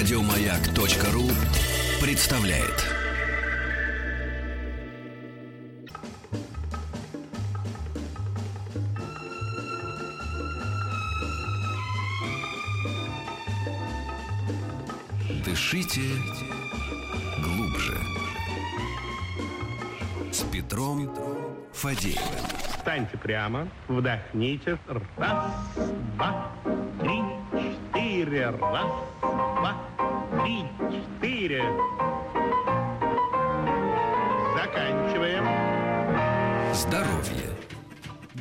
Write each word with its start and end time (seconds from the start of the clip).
Радиомаяк.ру 0.00 1.28
представляет. 2.00 2.86
Дышите 15.44 16.00
глубже. 17.44 17.98
С 20.32 20.40
Петром 20.50 21.14
Фадеевым. 21.74 22.22
Встаньте 22.70 23.18
прямо, 23.18 23.68
вдохните. 23.86 24.78
Раз, 25.18 25.52
два, 26.16 26.50
три, 27.02 27.20
четыре. 27.52 28.46
Раз, 28.46 28.86
два, 29.20 29.89
три, 30.42 30.64
четыре. 30.90 31.62
Заканчиваем. 34.56 35.44
Здоровье. 36.74 37.59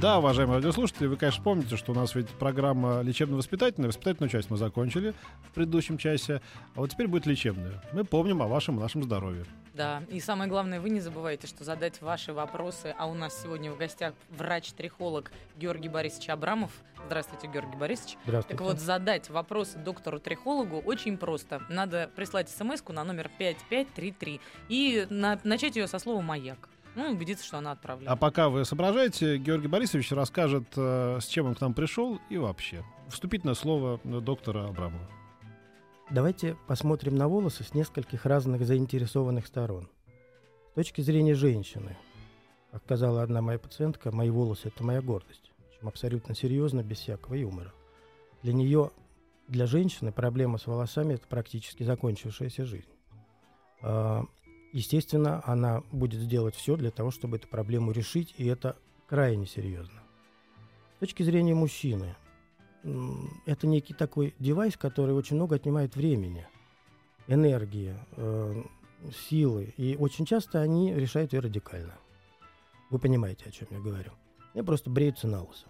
Да, 0.02 0.20
уважаемые 0.20 0.58
радиослушатели, 0.60 1.08
вы, 1.08 1.18
конечно, 1.18 1.44
помните, 1.44 1.76
что 1.76 1.92
у 1.92 1.96
нас 1.96 2.16
ведь 2.16 2.30
программа 2.30 3.02
лечебно-воспитательная. 3.02 3.88
Воспитательную 3.90 4.30
часть 4.30 4.50
мы 4.50 4.56
закончили 4.56 5.14
в 5.50 5.52
предыдущем 5.54 5.98
часе, 5.98 6.42
а 6.76 6.80
вот 6.80 6.92
теперь 6.92 7.08
будет 7.10 7.26
лечебная. 7.26 7.84
Мы 7.92 8.06
помним 8.06 8.42
о 8.42 8.48
вашем 8.48 8.78
и 8.78 8.80
нашем 8.82 9.04
здоровье. 9.04 9.44
Да, 9.74 10.02
и 10.10 10.22
самое 10.22 10.50
главное, 10.50 10.80
вы 10.80 10.90
не 10.90 11.02
забывайте, 11.02 11.48
что 11.48 11.66
задать 11.66 12.02
ваши 12.02 12.32
вопросы, 12.32 12.96
а 12.98 13.08
у 13.08 13.14
нас 13.14 13.42
сегодня 13.44 13.72
в 13.74 13.78
гостях 13.78 14.14
врач-трихолог 14.30 15.34
Георгий 15.58 15.90
Борисович 15.90 16.30
Абрамов. 16.30 16.72
Здравствуйте, 17.06 17.48
Георгий 17.48 17.78
Борисович. 17.78 18.18
Здравствуйте. 18.26 18.58
Так 18.58 18.66
вот, 18.66 18.80
задать 18.80 19.30
вопросы 19.30 19.80
доктору-трихологу 19.80 20.78
очень 20.80 21.18
просто. 21.18 21.62
Надо 21.68 22.10
прислать 22.16 22.50
смс 22.50 22.82
на 22.88 23.04
номер 23.04 23.30
5533 23.38 24.40
и 24.70 25.08
на- 25.10 25.40
начать 25.44 25.76
ее 25.76 25.88
со 25.88 26.00
слова 26.00 26.22
«Маяк». 26.22 26.70
Ну, 26.96 27.12
убедиться, 27.12 27.46
что 27.46 27.58
она 27.58 27.72
отправлена. 27.72 28.12
А 28.12 28.16
пока 28.16 28.50
вы 28.50 28.66
соображаете, 28.66 29.38
Георгий 29.38 29.68
Борисович 29.68 30.12
расскажет, 30.12 30.66
э, 30.76 31.20
с 31.22 31.28
чем 31.28 31.48
он 31.48 31.56
к 31.56 31.62
нам 31.62 31.74
пришел 31.74 32.20
и 32.30 32.38
вообще. 32.38 32.84
Вступительное 33.10 33.56
слово 33.56 34.00
э, 34.04 34.20
доктора 34.20 34.66
Абрамова. 34.66 35.08
Давайте 36.10 36.58
посмотрим 36.68 37.16
на 37.16 37.28
волосы 37.28 37.64
с 37.64 37.74
нескольких 37.74 38.26
разных 38.26 38.66
заинтересованных 38.66 39.46
сторон. 39.46 39.88
С 40.72 40.74
точки 40.74 41.02
зрения 41.02 41.36
женщины, 41.36 41.96
как 42.72 42.84
сказала 42.84 43.22
одна 43.22 43.42
моя 43.42 43.60
пациентка, 43.60 44.12
мои 44.12 44.32
волосы 44.32 44.70
это 44.70 44.84
моя 44.84 45.02
гордость. 45.02 45.52
Причем 45.70 45.88
абсолютно 45.88 46.36
серьезно, 46.36 46.82
без 46.82 46.98
всякого 46.98 47.36
юмора. 47.36 47.74
Для 48.42 48.54
нее, 48.54 48.92
для 49.48 49.68
женщины, 49.68 50.12
проблема 50.12 50.58
с 50.58 50.66
волосами 50.66 51.14
это 51.14 51.28
практически 51.28 51.84
закончившаяся 51.84 52.66
жизнь. 52.66 52.90
Естественно, 54.72 55.42
она 55.46 55.84
будет 55.92 56.22
сделать 56.22 56.56
все 56.56 56.76
для 56.76 56.92
того, 56.92 57.12
чтобы 57.12 57.38
эту 57.38 57.48
проблему 57.48 57.92
решить, 57.92 58.36
и 58.38 58.46
это 58.46 58.78
крайне 59.08 59.48
серьезно. 59.48 60.02
С 60.98 61.00
точки 61.00 61.24
зрения 61.24 61.56
мужчины, 61.56 62.16
это 63.46 63.68
некий 63.68 63.94
такой 63.94 64.36
девайс, 64.40 64.78
который 64.78 65.16
очень 65.16 65.36
много 65.38 65.56
отнимает 65.56 65.96
времени, 65.96 66.48
энергии, 67.28 67.96
э, 68.18 68.64
силы, 69.30 69.74
и 69.78 69.96
очень 69.96 70.26
часто 70.26 70.62
они 70.62 70.94
решают 70.94 71.34
ее 71.34 71.40
радикально. 71.40 71.96
Вы 72.90 73.00
понимаете, 73.00 73.46
о 73.48 73.52
чем 73.52 73.68
я 73.72 73.80
говорю. 73.80 74.12
Я 74.54 74.64
просто 74.64 74.90
бреются 74.90 75.28
на 75.28 75.44
лысо. 75.44 75.68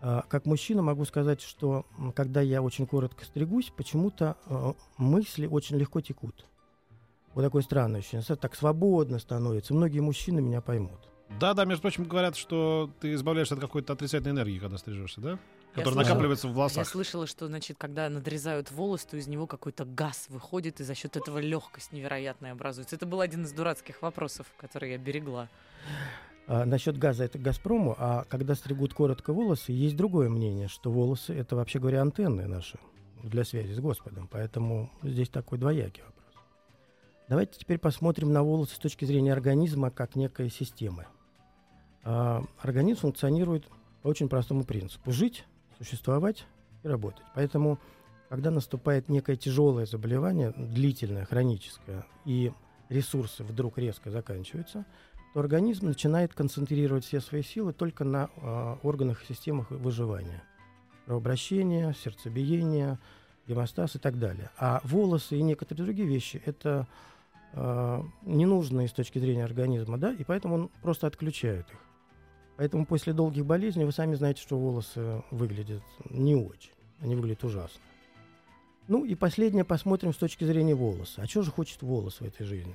А, 0.00 0.22
Как 0.28 0.46
мужчина 0.46 0.82
могу 0.82 1.04
сказать, 1.04 1.40
что 1.40 1.86
когда 2.14 2.40
я 2.40 2.62
очень 2.62 2.86
коротко 2.86 3.24
стригусь, 3.24 3.72
почему-то 3.76 4.36
э, 4.46 4.72
мысли 4.96 5.46
очень 5.46 5.76
легко 5.76 6.00
текут. 6.00 6.46
Вот 7.34 7.42
такое 7.42 7.62
странное 7.62 8.00
ощущение. 8.00 8.24
Так 8.36 8.54
свободно 8.56 9.18
становится. 9.18 9.74
Многие 9.74 10.00
мужчины 10.00 10.40
меня 10.40 10.60
поймут. 10.60 10.98
Да-да, 11.40 11.64
между 11.66 11.82
прочим, 11.82 12.04
говорят, 12.04 12.36
что 12.36 12.90
ты 13.00 13.12
избавляешься 13.14 13.54
от 13.54 13.60
какой-то 13.60 13.92
отрицательной 13.92 14.32
энергии, 14.32 14.58
когда 14.58 14.78
стрижешься, 14.78 15.20
да? 15.20 15.38
Которая 15.74 15.92
слышала- 15.92 16.08
накапливается 16.08 16.46
в 16.48 16.50
Я 16.52 16.56
волосах. 16.56 16.88
слышала, 16.88 17.26
что, 17.26 17.46
значит, 17.46 17.76
когда 17.78 18.08
надрезают 18.08 18.72
волос, 18.72 19.04
то 19.04 19.16
из 19.18 19.28
него 19.28 19.46
какой-то 19.46 19.84
газ 19.84 20.26
выходит, 20.30 20.80
и 20.80 20.84
за 20.84 20.94
счет 20.94 21.16
этого 21.16 21.38
легкость 21.38 21.92
невероятная 21.92 22.52
образуется. 22.52 22.96
Это 22.96 23.04
был 23.04 23.20
один 23.20 23.44
из 23.44 23.52
дурацких 23.52 24.00
вопросов, 24.00 24.46
который 24.56 24.92
я 24.92 24.98
берегла. 24.98 25.48
А, 26.46 26.64
насчет 26.64 26.96
газа 26.98 27.24
это 27.24 27.38
к 27.38 27.42
Газпрому, 27.42 27.94
а 27.98 28.24
когда 28.30 28.54
стригут 28.54 28.94
коротко 28.94 29.34
волосы, 29.34 29.72
есть 29.72 29.96
другое 29.96 30.30
мнение, 30.30 30.66
что 30.68 30.90
волосы 30.90 31.34
это 31.34 31.54
вообще 31.56 31.78
говоря 31.78 32.00
антенны 32.00 32.46
наши 32.46 32.78
для 33.22 33.44
связи 33.44 33.74
с 33.74 33.80
Господом. 33.80 34.28
Поэтому 34.32 34.90
здесь 35.02 35.28
такой 35.28 35.58
двоякий 35.58 36.02
вопрос. 36.02 36.17
Давайте 37.28 37.58
теперь 37.58 37.78
посмотрим 37.78 38.32
на 38.32 38.42
волосы 38.42 38.74
с 38.76 38.78
точки 38.78 39.04
зрения 39.04 39.34
организма 39.34 39.90
как 39.90 40.16
некой 40.16 40.48
системы. 40.48 41.06
А, 42.02 42.42
организм 42.58 43.00
функционирует 43.00 43.66
по 44.02 44.08
очень 44.08 44.30
простому 44.30 44.64
принципу: 44.64 45.12
жить, 45.12 45.44
существовать 45.76 46.46
и 46.82 46.88
работать. 46.88 47.24
Поэтому, 47.34 47.78
когда 48.30 48.50
наступает 48.50 49.10
некое 49.10 49.36
тяжелое 49.36 49.84
заболевание, 49.84 50.54
длительное, 50.56 51.26
хроническое, 51.26 52.06
и 52.24 52.50
ресурсы 52.88 53.44
вдруг 53.44 53.76
резко 53.76 54.10
заканчиваются, 54.10 54.86
то 55.34 55.40
организм 55.40 55.88
начинает 55.88 56.32
концентрировать 56.32 57.04
все 57.04 57.20
свои 57.20 57.42
силы 57.42 57.74
только 57.74 58.04
на 58.04 58.30
а, 58.36 58.78
органах 58.82 59.22
и 59.22 59.26
системах 59.26 59.70
выживания. 59.70 60.42
Кровообращение, 61.04 61.94
сердцебиение, 62.02 62.98
гемостаз 63.46 63.96
и 63.96 63.98
так 63.98 64.18
далее. 64.18 64.50
А 64.56 64.80
волосы 64.84 65.36
и 65.36 65.42
некоторые 65.42 65.84
другие 65.84 66.08
вещи– 66.08 66.40
это 66.46 66.86
а, 67.52 68.04
ненужные 68.22 68.88
с 68.88 68.92
точки 68.92 69.18
зрения 69.18 69.44
организма, 69.44 69.98
да, 69.98 70.12
и 70.12 70.24
поэтому 70.24 70.54
он 70.54 70.68
просто 70.82 71.06
отключает 71.06 71.66
их. 71.70 71.78
Поэтому 72.56 72.86
после 72.86 73.12
долгих 73.12 73.46
болезней 73.46 73.84
вы 73.84 73.92
сами 73.92 74.14
знаете, 74.14 74.42
что 74.42 74.58
волосы 74.58 75.22
выглядят 75.30 75.82
не 76.10 76.34
очень. 76.34 76.72
Они 77.00 77.14
выглядят 77.14 77.44
ужасно. 77.44 77.80
Ну 78.88 79.04
и 79.04 79.14
последнее 79.14 79.64
посмотрим 79.64 80.12
с 80.12 80.16
точки 80.16 80.44
зрения 80.44 80.74
волоса. 80.74 81.22
А 81.22 81.26
что 81.26 81.42
же 81.42 81.50
хочет 81.52 81.82
волос 81.82 82.20
в 82.20 82.24
этой 82.24 82.44
жизни? 82.44 82.74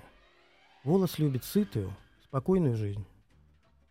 Волос 0.83 1.19
любит 1.19 1.43
сытую, 1.43 1.93
спокойную 2.23 2.75
жизнь. 2.77 3.05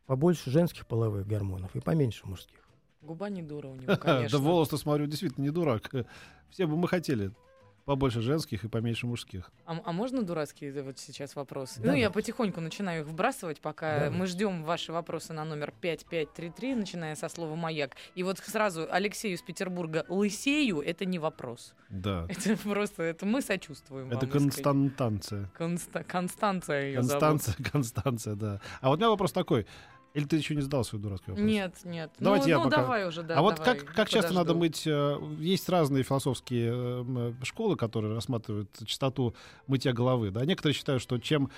Побольше 0.06 0.50
женских 0.50 0.87
половых 0.87 1.26
гормонов 1.26 1.75
и 1.76 1.81
поменьше 1.81 2.26
мужских. 2.26 2.59
Губа 3.03 3.28
не 3.28 3.43
дура 3.43 3.69
у 3.69 3.75
него, 3.75 3.87
Да 3.87 3.97
конечно. 3.97 4.38
волос-то, 4.38 4.76
смотрю, 4.76 5.06
действительно 5.06 5.44
не 5.44 5.50
дурак. 5.50 5.91
Все 6.50 6.66
бы 6.66 6.76
мы 6.76 6.87
хотели 6.88 7.32
побольше 7.84 8.20
женских 8.20 8.65
и 8.65 8.69
поменьше 8.69 9.06
мужских. 9.06 9.50
А, 9.66 9.81
а 9.84 9.93
можно 9.93 10.22
дурацкий 10.22 10.66
э, 10.66 10.82
вот 10.82 10.98
сейчас 10.98 11.34
вопрос? 11.37 11.76
Да, 11.78 11.91
ну, 11.91 11.97
я 11.97 12.09
да. 12.09 12.12
потихоньку 12.12 12.60
начинаю 12.60 13.03
их 13.03 13.09
вбрасывать, 13.09 13.60
пока 13.60 13.94
Давайте. 13.94 14.16
мы 14.16 14.26
ждем 14.26 14.65
ваши 14.65 14.93
вопросы 14.93 15.32
на 15.32 15.44
номер 15.44 15.72
5533, 15.81 16.75
начиная 16.75 17.16
со 17.16 17.28
слова 17.28 17.54
«Маяк». 17.54 17.97
И 18.15 18.22
вот 18.22 18.38
сразу 18.38 18.87
Алексею 18.91 19.34
из 19.34 19.43
Петербурга 19.43 20.04
«Лысею»— 20.09 20.81
это 20.84 21.04
не 21.04 21.19
вопрос. 21.19 21.75
Да. 21.88 22.26
Это 22.28 22.56
просто, 22.56 23.03
это 23.03 23.26
мы 23.26 23.43
сочувствуем 23.43 24.06
Это 24.10 24.20
вам 24.20 24.31
константанция. 24.31 25.50
Конста- 25.59 26.04
Констанция 26.04 26.87
ее 26.87 27.03
зовут. 27.03 27.22
Констанция, 27.22 27.64
Констанция, 27.72 28.34
да. 28.34 28.60
А 28.81 28.88
вот 28.88 28.97
у 28.97 28.99
меня 28.99 29.10
вопрос 29.10 29.32
такой. 29.32 29.66
Или 30.15 30.25
ты 30.27 30.37
еще 30.37 30.55
не 30.55 30.61
задал 30.61 30.84
свой 30.84 31.00
дурацкий 31.00 31.31
вопрос? 31.31 31.47
Нет, 31.47 31.75
нет. 31.84 32.11
Давайте 32.19 32.45
ну, 32.45 32.50
я 32.50 32.59
ну, 32.59 32.65
пока- 32.65 32.77
давай 32.83 33.09
уже, 33.09 33.23
да. 33.23 33.39
а 33.39 33.43
вот 33.43 33.56
давай, 33.56 33.78
как, 33.78 33.95
как 33.95 34.09
часто 34.11 34.34
надо 34.34 34.55
мыть... 34.55 34.87
э, 34.87 35.19
Есть 35.39 35.69
разные 35.71 36.03
философские 36.05 36.71
э, 36.71 37.00
м, 37.00 37.45
школы, 37.45 37.77
которые 37.77 38.15
рассматривают 38.15 38.69
частоту 38.84 39.34
мытья 39.67 39.93
головы. 39.95 40.31
Да? 40.31 40.45
Некоторые 40.45 40.75
считают, 40.75 41.00
что 41.03 41.19
чем 41.19 41.50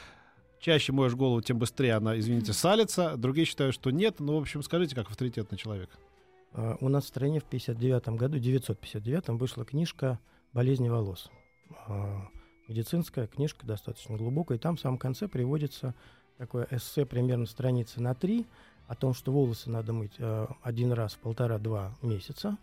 чаще 0.61 0.93
моешь 0.93 1.15
голову, 1.15 1.41
тем 1.41 1.59
быстрее 1.59 1.95
она, 1.95 2.17
извините, 2.19 2.53
салится. 2.53 3.17
Другие 3.17 3.45
считают, 3.45 3.75
что 3.75 3.91
нет. 3.91 4.21
Ну, 4.21 4.39
в 4.39 4.41
общем, 4.43 4.63
скажите, 4.63 4.95
как 4.95 5.11
авторитетный 5.11 5.59
человек. 5.59 5.91
А, 6.53 6.77
У 6.81 6.89
нас 6.89 7.05
в 7.05 7.09
стране 7.09 7.41
в 7.41 7.45
59 7.45 8.09
году, 8.11 8.39
959 8.39 9.29
вышла 9.31 9.65
книжка 9.65 10.21
«Болезни 10.53 10.89
волос». 10.89 11.29
А, 11.89 12.29
Медицинская 12.69 13.27
книжка, 13.27 13.67
достаточно 13.67 14.17
глубокая. 14.17 14.57
И 14.57 14.61
там 14.61 14.77
в 14.77 14.81
самом 14.81 14.97
конце 14.97 15.29
приводится 15.29 15.95
такое 16.39 16.67
эссе 16.71 17.05
примерно 17.07 17.47
страницы 17.47 18.01
на 18.01 18.15
три 18.15 18.47
о 18.87 18.95
том, 18.95 19.15
что 19.15 19.33
волосы 19.33 19.71
надо 19.71 19.93
мыть 19.93 20.15
э, 20.19 20.47
один 20.63 20.93
раз 20.93 21.15
в 21.15 21.19
полтора-два 21.19 21.95
месяца. 22.03 22.59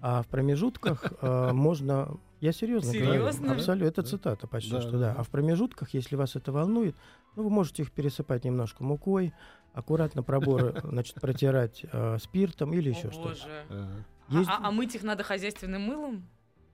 А 0.00 0.22
в 0.22 0.26
промежутках 0.28 1.12
э, 1.20 1.52
можно... 1.52 2.16
Я 2.40 2.52
серьезно 2.52 2.92
Серьезно? 2.92 3.42
говорю. 3.46 3.58
Абсолютно. 3.60 3.88
Это 3.88 4.02
Да. 4.02 4.08
цитата 4.08 4.46
почти 4.46 4.70
Да, 4.70 4.80
что, 4.80 4.92
да, 4.92 4.98
да. 4.98 5.14
А 5.18 5.24
в 5.24 5.28
промежутках, 5.28 5.92
если 5.94 6.14
вас 6.14 6.36
это 6.36 6.52
волнует, 6.52 6.94
ну, 7.34 7.42
вы 7.42 7.50
можете 7.50 7.82
их 7.82 7.90
пересыпать 7.90 8.44
немножко 8.44 8.84
мукой, 8.84 9.32
аккуратно 9.72 10.22
проборы, 10.22 10.80
значит, 10.84 11.16
протирать 11.16 11.84
э, 11.90 12.18
спиртом 12.22 12.72
или 12.74 12.90
еще 12.90 13.10
что-то. 13.10 13.28
боже. 13.68 14.04
Есть 14.28 14.50
А, 14.50 14.68
а 14.68 14.70
мыть 14.70 14.94
их 14.94 15.02
надо 15.02 15.24
хозяйственным 15.24 15.82
мылом? 15.82 16.28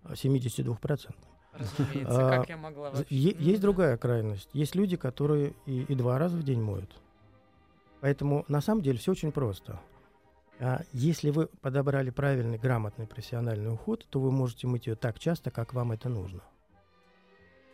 72%. 0.05 1.15
Разумеется, 1.55 2.27
А, 2.27 2.39
как 2.39 2.49
я 2.49 2.56
могла 2.56 2.91
вообще? 2.91 3.15
Есть 3.15 3.61
да. 3.61 3.62
другая 3.62 3.97
крайность. 3.97 4.49
Есть 4.53 4.75
люди, 4.75 4.97
которые 4.97 5.55
и, 5.67 5.83
и 5.83 5.95
два 5.95 6.19
раза 6.19 6.37
в 6.37 6.43
день 6.43 6.61
моют. 6.61 6.91
Поэтому 8.01 8.45
на 8.49 8.61
самом 8.61 8.83
деле 8.83 8.99
все 8.99 9.12
очень 9.12 9.33
просто. 9.33 9.81
А 10.61 10.83
если 10.93 11.31
вы 11.31 11.49
подобрали 11.61 12.11
правильный, 12.11 12.59
грамотный, 12.59 13.06
профессиональный 13.06 13.73
уход, 13.73 14.06
то 14.11 14.21
вы 14.21 14.31
можете 14.31 14.67
мыть 14.67 14.87
ее 14.87 14.95
так 14.95 15.19
часто, 15.19 15.51
как 15.51 15.75
вам 15.75 15.93
это 15.93 16.09
нужно. 16.09 16.41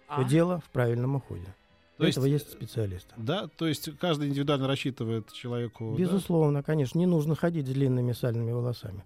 А? 0.08 0.24
дело 0.24 0.60
в 0.60 0.70
правильном 0.70 1.16
уходе. 1.16 1.44
То 1.44 1.52
Для 1.98 2.06
есть, 2.06 2.18
этого 2.18 2.26
есть 2.26 2.50
специалисты. 2.50 3.14
Да, 3.16 3.48
то 3.56 3.68
есть 3.68 3.96
каждый 3.98 4.28
индивидуально 4.28 4.66
рассчитывает 4.66 5.30
человеку. 5.32 5.92
да? 5.92 5.98
Безусловно, 5.98 6.62
конечно, 6.62 6.98
не 6.98 7.06
нужно 7.06 7.36
ходить 7.36 7.66
с 7.66 7.70
длинными 7.70 8.12
сальными 8.12 8.50
волосами. 8.50 9.04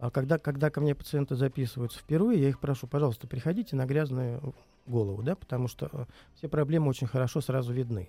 А 0.00 0.10
когда, 0.10 0.38
когда 0.38 0.70
ко 0.70 0.80
мне 0.80 0.94
пациенты 0.94 1.36
записываются 1.36 1.98
впервые, 1.98 2.40
я 2.40 2.48
их 2.48 2.58
прошу, 2.58 2.86
пожалуйста, 2.86 3.26
приходите 3.26 3.76
на 3.76 3.84
грязную 3.84 4.54
голову, 4.86 5.22
да, 5.22 5.36
потому 5.36 5.68
что 5.68 5.90
э, 5.92 6.06
все 6.34 6.48
проблемы 6.48 6.88
очень 6.88 7.06
хорошо 7.06 7.42
сразу 7.42 7.74
видны. 7.74 8.08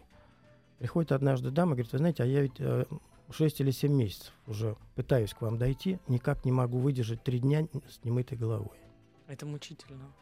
Приходит 0.80 1.12
однажды 1.12 1.52
дама 1.52 1.74
говорит, 1.74 1.92
вы 1.92 1.98
знаете, 1.98 2.24
а 2.24 2.26
я 2.26 2.44
ведь 2.44 2.60
э, 2.60 2.86
6 3.30 3.60
или 3.60 3.72
7 3.72 3.92
месяцев 3.92 4.32
уже 4.48 4.78
пытаюсь 4.96 5.34
к 5.34 5.42
вам 5.42 5.58
дойти, 5.58 6.00
никак 6.08 6.46
не 6.46 6.54
могу 6.54 6.80
выдержать 6.80 7.24
три 7.24 7.40
дня 7.40 7.68
с 7.90 8.02
немытой 8.06 8.38
головой. 8.38 8.80
Это 9.28 9.46
мучительно. 9.46 10.14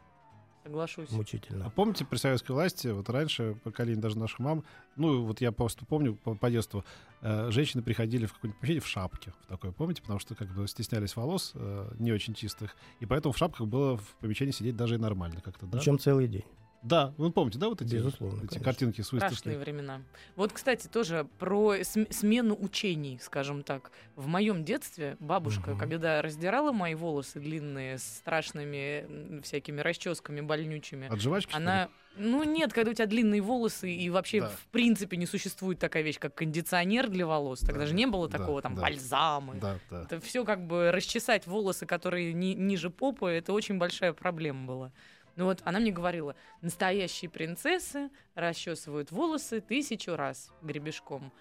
Соглашусь. 0.64 1.12
Мучительно. 1.12 1.66
А 1.66 1.70
помните, 1.70 2.06
при 2.06 2.18
советской 2.18 2.52
власти, 2.52 2.88
вот 2.88 3.10
раньше, 3.10 3.56
поколение 3.64 4.02
даже 4.02 4.18
наших 4.18 4.40
мам, 4.40 4.64
ну, 4.98 5.24
вот 5.24 5.42
я 5.42 5.52
просто 5.52 5.86
помню 5.86 6.16
по, 6.16 6.36
по 6.36 6.50
детству, 6.50 6.84
э, 7.22 7.50
женщины 7.52 7.82
приходили 7.82 8.26
в 8.26 8.34
какое-нибудь 8.34 8.60
помещение 8.60 8.82
в 8.82 8.88
шапке, 8.88 9.34
в 9.42 9.48
такое, 9.48 9.72
помните, 9.72 10.02
потому 10.02 10.20
что 10.20 10.36
как 10.36 10.50
бы 10.50 10.68
стеснялись 10.68 11.16
волос 11.16 11.54
э, 11.56 11.92
не 12.00 12.12
очень 12.12 12.34
чистых, 12.34 12.76
и 13.00 13.06
поэтому 13.06 13.32
в 13.32 13.38
шапках 13.38 13.68
было 13.68 13.98
в 13.98 14.16
помещении 14.20 14.52
сидеть 14.52 14.76
даже 14.76 14.96
и 14.96 14.98
нормально 14.98 15.42
как-то, 15.42 15.66
да? 15.66 15.78
Причем 15.78 15.98
целый 15.98 16.28
день. 16.28 16.46
Да, 16.82 17.14
вы 17.18 17.32
помните, 17.32 17.60
да, 17.60 17.68
вот 17.70 17.82
эти, 17.82 17.96
Безусловно, 17.96 18.38
эти 18.38 18.48
конечно. 18.48 18.64
картинки 18.64 19.02
с 19.02 19.08
Страшные 19.08 19.30
выставки? 19.30 19.58
времена. 19.58 20.02
Вот, 20.36 20.54
кстати, 20.54 20.88
тоже 20.88 21.28
про 21.38 21.76
см- 21.84 22.14
смену 22.14 22.56
учений, 22.60 23.20
скажем 23.22 23.64
так. 23.64 23.92
В 24.16 24.28
моем 24.28 24.64
детстве 24.64 25.18
бабушка, 25.20 25.72
Мгм. 25.72 25.80
когда 25.80 26.22
раздирала 26.22 26.72
мои 26.72 26.96
волосы 26.96 27.40
длинные 27.40 27.98
с 27.98 28.04
страшными 28.04 29.42
всякими 29.42 29.82
расческами 29.82 30.42
больнючими, 30.42 31.08
От 31.08 31.20
жвачки? 31.20 31.54
она... 31.54 31.90
Ну 32.18 32.44
нет, 32.44 32.74
когда 32.74 32.92
у 32.92 32.94
тебя 32.94 33.06
длинные 33.06 33.40
волосы, 33.40 33.92
и 33.94 34.10
вообще 34.10 34.42
Да. 34.42 34.50
в 34.50 34.66
принципе 34.72 35.16
не 35.16 35.26
существует 35.26 35.80
такая 35.80 36.02
вещь, 36.04 36.18
как 36.20 36.34
кондиционер 36.34 37.08
для 37.08 37.26
волос. 37.26 37.60
Тогда 37.60 37.82
Да, 37.82 37.86
же 37.86 37.94
не 37.94 38.08
было 38.08 38.28
да, 38.28 38.38
такого, 38.40 38.62
там, 38.62 38.76
да. 38.76 38.82
бальзамы. 38.82 39.56
Да, 39.56 39.80
да. 39.90 40.04
Это 40.04 40.20
все 40.20 40.44
как 40.44 40.66
бы 40.66 40.92
расчесать 40.92 41.46
волосы, 41.46 41.86
которые 41.86 42.34
ни- 42.34 42.56
ниже 42.56 42.90
попы, 42.90 43.28
это 43.30 43.54
очень 43.54 43.78
большая 43.78 44.12
проблема 44.14 44.66
была. 44.66 44.92
Ну 45.40 45.46
вот 45.46 45.62
она 45.64 45.80
мне 45.80 45.92
говорила, 45.92 46.36
настоящие 46.62 47.32
принцессы 47.32 48.10
расчесывают 48.36 49.10
волосы 49.10 49.62
тысячу 49.62 50.18
раз 50.18 50.52
гребешком. 50.62 51.32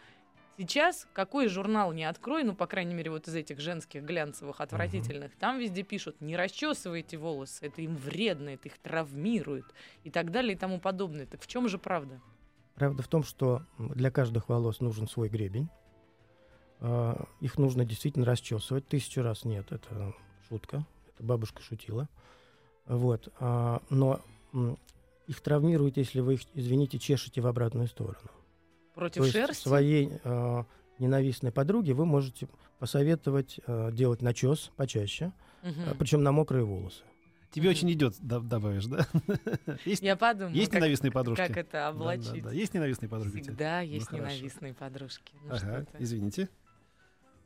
Сейчас 0.56 1.09
какой 1.12 1.49
журнал 1.49 1.93
не 1.93 2.05
открой, 2.05 2.45
ну, 2.45 2.55
по 2.55 2.69
крайней 2.69 2.95
мере, 2.95 3.11
вот 3.11 3.27
из 3.27 3.35
этих 3.35 3.59
женских 3.59 4.05
глянцевых, 4.05 4.61
отвратительных, 4.61 5.35
там 5.35 5.59
везде 5.59 5.83
пишут, 5.83 6.21
не 6.21 6.37
расчесывайте 6.37 7.17
волосы, 7.17 7.67
это 7.67 7.83
им 7.83 7.97
вредно, 7.97 8.50
это 8.50 8.69
их 8.69 8.79
травмирует 8.79 9.67
и 10.05 10.11
так 10.11 10.31
далее 10.31 10.55
и 10.55 10.56
тому 10.56 10.79
подобное. 10.79 11.27
Так 11.27 11.43
в 11.43 11.49
чем 11.49 11.69
же 11.69 11.77
правда? 11.77 12.21
Правда 12.77 13.03
в 13.03 13.09
том, 13.09 13.25
что 13.25 13.62
для 13.79 14.12
каждых 14.12 14.49
волос 14.49 14.79
нужен 14.79 15.09
свой 15.09 15.29
гребень. 15.29 15.69
А, 16.79 17.27
Их 17.41 17.59
нужно 17.59 17.85
действительно 17.85 18.27
расчесывать. 18.27 18.87
Тысячу 18.87 19.23
раз 19.23 19.45
нет, 19.45 19.73
это 19.73 20.15
шутка. 20.49 20.87
Это 21.15 21.25
бабушка 21.25 21.62
шутила. 21.62 22.09
Вот. 22.88 23.29
а, 23.38 23.82
Но 23.90 24.20
их 25.26 25.40
травмирует, 25.40 25.96
если 25.99 26.20
вы 26.20 26.35
их, 26.35 26.40
извините, 26.55 26.99
чешете 26.99 27.40
в 27.40 27.46
обратную 27.46 27.87
сторону. 27.87 28.17
Против 28.94 29.17
То 29.19 29.23
есть 29.25 29.32
шерсти? 29.35 29.62
своей 29.69 30.11
а, 30.25 30.64
ненавистной 30.99 31.52
подруге 31.52 31.93
вы 31.94 32.06
можете 32.06 32.49
посоветовать 32.79 33.61
а, 33.67 33.90
делать 33.93 34.23
начес 34.23 34.70
почаще, 34.76 35.32
Мгм. 35.62 35.96
причем 35.99 36.23
на 36.23 36.32
мокрые 36.32 36.64
волосы. 36.64 37.02
Тебе 37.50 37.70
очень 37.70 37.90
идет, 37.93 38.14
да- 38.20 38.40
добавишь, 38.40 38.87
да? 38.87 39.06
Есть, 39.85 40.02
Я 40.02 40.17
подумала, 40.17 40.52
есть 40.55 40.70
как, 40.70 40.81
ненавистные 40.81 41.11
подружки? 41.12 41.46
как 41.46 41.56
это 41.56 41.73
Да, 41.73 41.79
да, 41.79 41.88
облачить. 41.88 42.43
да. 42.43 42.52
Есть 42.52 42.75
ненавистные 42.75 43.08
тебя? 43.08 43.43
Всегда 43.43 43.81
есть 43.81 44.06
хорошо. 44.06 44.25
ненавистные 44.26 44.75
подружки. 44.75 45.32
Ну, 45.44 45.55
Ага, 45.55 45.87
извините. 45.99 46.49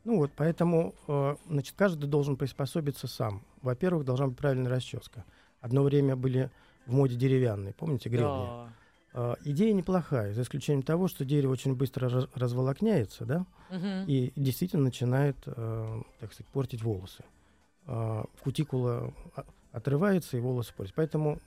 Ну 0.03 0.17
вот, 0.17 0.31
поэтому, 0.35 0.93
э, 1.07 1.35
значит, 1.47 1.75
каждый 1.77 2.07
должен 2.07 2.35
приспособиться 2.35 3.07
сам. 3.07 3.41
Во-первых, 3.61 4.03
должна 4.03 4.27
быть 4.27 4.37
правильная 4.37 4.69
расческа. 4.69 5.23
Одно 5.63 5.81
время 5.83 6.17
были 6.17 6.49
в 6.85 6.93
моде 6.93 7.15
деревянные, 7.15 7.73
помните, 7.73 8.09
гребни? 8.09 8.27
Да. 8.27 8.69
Э, 9.13 9.35
идея 9.45 9.71
неплохая, 9.71 10.33
за 10.33 10.41
исключением 10.41 10.83
того, 10.83 11.07
что 11.07 11.23
дерево 11.23 11.53
очень 11.53 11.73
быстро 11.73 12.09
раз- 12.09 12.27
разволокняется, 12.35 13.23
да, 13.25 13.45
Мгм. 13.69 14.03
и 14.05 14.33
действительно 14.35 14.83
начинает, 14.83 15.37
э, 15.45 16.01
так 16.19 16.33
сказать, 16.33 16.51
портить 16.51 16.83
волосы. 16.83 17.23
Э, 17.87 18.23
кутикула 18.43 19.13
а- 19.37 19.45
отрывается, 19.71 20.35
и 20.35 20.41
волосы 20.41 20.73
портятся. 20.75 20.95
Поэтому 20.97 21.39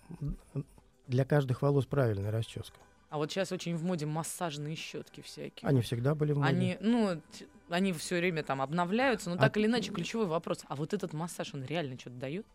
для 1.06 1.26
каждых 1.26 1.60
волос 1.60 1.84
правильная 1.84 2.30
расческа. 2.30 2.78
А 3.10 3.18
вот 3.18 3.30
сейчас 3.30 3.52
очень 3.52 3.76
в 3.76 3.84
моде 3.84 4.06
массажные 4.06 4.76
щетки 4.76 5.20
всякие. 5.20 5.68
Они 5.68 5.82
всегда 5.82 6.14
были 6.14 6.32
в 6.32 6.38
моде. 6.38 6.48
Они, 6.48 6.78
ну, 6.80 7.20
они 7.68 7.92
все 7.92 8.16
время 8.18 8.42
там 8.42 8.62
обновляются, 8.62 9.28
но 9.28 9.36
А- 9.36 9.38
так 9.38 9.56
или 9.58 9.66
иначе 9.66 9.92
ключевой 9.92 10.26
вопрос. 10.26 10.64
А 10.68 10.74
вот 10.74 10.94
этот 10.94 11.12
массаж, 11.12 11.52
он 11.54 11.64
реально 11.64 11.98
что-то 11.98 12.16
дает? 12.16 12.46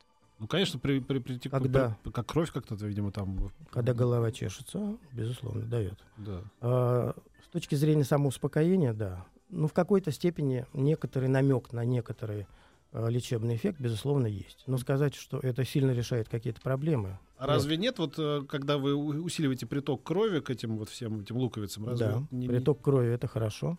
Ну, 0.42 0.48
конечно, 0.48 0.80
при, 0.80 1.00
при, 1.00 1.20
при- 1.20 1.38
Когда? 1.38 1.96
при- 2.04 2.10
как 2.12 2.26
кровь 2.26 2.52
как-то, 2.52 2.74
видимо, 2.74 3.12
там... 3.12 3.52
Когда 3.70 3.94
голова 3.94 4.32
чешется, 4.32 4.98
безусловно, 5.14 5.62
дает. 5.68 6.00
Да. 6.18 6.42
А, 6.62 7.14
С 7.46 7.50
точки 7.50 7.76
зрения 7.76 8.04
самоуспокоения, 8.04 8.92
да. 8.94 9.24
Ну, 9.50 9.68
в 9.68 9.74
какой-то 9.74 10.12
степени 10.12 10.66
некоторый 10.74 11.30
намек 11.30 11.72
на 11.74 11.86
некоторый 11.86 12.48
а, 12.92 13.08
лечебный 13.08 13.56
эффект, 13.56 13.80
безусловно, 13.80 14.26
есть. 14.26 14.64
Но 14.66 14.80
сказать, 14.80 15.14
что 15.14 15.38
это 15.38 15.64
сильно 15.64 15.92
решает 15.92 16.28
какие-то 16.28 16.60
проблемы. 16.60 17.20
А 17.38 17.46
разве 17.46 17.78
нет, 17.78 18.00
вот 18.00 18.16
э, 18.18 18.42
когда 18.50 18.80
вы 18.80 18.96
усиливаете 18.96 19.68
приток 19.68 20.02
крови 20.02 20.40
к 20.40 20.50
этим 20.50 20.76
вот 20.80 20.90
всем 20.90 21.20
этим 21.20 21.38
луковицам, 21.38 21.86
разве 21.88 22.08
да, 22.08 22.24
не- 22.32 22.48
приток 22.48 22.82
крови 22.82 23.10
это 23.14 23.28
хорошо. 23.28 23.78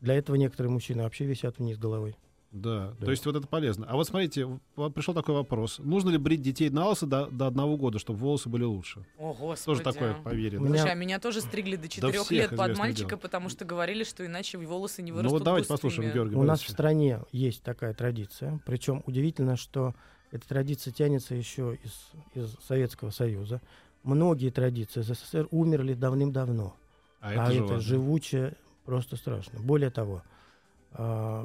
Для 0.00 0.14
этого 0.14 0.36
некоторые 0.36 0.70
мужчины 0.70 1.02
вообще 1.02 1.24
висят 1.24 1.58
вниз 1.58 1.76
головой. 1.76 2.16
Да. 2.50 2.94
Да. 2.98 3.04
то 3.04 3.10
есть 3.10 3.26
вот 3.26 3.36
это 3.36 3.46
полезно. 3.46 3.86
А 3.88 3.94
вот 3.94 4.06
смотрите, 4.08 4.46
вот 4.74 4.94
пришел 4.94 5.12
такой 5.12 5.34
вопрос. 5.34 5.78
Нужно 5.80 6.08
ли 6.10 6.16
брить 6.18 6.40
детей 6.40 6.70
на 6.70 6.88
лысо 6.88 7.06
до, 7.06 7.26
до 7.26 7.46
одного 7.46 7.76
года, 7.76 7.98
чтобы 7.98 8.18
волосы 8.20 8.48
были 8.48 8.64
лучше? 8.64 9.04
О, 9.18 9.34
господи. 9.34 9.64
Тоже 9.66 9.82
такое 9.82 10.14
да? 10.14 10.58
меня- 10.58 10.78
Слушай, 10.78 10.92
а 10.92 10.94
меня 10.94 11.18
тоже 11.18 11.40
стригли 11.42 11.76
до 11.76 11.88
четырех 11.88 12.30
лет 12.30 12.56
под 12.56 12.78
мальчика, 12.78 13.08
дело. 13.10 13.18
потому 13.18 13.48
что 13.50 13.64
говорили, 13.66 14.02
что 14.04 14.24
иначе 14.24 14.56
волосы 14.58 15.02
не 15.02 15.10
Ну 15.10 15.18
вырастут 15.18 15.32
вот 15.40 15.44
давайте 15.44 15.68
густыми. 15.68 15.76
послушаем 15.90 16.14
Георгия 16.14 16.36
У 16.36 16.42
нас 16.42 16.60
в 16.60 16.62
Борисовича. 16.62 16.72
стране 16.72 17.20
есть 17.32 17.62
такая 17.62 17.92
традиция. 17.92 18.60
Причем 18.64 19.02
удивительно, 19.06 19.56
что 19.56 19.94
эта 20.30 20.48
традиция 20.48 20.92
тянется 20.92 21.34
еще 21.34 21.78
из, 21.84 22.10
из 22.34 22.56
Советского 22.66 23.10
Союза. 23.10 23.60
Многие 24.04 24.50
традиции 24.50 25.02
СССР 25.02 25.48
умерли 25.50 25.92
давным-давно. 25.92 26.74
А 27.20 27.28
А 27.30 27.52
это, 27.52 27.64
это, 27.64 27.80
живучее 27.80 28.54
просто 28.86 29.16
страшно. 29.16 29.60
Более 29.60 29.90
того, 29.90 30.22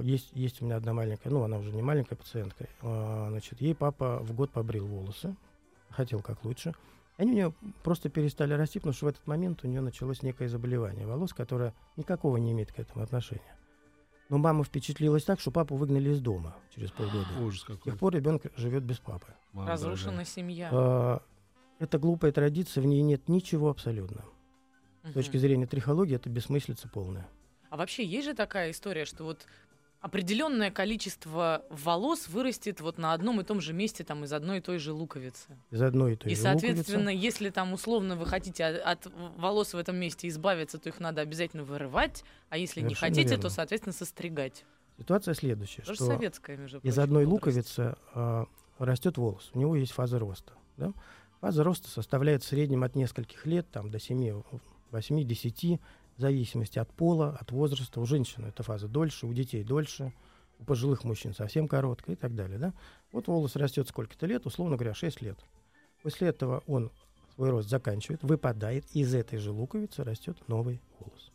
есть, 0.04 0.32
есть 0.34 0.62
у 0.62 0.66
меня 0.66 0.78
одна 0.78 0.94
маленькая, 0.94 1.30
ну, 1.30 1.44
она 1.44 1.58
уже 1.58 1.72
не 1.72 1.82
маленькая 1.82 2.16
пациентка, 2.16 2.68
а, 2.82 3.28
значит, 3.30 3.62
ей 3.62 3.76
папа 3.76 4.20
в 4.20 4.34
год 4.34 4.50
побрил 4.52 4.88
волосы, 4.88 5.36
хотел 5.90 6.22
как 6.22 6.44
лучше. 6.44 6.74
Они 7.18 7.32
у 7.32 7.36
нее 7.36 7.54
просто 7.84 8.10
перестали 8.10 8.54
расти, 8.54 8.80
потому 8.80 8.94
что 8.94 9.06
в 9.06 9.10
этот 9.10 9.28
момент 9.28 9.64
у 9.64 9.68
нее 9.68 9.82
началось 9.82 10.24
некое 10.24 10.48
заболевание 10.50 11.06
волос, 11.06 11.34
которое 11.34 11.74
никакого 11.96 12.38
не 12.38 12.52
имеет 12.52 12.72
к 12.72 12.80
этому 12.80 13.04
отношения. 13.04 13.56
Но 14.30 14.40
мама 14.40 14.64
впечатлилась 14.64 15.24
так, 15.24 15.40
что 15.40 15.52
папу 15.52 15.76
выгнали 15.76 16.10
из 16.10 16.20
дома 16.20 16.56
через 16.74 16.90
полгода. 16.92 17.28
Ужас 17.42 17.62
С 17.62 17.66
какой. 17.66 17.92
тех 17.92 18.00
пор 18.00 18.14
ребенок 18.16 18.42
живет 18.56 18.84
без 18.84 18.98
папы. 18.98 19.28
Мама 19.52 19.70
Разрушена 19.70 20.06
дорогая. 20.08 20.26
семья. 20.26 20.70
А, 20.72 21.22
Это 21.80 22.00
глупая 22.00 22.32
традиция, 22.32 22.82
в 22.82 22.86
ней 22.88 23.02
нет 23.04 23.28
ничего 23.30 23.70
абсолютно. 23.70 24.24
С 25.04 25.12
точки 25.12 25.38
зрения 25.38 25.68
трихологии 25.68 26.16
это 26.16 26.30
бессмыслица 26.30 26.88
полная. 26.88 27.28
А 27.74 27.76
вообще 27.76 28.06
есть 28.06 28.26
же 28.28 28.36
такая 28.36 28.70
история, 28.70 29.04
что 29.04 29.24
вот 29.24 29.48
определенное 30.00 30.70
количество 30.70 31.66
волос 31.72 32.28
вырастет 32.28 32.82
вот 32.82 33.00
на 33.00 33.14
одном 33.14 33.42
и 33.42 33.44
том 33.44 33.62
же 33.62 33.74
месте 33.74 34.04
там 34.04 34.24
из 34.26 34.32
одной 34.32 34.60
и 34.60 34.62
той 34.62 34.78
же 34.78 34.94
луковицы. 34.94 35.58
Из 35.72 35.82
одной 35.82 36.14
и 36.14 36.16
той 36.16 36.32
И, 36.32 36.36
же 36.36 36.42
соответственно, 36.44 37.00
луковицы. 37.10 37.26
если 37.26 37.50
там 37.50 37.74
условно 37.74 38.16
вы 38.16 38.28
хотите 38.28 38.64
от, 38.64 39.08
от 39.08 39.14
волос 39.38 39.74
в 39.74 39.78
этом 39.78 39.96
месте 39.96 40.28
избавиться, 40.28 40.78
то 40.78 40.88
их 40.90 41.00
надо 41.00 41.22
обязательно 41.22 41.64
вырывать, 41.64 42.24
а 42.50 42.60
если 42.60 42.82
не 42.82 42.90
Совершенно 42.90 43.10
хотите, 43.10 43.30
верно. 43.30 43.42
то, 43.42 43.50
соответственно, 43.50 43.94
состригать. 43.94 44.66
Ситуация 45.00 45.34
следующая, 45.34 45.82
Тоже 45.82 45.96
что 45.96 46.06
советская, 46.06 46.58
между 46.58 46.78
из 46.78 46.82
прочим, 46.82 47.02
одной 47.02 47.26
мудрость. 47.26 47.80
луковицы 47.80 47.96
а, 48.14 48.46
растет 48.78 49.18
волос. 49.18 49.50
У 49.56 49.60
него 49.60 49.76
есть 49.76 49.94
фаза 49.94 50.20
роста. 50.20 50.54
Да? 50.78 50.94
Фаза 51.42 51.64
роста 51.64 51.90
составляет 51.90 52.44
в 52.44 52.46
среднем 52.48 52.84
от 52.84 52.94
нескольких 52.96 53.48
лет 53.48 53.66
там, 53.72 53.90
до 53.90 53.98
7, 53.98 54.44
8, 54.92 55.24
10, 55.24 55.80
в 56.18 56.22
зависимости 56.22 56.80
от 56.80 56.92
пола, 56.94 57.38
от 57.40 57.52
возраста. 57.52 58.00
У 58.00 58.06
женщин 58.06 58.46
эта 58.46 58.64
фаза 58.64 58.88
дольше, 58.88 59.28
у 59.28 59.34
детей 59.34 59.64
дольше, 59.64 60.14
у 60.60 60.64
пожилых 60.64 61.04
мужчин 61.04 61.34
совсем 61.34 61.68
короткая 61.68 62.16
и 62.16 62.20
так 62.20 62.36
далее. 62.36 62.60
Да? 62.60 62.74
Вот 63.12 63.28
волос 63.28 63.56
растет 63.56 63.88
сколько-то 63.88 64.26
лет, 64.26 64.46
условно 64.46 64.76
говоря, 64.76 64.94
6 64.94 65.22
лет. 65.22 65.40
После 66.02 66.28
этого 66.30 66.64
он 66.68 66.92
свой 67.36 67.50
рост 67.50 67.70
заканчивает, 67.70 68.24
выпадает, 68.24 68.86
и 68.94 69.02
из 69.02 69.14
этой 69.16 69.40
же 69.40 69.52
луковицы 69.52 70.04
растет 70.04 70.38
новый 70.48 70.82
волос. 71.00 71.32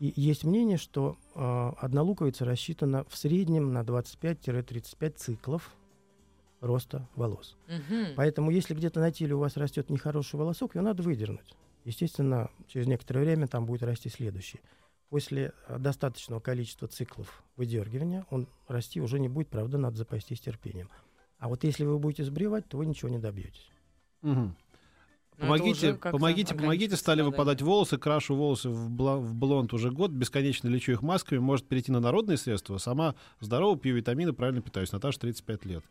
И 0.00 0.12
есть 0.16 0.44
мнение, 0.44 0.78
что 0.78 1.16
э, 1.34 1.72
одна 1.78 2.02
луковица 2.02 2.44
рассчитана 2.44 3.04
в 3.08 3.16
среднем 3.16 3.72
на 3.72 3.82
25-35 3.82 5.10
циклов 5.16 5.74
роста 6.60 7.08
волос. 7.16 7.56
Мгм. 7.66 8.14
Поэтому, 8.16 8.50
если 8.50 8.74
где-то 8.74 9.00
на 9.00 9.10
теле 9.10 9.34
у 9.34 9.38
вас 9.38 9.56
растет 9.56 9.90
нехороший 9.90 10.38
волосок, 10.38 10.74
его 10.74 10.84
надо 10.84 11.02
выдернуть. 11.02 11.54
Естественно, 11.88 12.50
через 12.66 12.86
некоторое 12.86 13.20
время 13.20 13.48
там 13.48 13.64
будет 13.64 13.82
расти 13.82 14.10
следующий. 14.10 14.60
После 15.08 15.54
э, 15.68 15.78
достаточного 15.78 16.38
количества 16.38 16.86
циклов 16.86 17.42
выдергивания 17.56 18.26
он 18.28 18.46
расти 18.66 19.00
уже 19.00 19.18
не 19.18 19.30
будет, 19.30 19.48
правда, 19.48 19.78
надо 19.78 19.96
запастись 19.96 20.38
терпением. 20.38 20.90
А 21.38 21.48
вот 21.48 21.64
если 21.64 21.86
вы 21.86 21.98
будете 21.98 22.24
сбривать, 22.24 22.68
то 22.68 22.76
вы 22.76 22.84
ничего 22.84 23.08
не 23.08 23.18
добьетесь. 23.18 23.70
Это 24.20 24.54
Помогите, 25.38 25.94
помогите, 25.94 26.54
помогите, 26.54 26.94
стали 26.96 27.20
страдает. 27.20 27.32
выпадать 27.32 27.62
волосы, 27.62 27.96
крашу 27.96 28.34
волосы 28.34 28.68
в, 28.68 28.90
в 28.90 29.34
блонд 29.34 29.72
уже 29.72 29.90
год, 29.90 30.10
бесконечно 30.10 30.68
лечу 30.68 30.92
их 30.92 31.00
масками, 31.00 31.38
может 31.38 31.66
перейти 31.68 31.90
на 31.90 32.00
народные 32.00 32.36
средства, 32.36 32.76
сама 32.76 33.14
здорова, 33.40 33.78
пью 33.78 33.96
витамины, 33.96 34.34
правильно 34.34 34.60
питаюсь. 34.60 34.92
Наташа, 34.92 35.20
35 35.20 35.64
лет. 35.64 35.84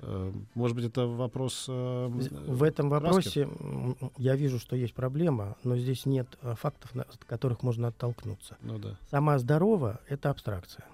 Э, 0.00 0.32
Может 0.54 0.76
быть, 0.76 0.84
это 0.84 1.06
вопрос... 1.06 1.66
э, 1.68 2.06
В 2.08 2.62
этом 2.62 2.88
вопросе 2.90 3.42
м, 3.42 3.96
я 4.18 4.36
вижу, 4.36 4.58
что 4.58 4.76
есть 4.76 4.94
проблема, 4.94 5.56
но 5.64 5.76
здесь 5.76 6.04
нет 6.06 6.26
э, 6.42 6.54
фактов, 6.54 6.94
от 6.94 7.24
которых 7.24 7.62
можно 7.62 7.88
оттолкнуться. 7.88 8.56
Ну 8.60 8.78
да. 8.78 8.98
Сама 9.10 9.38
здорова— 9.38 10.00
это 10.08 10.30
абстракция. 10.30 10.84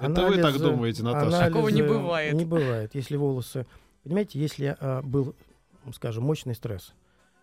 Это 0.00 0.26
вы 0.26 0.38
так 0.38 0.58
думаете, 0.58 1.02
Наташа? 1.02 1.38
Такого 1.46 1.68
не 1.68 1.80
анализы- 1.82 1.88
бывает. 1.98 2.34
Не 2.34 2.44
бывает. 2.44 2.94
Если 2.94 3.16
волосы... 3.16 3.66
Понимаете, 4.04 4.40
если 4.40 4.76
а, 4.80 5.00
был, 5.02 5.34
скажем, 5.94 6.24
мощный 6.24 6.56
стресс, 6.56 6.92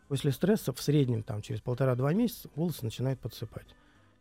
после 0.09 0.31
стресса 0.33 0.73
в 0.73 0.81
среднем 0.81 1.23
там, 1.23 1.41
через 1.41 1.61
полтора-два 1.61 2.11
месяца 2.13 2.49
волосы 2.55 2.83
начинают 2.83 3.19
подсыпать. 3.21 3.67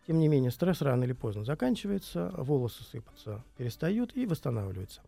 Тем 0.06 0.20
не 0.20 0.28
менее, 0.28 0.50
стресс 0.52 0.80
рано 0.82 1.02
или 1.04 1.14
поздно 1.14 1.44
заканчивается, 1.44 2.32
волосы 2.37 2.85
сыпаться 2.85 3.42
перестают 3.56 4.14
и 4.16 4.25
восстанавливаются. 4.25 5.00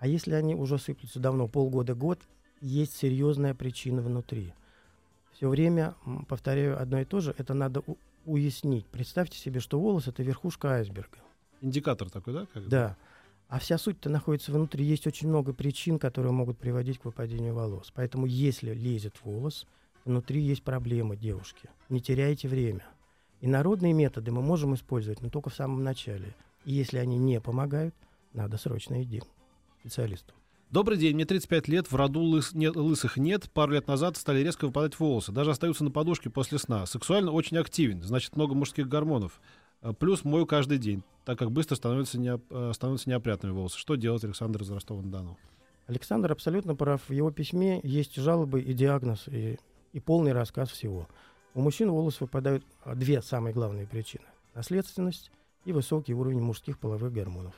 А 0.00 0.06
если 0.06 0.32
они 0.32 0.54
уже 0.54 0.78
сыплются 0.78 1.20
давно, 1.20 1.46
полгода-год, 1.46 2.18
есть 2.62 2.96
серьезная 2.96 3.54
причина 3.54 4.00
внутри. 4.00 4.54
Все 5.34 5.46
время, 5.46 5.94
повторяю 6.26 6.80
одно 6.80 7.00
и 7.00 7.04
то 7.04 7.20
же, 7.20 7.34
это 7.36 7.52
надо 7.52 7.82
уяснить. 8.24 8.86
Представьте 8.86 9.38
себе, 9.38 9.60
что 9.60 9.78
волос— 9.78 10.06
это 10.08 10.22
верхушка 10.22 10.68
айсберга. 10.68 11.18
Индикатор 11.60 12.08
такой, 12.08 12.32
да? 12.32 12.46
как? 12.52 12.66
Да. 12.68 12.96
А 13.48 13.58
вся 13.58 13.76
суть-то 13.76 14.08
находится 14.08 14.52
внутри. 14.52 14.86
Есть 14.86 15.06
очень 15.06 15.28
много 15.28 15.52
причин, 15.52 15.98
которые 15.98 16.32
могут 16.32 16.56
приводить 16.56 16.98
к 16.98 17.04
выпадению 17.04 17.54
волос. 17.54 17.92
Поэтому, 17.94 18.24
если 18.24 18.72
лезет 18.72 19.16
волос, 19.22 19.66
внутри 20.06 20.40
есть 20.40 20.62
проблемы, 20.62 21.14
девушки. 21.14 21.68
Не 21.90 22.00
теряйте 22.00 22.48
время. 22.48 22.86
И 23.42 23.46
народные 23.46 23.92
методы 23.92 24.30
мы 24.32 24.40
можем 24.40 24.74
использовать, 24.74 25.20
но 25.20 25.28
только 25.28 25.50
в 25.50 25.54
самом 25.54 25.84
начале. 25.84 26.34
И 26.64 26.72
если 26.72 26.96
они 26.96 27.18
не 27.18 27.38
помогают, 27.38 27.94
надо 28.32 28.56
срочно 28.56 29.02
идти 29.02 29.22
специалисту. 29.80 30.34
Добрый 30.70 30.98
день, 30.98 31.14
мне 31.16 31.24
35 31.24 31.66
лет, 31.66 31.90
в 31.90 31.96
роду 31.96 32.20
лыс- 32.20 32.50
нет- 32.56 32.76
лысых 32.76 33.16
нет. 33.16 33.50
Пару 33.50 33.72
лет 33.72 33.88
назад 33.88 34.16
стали 34.16 34.38
резко 34.40 34.66
выпадать 34.66 34.98
волосы. 35.00 35.32
Даже 35.32 35.50
остаются 35.50 35.82
на 35.82 35.90
подушке 35.90 36.30
после 36.30 36.58
сна. 36.58 36.86
Сексуально 36.86 37.32
очень 37.32 37.56
активен, 37.56 38.02
значит, 38.02 38.36
много 38.36 38.54
мужских 38.54 38.86
гормонов. 38.88 39.40
А, 39.82 39.92
Плюс 39.92 40.24
мою 40.24 40.46
каждый 40.46 40.78
день, 40.78 41.02
так 41.24 41.38
как 41.38 41.50
быстро 41.50 41.74
становятся, 41.74 42.18
неоп- 42.18 42.44
э, 42.50 42.72
становятся 42.72 43.10
неопрятными 43.10 43.52
волосы. 43.52 43.78
Что 43.78 43.96
делать, 43.96 44.22
Александр 44.22 44.62
из 44.62 44.70
Ростова-на-Дону? 44.70 45.36
Александр 45.88 46.30
абсолютно 46.30 46.76
прав. 46.76 47.02
В 47.08 47.12
его 47.12 47.32
письме 47.32 47.80
есть 47.82 48.14
жалобы 48.14 48.60
и 48.60 48.72
диагноз, 48.72 49.26
и, 49.26 49.58
и 49.92 49.98
полный 49.98 50.32
рассказ 50.32 50.70
всего. 50.70 51.08
У 51.54 51.62
мужчин 51.62 51.90
волосы 51.90 52.18
выпадают 52.20 52.64
а, 52.84 52.94
две 52.94 53.22
самые 53.22 53.52
главные 53.52 53.88
причины. 53.88 54.24
Наследственность 54.54 55.32
и 55.64 55.72
высокий 55.72 56.14
уровень 56.14 56.40
мужских 56.40 56.78
половых 56.78 57.12
гормонов. 57.12 57.54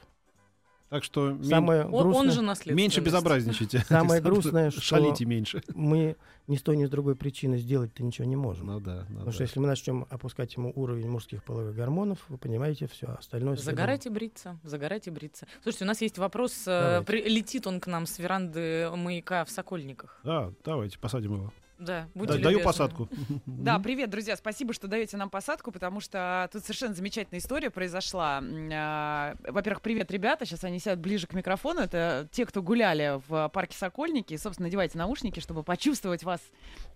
Так 0.92 1.04
что 1.04 1.30
мен- 1.30 1.44
Самое 1.44 1.84
Он, 1.86 1.94
он 1.94 2.02
грустное, 2.02 2.30
же 2.32 2.42
наследственность. 2.42 2.76
меньше 2.76 3.00
безобразничайте. 3.00 3.78
Самое 3.88 4.20
грустное, 4.20 4.70
что- 4.70 4.82
Шалите 4.82 5.24
меньше. 5.24 5.62
мы 5.74 6.16
ни 6.48 6.56
с 6.56 6.62
той, 6.62 6.76
ни 6.76 6.84
с 6.84 6.90
другой 6.90 7.16
причины 7.16 7.56
сделать-то 7.56 8.02
ничего 8.02 8.26
не 8.28 8.36
можем. 8.36 8.66
Ну 8.66 8.78
да, 8.78 9.06
ну 9.08 9.20
Потому 9.20 9.24
да. 9.24 9.32
что 9.32 9.42
если 9.44 9.58
мы 9.58 9.68
начнем 9.68 10.04
опускать 10.10 10.54
ему 10.54 10.70
уровень 10.76 11.08
мужских 11.08 11.42
половых 11.44 11.74
гормонов, 11.74 12.18
вы 12.28 12.36
понимаете, 12.36 12.88
все 12.88 13.06
остальное... 13.06 13.56
следом. 13.56 13.74
Загорайте 13.74 14.10
бриться, 14.10 14.58
загорайте 14.64 15.10
бриться. 15.10 15.46
Слушайте, 15.62 15.84
у 15.84 15.88
нас 15.88 16.02
есть 16.02 16.18
вопрос. 16.18 16.52
э, 16.66 17.00
Давайте. 17.00 17.06
при- 17.06 17.28
летит 17.36 17.66
он 17.66 17.80
к 17.80 17.86
нам 17.86 18.04
с 18.04 18.18
веранды 18.18 18.90
маяка 18.94 19.46
в 19.46 19.50
Сокольниках. 19.50 20.20
Да, 20.24 20.52
давайте, 20.62 20.98
посадим 20.98 21.36
его. 21.36 21.52
Да, 21.82 22.08
будьте 22.14 22.34
даю 22.34 22.58
любезны. 22.58 22.64
посадку. 22.64 23.08
Да, 23.46 23.78
привет, 23.78 24.10
друзья. 24.10 24.36
Спасибо, 24.36 24.72
что 24.72 24.86
даете 24.88 25.16
нам 25.16 25.30
посадку, 25.30 25.72
потому 25.72 26.00
что 26.00 26.48
тут 26.52 26.62
совершенно 26.62 26.94
замечательная 26.94 27.40
история 27.40 27.70
произошла. 27.70 28.40
А, 28.72 29.34
Во-первых, 29.48 29.82
привет, 29.82 30.10
ребята. 30.10 30.46
Сейчас 30.46 30.64
они 30.64 30.78
сядут 30.78 31.00
ближе 31.00 31.26
к 31.26 31.34
микрофону. 31.34 31.80
Это 31.80 32.28
те, 32.32 32.46
кто 32.46 32.62
гуляли 32.62 33.20
в 33.28 33.48
парке 33.48 33.76
Сокольники. 33.76 34.34
И, 34.34 34.38
собственно, 34.38 34.66
надевайте 34.66 34.96
наушники, 34.98 35.40
чтобы 35.40 35.62
почувствовать 35.64 36.22
вас, 36.24 36.40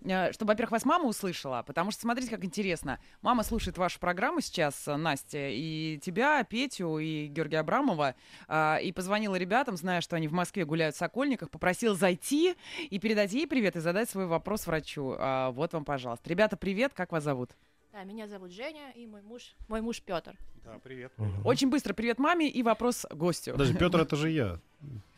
э, 0.03 0.31
чтобы, 0.31 0.51
во-первых, 0.51 0.71
вас 0.71 0.85
мама 0.85 1.05
услышала. 1.05 1.63
Потому 1.65 1.91
что, 1.91 2.01
смотрите, 2.01 2.29
как 2.29 2.43
интересно. 2.45 2.99
Мама 3.21 3.43
слушает 3.43 3.77
вашу 3.77 3.99
программу 3.99 4.41
сейчас, 4.41 4.83
Настя, 4.87 5.49
и 5.49 5.99
тебя, 6.01 6.43
Петю, 6.43 6.97
и 6.99 7.27
Георгия 7.27 7.59
Абрамова. 7.59 8.15
а, 8.47 8.77
И 8.77 8.91
позвонила 8.91 9.35
ребятам, 9.35 9.75
зная, 9.77 10.01
что 10.01 10.15
они 10.15 10.27
в 10.27 10.33
Москве 10.33 10.65
гуляют 10.65 10.95
в 10.95 10.97
Сокольниках, 10.97 11.49
попросила 11.49 11.95
зайти 11.95 12.55
и 12.89 12.99
передать 12.99 13.33
ей 13.33 13.47
привет 13.47 13.75
и 13.75 13.79
задать 13.79 14.09
свой 14.09 14.27
вопрос 14.27 14.67
врачу. 14.77 15.15
А, 15.17 15.51
вот 15.51 15.73
вам, 15.73 15.85
пожалуйста. 15.85 16.29
Ребята, 16.29 16.55
привет, 16.57 16.93
как 16.93 17.11
вас 17.11 17.23
зовут? 17.23 17.51
Да, 17.91 18.03
меня 18.03 18.27
зовут 18.27 18.51
Женя, 18.51 18.91
и 18.95 19.07
мой 19.07 19.21
муж, 19.23 19.55
мой 19.67 19.81
муж 19.81 20.01
Петр. 20.01 20.35
Да, 20.63 20.77
привет. 20.83 21.11
Мгм. 21.17 21.45
Очень 21.45 21.69
быстро 21.69 21.93
привет 21.93 22.19
маме 22.19 22.47
и 22.47 22.61
вопрос 22.61 23.05
гостю. 23.09 23.53
Подожди, 23.53 23.75
Петр, 23.75 24.01
это 24.01 24.15
же 24.15 24.29
я. 24.29 24.59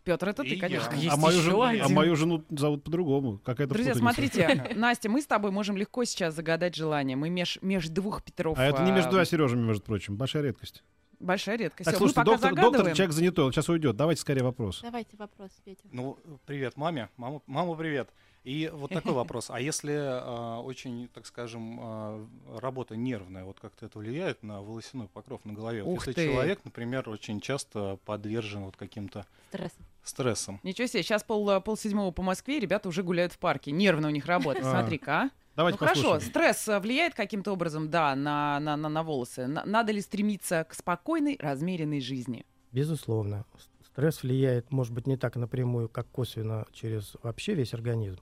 Петр, 0.05 0.29
это 0.29 0.43
И 0.43 0.49
ты, 0.49 0.55
я. 0.55 0.61
конечно. 0.61 0.93
Есть 0.93 1.13
а, 1.13 1.17
мою 1.17 1.41
жену, 1.41 1.61
а 1.61 1.69
один. 1.71 1.93
мою 1.93 2.15
жену 2.15 2.43
зовут 2.49 2.83
по-другому. 2.85 3.39
Какая-то 3.39 3.73
Друзья, 3.73 3.93
путаница. 3.93 4.15
смотрите, 4.15 4.73
Настя, 4.75 5.09
мы 5.09 5.21
с 5.21 5.25
тобой 5.25 5.51
можем 5.51 5.75
легко 5.75 6.05
сейчас 6.05 6.35
загадать 6.35 6.75
желание. 6.75 7.17
Мы 7.17 7.29
меж, 7.29 7.59
меж 7.61 7.89
двух 7.89 8.23
Петров. 8.23 8.57
А 8.57 8.63
это 8.63 8.81
не 8.83 8.91
а, 8.91 8.95
между 8.95 9.09
двумя 9.09 9.25
Сережами, 9.25 9.61
между 9.61 9.83
прочим. 9.83 10.15
Большая 10.15 10.43
редкость. 10.43 10.83
Большая 11.19 11.57
редкость. 11.57 11.85
Так, 11.85 11.95
мы 11.95 12.07
слушайте, 12.07 12.23
доктор, 12.23 12.55
доктор, 12.55 12.93
человек 12.93 13.11
занятой, 13.11 13.43
он 13.43 13.51
сейчас 13.51 13.67
уйдет. 13.67 13.97
Давайте 13.97 14.21
скорее 14.21 14.43
вопрос. 14.43 14.79
Давайте 14.81 15.17
вопрос, 15.17 15.51
Петя. 15.65 15.81
Ну, 15.91 16.17
привет 16.45 16.77
маме. 16.77 17.09
Мама, 17.17 17.41
мама 17.45 17.75
привет. 17.75 18.09
И 18.43 18.69
вот 18.73 18.91
такой 18.91 19.13
вопрос. 19.13 19.49
А 19.49 19.59
если 19.59 19.93
а, 19.95 20.61
очень, 20.61 21.09
так 21.13 21.25
скажем, 21.25 21.79
а, 21.81 22.27
работа 22.55 22.95
нервная, 22.95 23.43
вот 23.43 23.59
как-то 23.59 23.85
это 23.85 23.99
влияет 23.99 24.43
на 24.43 24.61
волосяной 24.61 25.07
покров 25.07 25.43
на 25.43 25.53
голове? 25.53 25.83
Вот 25.83 25.93
Ух 25.93 26.07
если 26.07 26.13
ты. 26.13 26.27
человек, 26.27 26.59
например, 26.63 27.09
очень 27.09 27.41
часто 27.41 27.99
подвержен 28.05 28.63
вот 28.63 28.77
каким-то 28.77 29.25
Стресс. 29.49 29.73
стрессам. 30.03 30.59
Ничего 30.63 30.87
себе, 30.87 31.03
сейчас 31.03 31.23
пол, 31.23 31.59
пол 31.61 31.77
седьмого 31.77 32.11
по 32.11 32.23
Москве, 32.23 32.59
ребята 32.59 32.87
уже 32.87 33.03
гуляют 33.03 33.33
в 33.33 33.39
парке. 33.39 33.71
Нервно 33.71 34.07
у 34.07 34.11
них 34.11 34.25
работа. 34.25 34.61
А. 34.61 34.71
Смотри-ка, 34.71 35.23
а. 35.23 35.29
Давайте 35.55 35.77
ну 35.81 35.85
хорошо, 35.87 36.01
послушаем. 36.03 36.29
стресс 36.31 36.67
э, 36.69 36.79
влияет 36.79 37.15
каким-то 37.15 37.51
образом, 37.51 37.89
да, 37.89 38.15
на, 38.15 38.61
на, 38.61 38.77
на, 38.77 38.87
на 38.87 39.03
волосы. 39.03 39.45
На- 39.47 39.65
надо 39.65 39.91
ли 39.91 39.99
стремиться 39.99 40.63
к 40.63 40.73
спокойной, 40.73 41.37
размеренной 41.37 41.99
жизни? 41.99 42.45
Безусловно. 42.71 43.45
Стресс 43.91 44.23
влияет, 44.23 44.71
может 44.71 44.93
быть, 44.93 45.07
не 45.07 45.17
так 45.17 45.35
напрямую, 45.35 45.89
как 45.89 46.07
косвенно 46.07 46.65
через 46.71 47.15
вообще 47.23 47.53
весь 47.53 47.73
организм. 47.73 48.19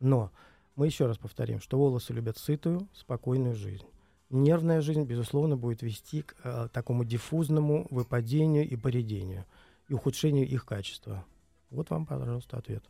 Но 0.00 0.30
мы 0.76 0.86
еще 0.86 1.06
раз 1.06 1.18
повторим, 1.18 1.60
что 1.60 1.76
волосы 1.76 2.12
любят 2.12 2.38
сытую, 2.38 2.88
спокойную 2.92 3.54
жизнь. 3.54 3.86
Нервная 4.30 4.80
жизнь, 4.80 5.04
безусловно, 5.04 5.56
будет 5.56 5.82
вести 5.82 6.22
к 6.22 6.34
э, 6.44 6.68
такому 6.72 7.04
диффузному 7.04 7.86
выпадению 7.90 8.68
и 8.68 8.76
поредению, 8.76 9.44
и 9.88 9.94
ухудшению 9.94 10.46
их 10.46 10.66
качества. 10.66 11.24
Вот 11.70 11.90
вам, 11.90 12.06
пожалуйста, 12.06 12.58
ответ. 12.58 12.84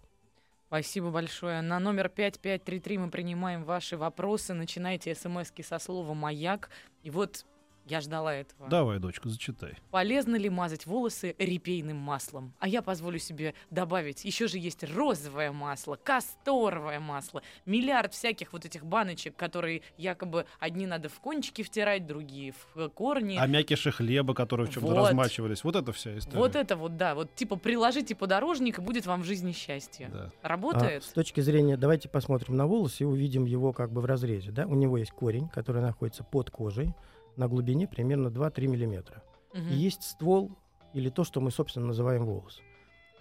Спасибо 0.66 1.10
большое. 1.10 1.62
На 1.62 1.80
номер 1.80 2.10
5533 2.10 2.98
мы 2.98 3.10
принимаем 3.10 3.64
ваши 3.64 3.96
вопросы. 3.96 4.52
Начинайте 4.52 5.14
смски 5.14 5.62
со 5.62 5.78
слова 5.78 6.12
«Маяк». 6.12 6.68
И 7.02 7.10
вот 7.10 7.46
я 7.88 8.00
ждала 8.00 8.34
этого. 8.34 8.68
Давай, 8.68 8.98
дочка, 8.98 9.28
зачитай. 9.28 9.74
Полезно 9.90 10.36
ли 10.36 10.50
мазать 10.50 10.86
волосы 10.86 11.34
репейным 11.38 11.96
маслом? 11.96 12.52
А 12.58 12.68
я 12.68 12.82
позволю 12.82 13.18
себе 13.18 13.54
добавить, 13.70 14.24
еще 14.24 14.48
же 14.48 14.58
есть 14.58 14.84
розовое 14.84 15.52
масло, 15.52 15.98
касторовое 16.02 17.00
масло, 17.00 17.42
миллиард 17.66 18.14
всяких 18.14 18.52
вот 18.52 18.64
этих 18.64 18.84
баночек, 18.84 19.36
которые 19.36 19.82
якобы 19.96 20.46
одни 20.58 20.86
надо 20.86 21.08
в 21.08 21.20
кончики 21.20 21.62
втирать, 21.62 22.06
другие 22.06 22.52
в 22.52 22.78
э, 22.78 22.88
корни. 22.88 23.36
А 23.38 23.46
мякиши 23.46 23.90
хлеба, 23.90 24.34
которые 24.34 24.66
в 24.66 24.70
чем-то 24.72 24.88
Вот. 24.88 25.08
размачивались. 25.08 25.64
Вот 25.64 25.76
это 25.76 25.92
вся 25.92 26.16
история. 26.18 26.38
вот 26.38 26.56
это 26.56 26.76
вот, 26.76 26.96
да, 26.96 27.14
вот 27.14 27.34
типа 27.34 27.56
приложите 27.56 28.14
подорожник, 28.14 28.78
и 28.78 28.82
будет 28.82 29.06
вам 29.06 29.22
в 29.22 29.24
жизни 29.24 29.52
счастье. 29.52 30.10
Да. 30.12 30.30
А, 30.42 30.48
Работает? 30.48 31.04
с 31.04 31.08
точки 31.08 31.40
зрения, 31.40 31.76
давайте 31.76 32.08
посмотрим 32.08 32.56
на 32.56 32.66
волос 32.66 33.00
и 33.00 33.04
увидим 33.04 33.44
его 33.44 33.72
как 33.72 33.92
бы 33.92 34.00
в 34.00 34.04
разрезе. 34.04 34.50
Да? 34.50 34.66
У 34.66 34.74
него 34.74 34.98
есть 34.98 35.12
корень, 35.12 35.48
который 35.48 35.82
находится 35.82 36.24
под 36.24 36.50
кожей 36.50 36.94
на 37.38 37.48
глубине 37.48 37.86
примерно 37.86 38.28
2-3 38.28 38.66
миллиметра. 38.66 39.22
Мгм. 39.54 39.68
И 39.68 39.74
есть 39.74 40.02
ствол 40.02 40.50
или 40.92 41.08
то, 41.08 41.24
что 41.24 41.40
мы, 41.40 41.50
собственно, 41.50 41.86
называем 41.86 42.26
волос. 42.26 42.60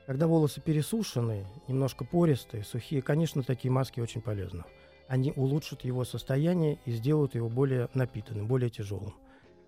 Когда 0.05 0.27
волосы 0.27 0.62
пересушенные, 0.62 1.45
немножко 1.67 2.03
пористые, 2.03 2.63
сухие, 2.63 3.01
конечно, 3.01 3.43
такие 3.43 3.71
маски 3.71 4.00
очень 4.00 4.21
полезны. 4.21 4.63
Они 5.07 5.31
улучшат 5.36 5.83
его 5.83 6.03
состояние 6.03 6.79
и 6.86 6.91
сделают 6.91 7.36
его 7.36 7.50
более 7.50 7.89
напитанным, 7.93 8.47
более 8.47 8.69
тяжелым. 8.69 9.13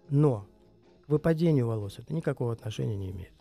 Но 0.09 0.47
к 1.05 1.09
выпадению 1.09 1.67
волос 1.67 1.99
это 1.99 2.13
никакого 2.13 2.51
отношения 2.51 2.97
не 2.97 3.11
имеет. 3.11 3.33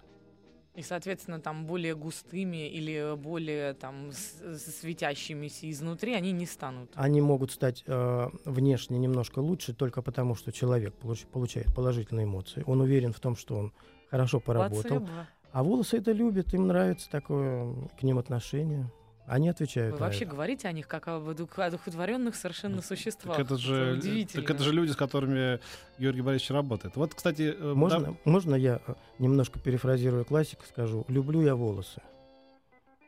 И, 0.79 0.83
соответственно, 0.83 1.41
там 1.41 1.67
более 1.67 1.97
густыми 1.97 2.69
или 2.69 3.17
более 3.17 3.75
там 3.75 4.13
светящимися 4.13 5.69
изнутри 5.69 6.15
они 6.15 6.31
не 6.31 6.47
станут. 6.47 6.93
Они 6.95 7.21
могут 7.21 7.51
стать 7.51 7.83
э, 7.85 8.29
внешне 8.45 8.97
немножко 8.97 9.41
лучше 9.41 9.75
только 9.75 10.03
потому, 10.03 10.37
что 10.37 10.53
человек 10.53 10.95
получ- 11.03 11.27
получает 11.27 11.75
положительные 11.75 12.27
эмоции. 12.27 12.63
Он 12.65 12.81
уверен 12.81 13.13
в 13.13 13.19
том, 13.19 13.35
что 13.35 13.57
он 13.57 13.73
хорошо 14.09 14.39
поработал. 14.39 15.01
Плацебо. 15.01 15.27
А 15.51 15.65
волосы 15.65 15.99
это 15.99 16.13
любят, 16.13 16.55
им 16.55 16.69
нравится 16.69 17.11
такое 17.11 17.75
к 17.99 18.05
ним 18.05 18.19
отношение. 18.21 18.89
Они 19.29 19.49
отвечают 19.51 19.93
Вы 19.95 20.01
на 20.01 20.07
вообще 20.07 20.25
это. 20.25 20.33
говорите 20.33 20.69
о 20.69 20.73
них 20.73 20.89
как 20.89 21.07
оду- 21.07 21.49
одухотворенных 21.57 22.35
совершенно 22.35 22.81
существах. 22.83 23.37
Так 23.37 23.47
это 23.47 23.59
же, 23.59 23.95
удивительно. 23.99 24.43
так 24.43 24.51
это 24.55 24.65
же 24.65 24.73
люди, 24.73 24.91
с 24.93 24.97
которыми 24.97 25.61
Георгий 25.99 26.23
Борисович 26.23 26.51
работает. 26.53 26.97
Вот, 26.97 27.15
кстати, 27.15 27.55
э, 27.57 27.75
Можно, 27.75 28.01
да, 28.01 28.15
можно 28.25 28.55
я 28.55 28.81
э, 28.87 28.95
немножко 29.19 29.59
перефразирую 29.61 30.25
классика, 30.25 30.65
скажу, 30.67 31.05
люблю 31.09 31.43
я 31.43 31.55
волосы. 31.55 32.01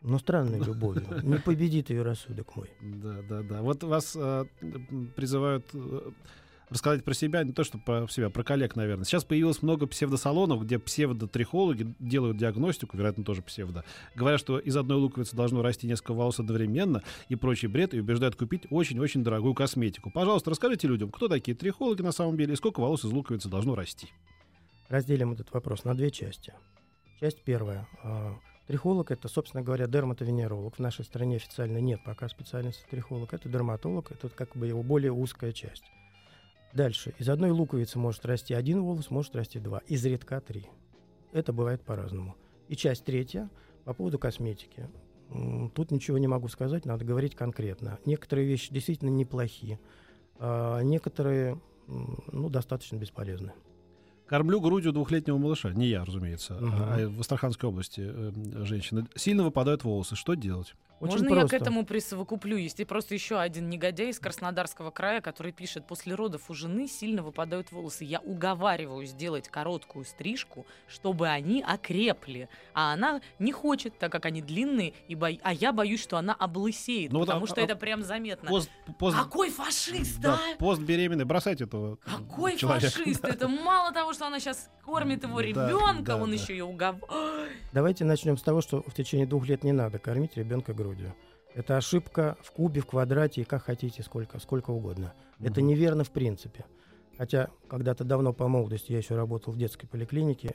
Но 0.02 0.18
странной 0.18 0.58
любовью. 0.60 1.06
Не 1.22 1.38
победит 1.38 1.90
ее 1.90 2.02
рассудок 2.02 2.54
мой. 2.56 2.70
Да, 2.80 3.16
да, 3.28 3.42
да. 3.42 3.62
Вот 3.62 3.82
вас 3.82 4.14
э, 4.16 4.44
призывают 5.16 5.66
э, 5.74 6.10
рассказать 6.70 7.04
про 7.04 7.14
себя, 7.14 7.42
не 7.44 7.52
то 7.52 7.64
что 7.64 7.78
про 7.78 8.06
себя, 8.08 8.30
про 8.30 8.42
коллег, 8.42 8.76
наверное. 8.76 9.04
Сейчас 9.04 9.24
появилось 9.24 9.62
много 9.62 9.86
псевдосалонов, 9.86 10.64
где 10.64 10.78
псевдотрихологи 10.78 11.94
делают 11.98 12.36
диагностику, 12.36 12.96
вероятно, 12.96 13.24
тоже 13.24 13.42
псевдо. 13.42 13.84
Говорят, 14.14 14.40
что 14.40 14.58
из 14.58 14.76
одной 14.76 14.98
луковицы 14.98 15.36
должно 15.36 15.62
расти 15.62 15.86
несколько 15.86 16.14
волос 16.14 16.38
одновременно 16.40 17.02
и 17.28 17.36
прочий 17.36 17.66
бред, 17.66 17.94
и 17.94 18.00
убеждают 18.00 18.36
купить 18.36 18.66
очень-очень 18.70 19.22
дорогую 19.22 19.54
косметику. 19.54 20.10
Пожалуйста, 20.10 20.50
расскажите 20.50 20.88
людям, 20.88 21.10
кто 21.10 21.28
такие 21.28 21.56
трихологи 21.56 22.02
на 22.02 22.12
самом 22.12 22.36
деле 22.36 22.54
и 22.54 22.56
сколько 22.56 22.80
волос 22.80 23.04
из 23.04 23.10
луковицы 23.10 23.48
должно 23.48 23.74
расти. 23.74 24.08
Разделим 24.88 25.32
этот 25.32 25.52
вопрос 25.52 25.84
на 25.84 25.94
две 25.94 26.10
части. 26.10 26.52
Часть 27.20 27.42
первая. 27.42 27.86
А, 28.02 28.36
Трихолог 28.70 29.10
это, 29.10 29.26
собственно 29.26 29.64
говоря, 29.64 29.88
дерматовенеролог. 29.88 30.76
В 30.76 30.78
нашей 30.78 31.04
стране 31.04 31.36
официально 31.36 31.78
нет 31.78 32.04
пока 32.04 32.28
специальности 32.28 32.84
трихолог. 32.88 33.34
Это 33.34 33.48
дерматолог, 33.48 34.12
это 34.12 34.28
как 34.28 34.56
бы 34.56 34.68
его 34.68 34.84
более 34.84 35.10
узкая 35.10 35.50
часть. 35.50 35.82
Дальше. 36.72 37.14
Из 37.18 37.28
одной 37.28 37.50
луковицы 37.50 37.98
может 37.98 38.24
расти 38.24 38.54
один 38.54 38.82
волос, 38.82 39.10
может 39.10 39.34
расти 39.34 39.58
два. 39.58 39.80
Изредка 39.86 40.40
три. 40.40 40.66
Это 41.32 41.52
бывает 41.52 41.82
по-разному. 41.82 42.36
И 42.68 42.76
часть 42.76 43.04
третья 43.04 43.50
по 43.84 43.94
поводу 43.94 44.18
косметики. 44.18 44.88
Тут 45.74 45.90
ничего 45.90 46.18
не 46.18 46.26
могу 46.26 46.48
сказать, 46.48 46.84
надо 46.84 47.04
говорить 47.04 47.34
конкретно. 47.34 47.98
Некоторые 48.04 48.48
вещи 48.48 48.72
действительно 48.72 49.10
неплохие, 49.10 49.78
а 50.38 50.80
некоторые 50.80 51.60
ну, 51.86 52.48
достаточно 52.48 52.96
бесполезны. 52.96 53.52
Кормлю 54.26 54.60
грудью 54.60 54.92
двухлетнего 54.92 55.38
малыша. 55.38 55.72
Не 55.72 55.88
я, 55.88 56.04
разумеется. 56.04 56.54
Мгм. 56.54 56.72
А 56.72 57.08
в 57.08 57.20
Астраханской 57.20 57.68
области 57.68 58.00
э, 58.04 58.64
женщины. 58.64 59.06
Сильно 59.16 59.42
выпадают 59.42 59.82
волосы. 59.82 60.14
Что 60.14 60.34
делать? 60.34 60.74
Очень 61.00 61.12
Можно 61.12 61.24
я 61.28 61.30
к 61.30 61.38
просто. 61.40 61.56
этому 61.56 61.84
присовокуплю? 61.86 62.56
Есть 62.58 62.78
и 62.80 62.84
просто 62.84 63.14
еще 63.14 63.38
один 63.38 63.70
негодяй 63.70 64.10
из 64.10 64.18
Краснодарского 64.18 64.90
края, 64.90 65.22
который 65.22 65.50
пишет, 65.50 65.86
после 65.86 66.14
родов 66.14 66.50
у 66.50 66.54
жены 66.54 66.86
сильно 66.86 67.22
выпадают 67.22 67.72
волосы. 67.72 68.04
Я 68.04 68.20
уговариваю 68.20 69.06
сделать 69.06 69.48
короткую 69.48 70.04
стрижку, 70.04 70.66
чтобы 70.88 71.28
они 71.28 71.62
окрепли. 71.66 72.50
А 72.74 72.92
она 72.92 73.22
не 73.38 73.50
хочет, 73.50 73.98
так 73.98 74.12
как 74.12 74.26
они 74.26 74.42
длинные, 74.42 74.92
и 75.08 75.14
бо- 75.14 75.30
а 75.42 75.52
я 75.54 75.72
боюсь, 75.72 76.02
что 76.02 76.18
она 76.18 76.34
облысеет, 76.34 77.12
Ну 77.12 77.20
вот, 77.20 77.26
потому 77.28 77.44
а- 77.44 77.48
что 77.48 77.60
а- 77.62 77.64
это 77.64 77.76
прям 77.76 78.02
заметно. 78.02 78.48
Пост, 78.50 78.70
пост- 78.98 79.16
Какой 79.16 79.48
фашист, 79.50 80.20
да, 80.20 80.34
а? 80.34 80.56
пост 80.58 80.82
беременный. 80.82 81.24
Бросайте 81.24 81.64
этого 81.64 81.96
Какой 81.96 82.56
человека. 82.56 82.90
фашист? 82.90 83.24
Это 83.24 83.48
мало 83.48 83.92
того, 83.92 84.12
что 84.12 84.26
она 84.26 84.38
сейчас 84.38 84.68
кормит 84.84 85.22
его 85.22 85.40
ребенка, 85.40 86.02
да, 86.04 86.16
он 86.16 86.30
да. 86.30 86.34
еще 86.36 86.56
и 86.56 86.60
уговаривает. 86.60 87.50
Давайте 87.72 88.04
начнем 88.04 88.36
с 88.36 88.42
того, 88.42 88.60
что 88.60 88.82
в 88.86 88.94
течение 88.94 89.26
двух 89.26 89.46
лет 89.48 89.64
не 89.64 89.72
надо 89.72 89.98
кормить 89.98 90.36
ребенка 90.36 90.72
грудью. 90.74 91.14
Это 91.54 91.76
ошибка 91.76 92.36
в 92.42 92.52
кубе, 92.52 92.80
в 92.80 92.86
квадрате 92.86 93.40
и 93.40 93.44
как 93.44 93.64
хотите, 93.64 94.02
сколько, 94.02 94.38
сколько 94.38 94.70
угодно. 94.70 95.14
Это 95.40 95.60
Мгм. 95.60 95.68
неверно 95.68 96.04
в 96.04 96.10
принципе. 96.10 96.64
Хотя 97.18 97.48
когда-то 97.68 98.04
давно 98.04 98.32
по 98.32 98.48
молодости 98.48 98.92
я 98.92 98.98
еще 98.98 99.16
работал 99.16 99.52
в 99.52 99.58
детской 99.58 99.86
поликлинике, 99.86 100.54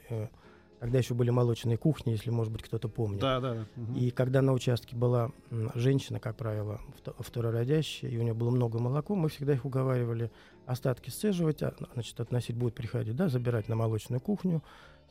тогда 0.80 0.98
еще 0.98 1.14
были 1.14 1.30
молочные 1.30 1.76
кухни, 1.76 2.10
если, 2.12 2.30
может 2.30 2.52
быть, 2.52 2.62
кто-то 2.62 2.88
помнит. 2.88 3.20
Да, 3.20 3.40
да. 3.40 3.66
мгм. 3.76 3.94
И 3.94 4.10
когда 4.10 4.42
на 4.42 4.52
участке 4.52 4.96
была 4.96 5.30
женщина, 5.74 6.20
как 6.20 6.36
правило, 6.36 6.80
вто- 7.02 7.14
второродящая, 7.18 8.10
и 8.10 8.18
у 8.18 8.22
нее 8.22 8.34
было 8.34 8.50
много 8.50 8.78
молока, 8.78 9.14
мы 9.14 9.28
всегда 9.28 9.54
их 9.54 9.64
уговаривали 9.64 10.30
остатки 10.66 11.10
сцеживать, 11.10 11.62
а, 11.62 11.74
значит, 11.94 12.18
относить 12.20 12.56
будет 12.56 12.74
приходить, 12.74 13.16
да, 13.16 13.28
забирать 13.28 13.68
на 13.68 13.76
молочную 13.76 14.20
кухню, 14.20 14.62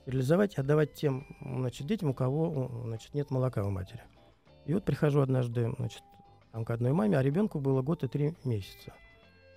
стерилизовать, 0.02 0.58
отдавать 0.58 0.94
тем, 0.94 1.26
значит, 1.42 1.88
детям, 1.88 2.10
у 2.10 2.14
кого, 2.14 2.84
значит, 2.86 3.14
нет 3.14 3.32
молока 3.32 3.64
у 3.64 3.72
матери. 3.72 4.04
И 4.66 4.74
вот 4.74 4.84
прихожу 4.84 5.22
однажды, 5.22 5.74
значит, 5.78 6.04
там 6.52 6.66
к 6.66 6.70
одной 6.72 6.94
маме, 6.94 7.18
а 7.18 7.24
ребенку 7.24 7.60
было 7.60 7.82
год 7.82 8.04
и 8.04 8.08
три 8.08 8.36
месяца. 8.44 8.94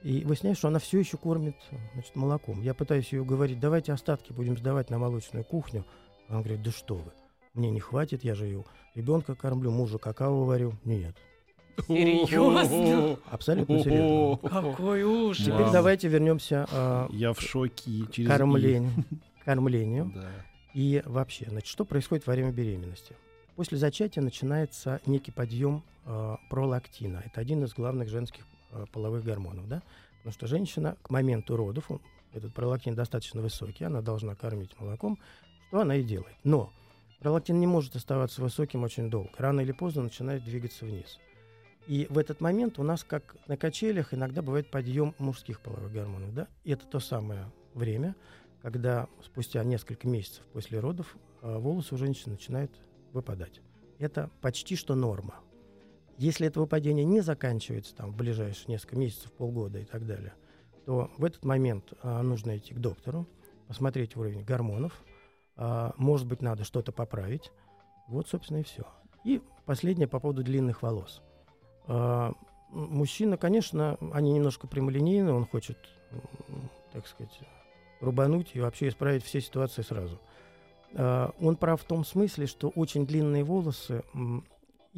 И 0.02 0.24
выясняется, 0.24 0.60
что 0.60 0.68
она 0.68 0.78
все 0.78 0.98
еще 0.98 1.16
кормит 1.16 1.56
значит, 1.94 2.14
молоком. 2.14 2.62
Я 2.62 2.74
пытаюсь 2.74 3.12
ее 3.12 3.22
уговорить, 3.22 3.58
давайте 3.58 3.92
остатки 3.92 4.32
будем 4.32 4.56
сдавать 4.56 4.90
на 4.90 4.98
молочную 4.98 5.44
кухню. 5.44 5.84
Она 6.28 6.40
говорит, 6.40 6.62
да 6.62 6.70
что 6.70 6.96
вы, 6.96 7.12
мне 7.54 7.70
не 7.70 7.80
хватит, 7.80 8.22
я 8.22 8.34
же 8.34 8.46
ее 8.46 8.64
ребенка 8.94 9.34
кормлю, 9.34 9.70
мужу 9.70 9.98
какао 9.98 10.44
варю. 10.44 10.74
Нет, 10.84 11.16
Серьезно? 11.86 13.18
абсолютно 13.30 13.78
серьезно. 13.82 14.36
Какой 14.48 15.02
ужас. 15.02 15.44
Теперь 15.44 15.70
давайте 15.72 16.08
вернемся 16.08 16.66
а, 16.70 17.08
Я 17.10 17.32
в 17.32 17.40
шоке. 17.40 18.04
к 18.06 18.12
Через 18.12 18.28
кормлению. 18.28 18.92
кормлению. 19.44 20.12
Да. 20.14 20.28
И 20.74 21.02
вообще, 21.06 21.46
значит, 21.48 21.66
что 21.68 21.84
происходит 21.84 22.26
во 22.26 22.34
время 22.34 22.52
беременности? 22.52 23.16
После 23.56 23.78
зачатия 23.78 24.22
начинается 24.22 25.00
некий 25.06 25.32
подъем 25.32 25.82
э, 26.04 26.36
пролактина. 26.50 27.22
Это 27.24 27.40
один 27.40 27.64
из 27.64 27.72
главных 27.72 28.08
женских 28.08 28.44
э, 28.44 28.57
половых 28.92 29.24
гормонов, 29.24 29.68
да? 29.68 29.82
Потому 30.18 30.32
что 30.32 30.46
женщина 30.46 30.96
к 31.02 31.10
моменту 31.10 31.56
родов, 31.56 31.90
этот 32.32 32.52
пролактин 32.54 32.94
достаточно 32.94 33.40
высокий, 33.40 33.84
она 33.84 34.02
должна 34.02 34.34
кормить 34.34 34.78
молоком, 34.78 35.18
что 35.68 35.80
она 35.80 35.96
и 35.96 36.02
делает. 36.02 36.36
Но 36.44 36.72
пролактин 37.20 37.58
не 37.60 37.66
может 37.66 37.96
оставаться 37.96 38.42
высоким 38.42 38.82
очень 38.82 39.10
долго. 39.10 39.30
Рано 39.38 39.60
или 39.60 39.72
поздно 39.72 40.02
начинает 40.02 40.44
двигаться 40.44 40.84
вниз. 40.84 41.18
И 41.86 42.06
в 42.10 42.18
этот 42.18 42.42
момент 42.42 42.78
у 42.78 42.82
нас, 42.82 43.02
как 43.02 43.36
на 43.46 43.56
качелях, 43.56 44.12
иногда 44.12 44.42
бывает 44.42 44.70
подъем 44.70 45.14
мужских 45.18 45.60
половых 45.60 45.90
гормонов, 45.90 46.34
да? 46.34 46.46
И 46.64 46.72
это 46.72 46.86
то 46.86 47.00
самое 47.00 47.50
время, 47.72 48.14
когда 48.60 49.08
спустя 49.24 49.64
несколько 49.64 50.06
месяцев 50.06 50.44
после 50.52 50.80
родов 50.80 51.16
э, 51.40 51.56
волосы 51.56 51.94
у 51.94 51.98
женщин 51.98 52.32
начинают 52.32 52.70
выпадать. 53.12 53.62
Это 53.98 54.28
почти 54.42 54.76
что 54.76 54.94
норма. 54.94 55.36
Если 56.18 56.48
это 56.48 56.58
выпадение 56.58 57.04
не 57.04 57.20
заканчивается 57.20 57.94
там, 57.94 58.10
в 58.10 58.16
ближайшие 58.16 58.72
несколько 58.72 58.96
месяцев, 58.96 59.32
полгода 59.32 59.78
и 59.78 59.84
так 59.84 60.04
далее, 60.04 60.34
то 60.84 61.10
в 61.16 61.24
этот 61.24 61.44
момент 61.44 61.92
а, 62.02 62.22
нужно 62.22 62.58
идти 62.58 62.74
к 62.74 62.78
доктору, 62.78 63.26
посмотреть 63.68 64.16
уровень 64.16 64.42
гормонов. 64.44 64.92
а, 65.56 65.92
может 65.96 66.26
быть, 66.26 66.42
надо 66.42 66.64
что-то 66.64 66.90
поправить. 66.92 67.52
Вот, 68.08 68.26
собственно, 68.28 68.58
и 68.58 68.62
все. 68.64 68.84
И 69.24 69.40
последнее 69.64 70.08
по 70.08 70.18
поводу 70.18 70.42
длинных 70.42 70.82
волос. 70.82 71.22
А, 71.86 72.32
мужчина, 72.70 73.36
конечно, 73.36 73.96
они 74.12 74.32
немножко 74.32 74.66
прямолинейны, 74.66 75.32
он 75.32 75.46
хочет, 75.46 75.78
так 76.92 77.06
сказать, 77.06 77.38
рубануть 78.00 78.50
и 78.54 78.60
вообще 78.60 78.88
исправить 78.88 79.24
все 79.24 79.40
ситуации 79.40 79.82
сразу. 79.82 80.20
А, 80.94 81.32
Он 81.40 81.56
прав 81.56 81.80
в 81.80 81.84
том 81.84 82.04
смысле, 82.04 82.46
что 82.46 82.70
очень 82.70 83.06
длинные 83.06 83.44
волосы, 83.44 84.02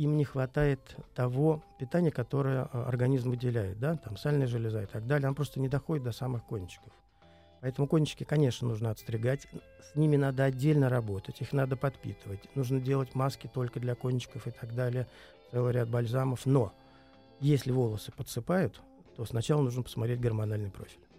им 0.00 0.16
не 0.16 0.24
хватает 0.24 0.96
того 1.14 1.62
питания, 1.78 2.10
которое 2.10 2.62
а, 2.72 2.86
организм 2.88 3.30
выделяет, 3.30 3.78
да, 3.78 3.96
там 3.96 4.16
сальная 4.16 4.46
железа 4.46 4.82
и 4.82 4.86
так 4.86 5.06
далее, 5.06 5.26
она 5.26 5.34
просто 5.34 5.60
не 5.60 5.68
доходит 5.68 6.04
до 6.04 6.12
самых 6.12 6.44
кончиков. 6.44 6.90
Поэтому 7.60 7.86
кончики, 7.86 8.24
конечно, 8.24 8.66
нужно 8.66 8.90
отстригать, 8.90 9.46
с 9.92 9.94
ними 9.94 10.16
надо 10.16 10.44
отдельно 10.44 10.88
работать, 10.88 11.42
их 11.42 11.52
надо 11.52 11.76
подпитывать, 11.76 12.40
нужно 12.54 12.80
делать 12.80 13.14
маски 13.14 13.46
только 13.52 13.78
для 13.78 13.94
кончиков 13.94 14.46
и 14.46 14.50
так 14.50 14.74
далее, 14.74 15.06
целый 15.50 15.74
ряд 15.74 15.90
бальзамов, 15.90 16.46
но 16.46 16.72
если 17.38 17.70
волосы 17.70 18.10
подсыпают, 18.10 18.80
то 19.16 19.26
сначала 19.26 19.60
нужно 19.60 19.82
посмотреть 19.82 20.20
гормональный 20.20 20.70
профиль. 20.70 21.09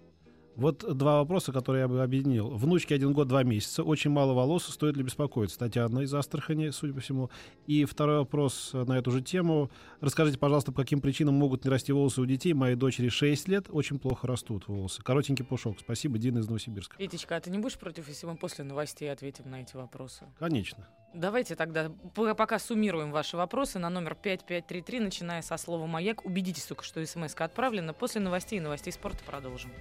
Вот 0.55 0.85
два 0.97 1.19
вопроса, 1.19 1.51
которые 1.51 1.81
я 1.81 1.87
бы 1.87 2.03
объединил. 2.03 2.49
Внучке 2.49 2.95
один 2.95 3.13
год, 3.13 3.27
два 3.27 3.43
месяца. 3.43 3.83
Очень 3.83 4.11
мало 4.11 4.33
волос. 4.33 4.65
Стоит 4.65 4.97
ли 4.97 5.03
беспокоиться? 5.03 5.57
Татьяна 5.57 5.99
из 5.99 6.13
Астрахани, 6.13 6.69
судя 6.69 6.93
по 6.93 6.99
всему. 6.99 7.29
И 7.67 7.85
второй 7.85 8.19
вопрос 8.19 8.71
на 8.73 8.97
эту 8.97 9.11
же 9.11 9.21
тему. 9.21 9.71
Расскажите, 10.01 10.37
пожалуйста, 10.37 10.71
по 10.71 10.81
каким 10.81 10.99
причинам 10.99 11.35
могут 11.35 11.63
не 11.63 11.71
расти 11.71 11.93
волосы 11.93 12.21
у 12.21 12.25
детей? 12.25 12.53
Моей 12.53 12.75
дочери 12.75 13.09
6 13.09 13.47
лет. 13.47 13.67
Очень 13.69 13.99
плохо 13.99 14.27
растут 14.27 14.67
волосы. 14.67 15.01
Коротенький 15.01 15.45
пушок. 15.45 15.77
Спасибо, 15.79 16.17
Дина 16.17 16.39
из 16.39 16.47
Новосибирска. 16.47 16.97
Петечка, 16.97 17.37
а 17.37 17.39
ты 17.39 17.49
не 17.49 17.57
будешь 17.57 17.77
против, 17.77 18.07
если 18.07 18.25
мы 18.25 18.35
после 18.35 18.65
новостей 18.65 19.11
ответим 19.11 19.49
на 19.49 19.61
эти 19.61 19.75
вопросы? 19.75 20.25
Конечно. 20.37 20.87
Давайте 21.13 21.55
тогда 21.55 21.91
пока 22.13 22.57
суммируем 22.57 23.11
ваши 23.11 23.35
вопросы 23.35 23.79
на 23.79 23.89
номер 23.89 24.15
5533, 24.15 24.99
начиная 25.01 25.41
со 25.41 25.57
слова 25.57 25.85
«Маяк». 25.85 26.25
Убедитесь 26.25 26.63
только, 26.63 26.85
что 26.85 27.05
смс 27.05 27.35
отправлена. 27.35 27.93
После 27.93 28.21
новостей 28.21 28.59
и 28.59 28.61
новостей 28.61 28.93
спорта 28.93 29.23
продолжим. 29.25 29.71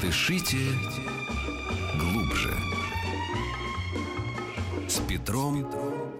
Дышите 0.00 0.56
глубже. 1.98 2.54
С 4.88 5.00
Петром 5.00 5.68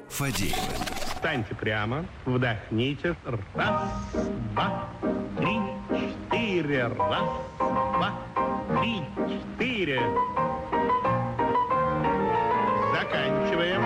Фадеевым. 0.09 1.01
Встаньте 1.15 1.55
прямо, 1.55 2.05
вдохните. 2.25 3.15
Раз, 3.55 3.91
два, 4.55 4.89
три, 5.39 5.59
четыре. 6.40 6.87
Раз, 6.87 7.29
два, 7.59 8.14
три, 8.81 9.03
четыре. 9.29 10.00
Заканчиваем. 12.92 13.83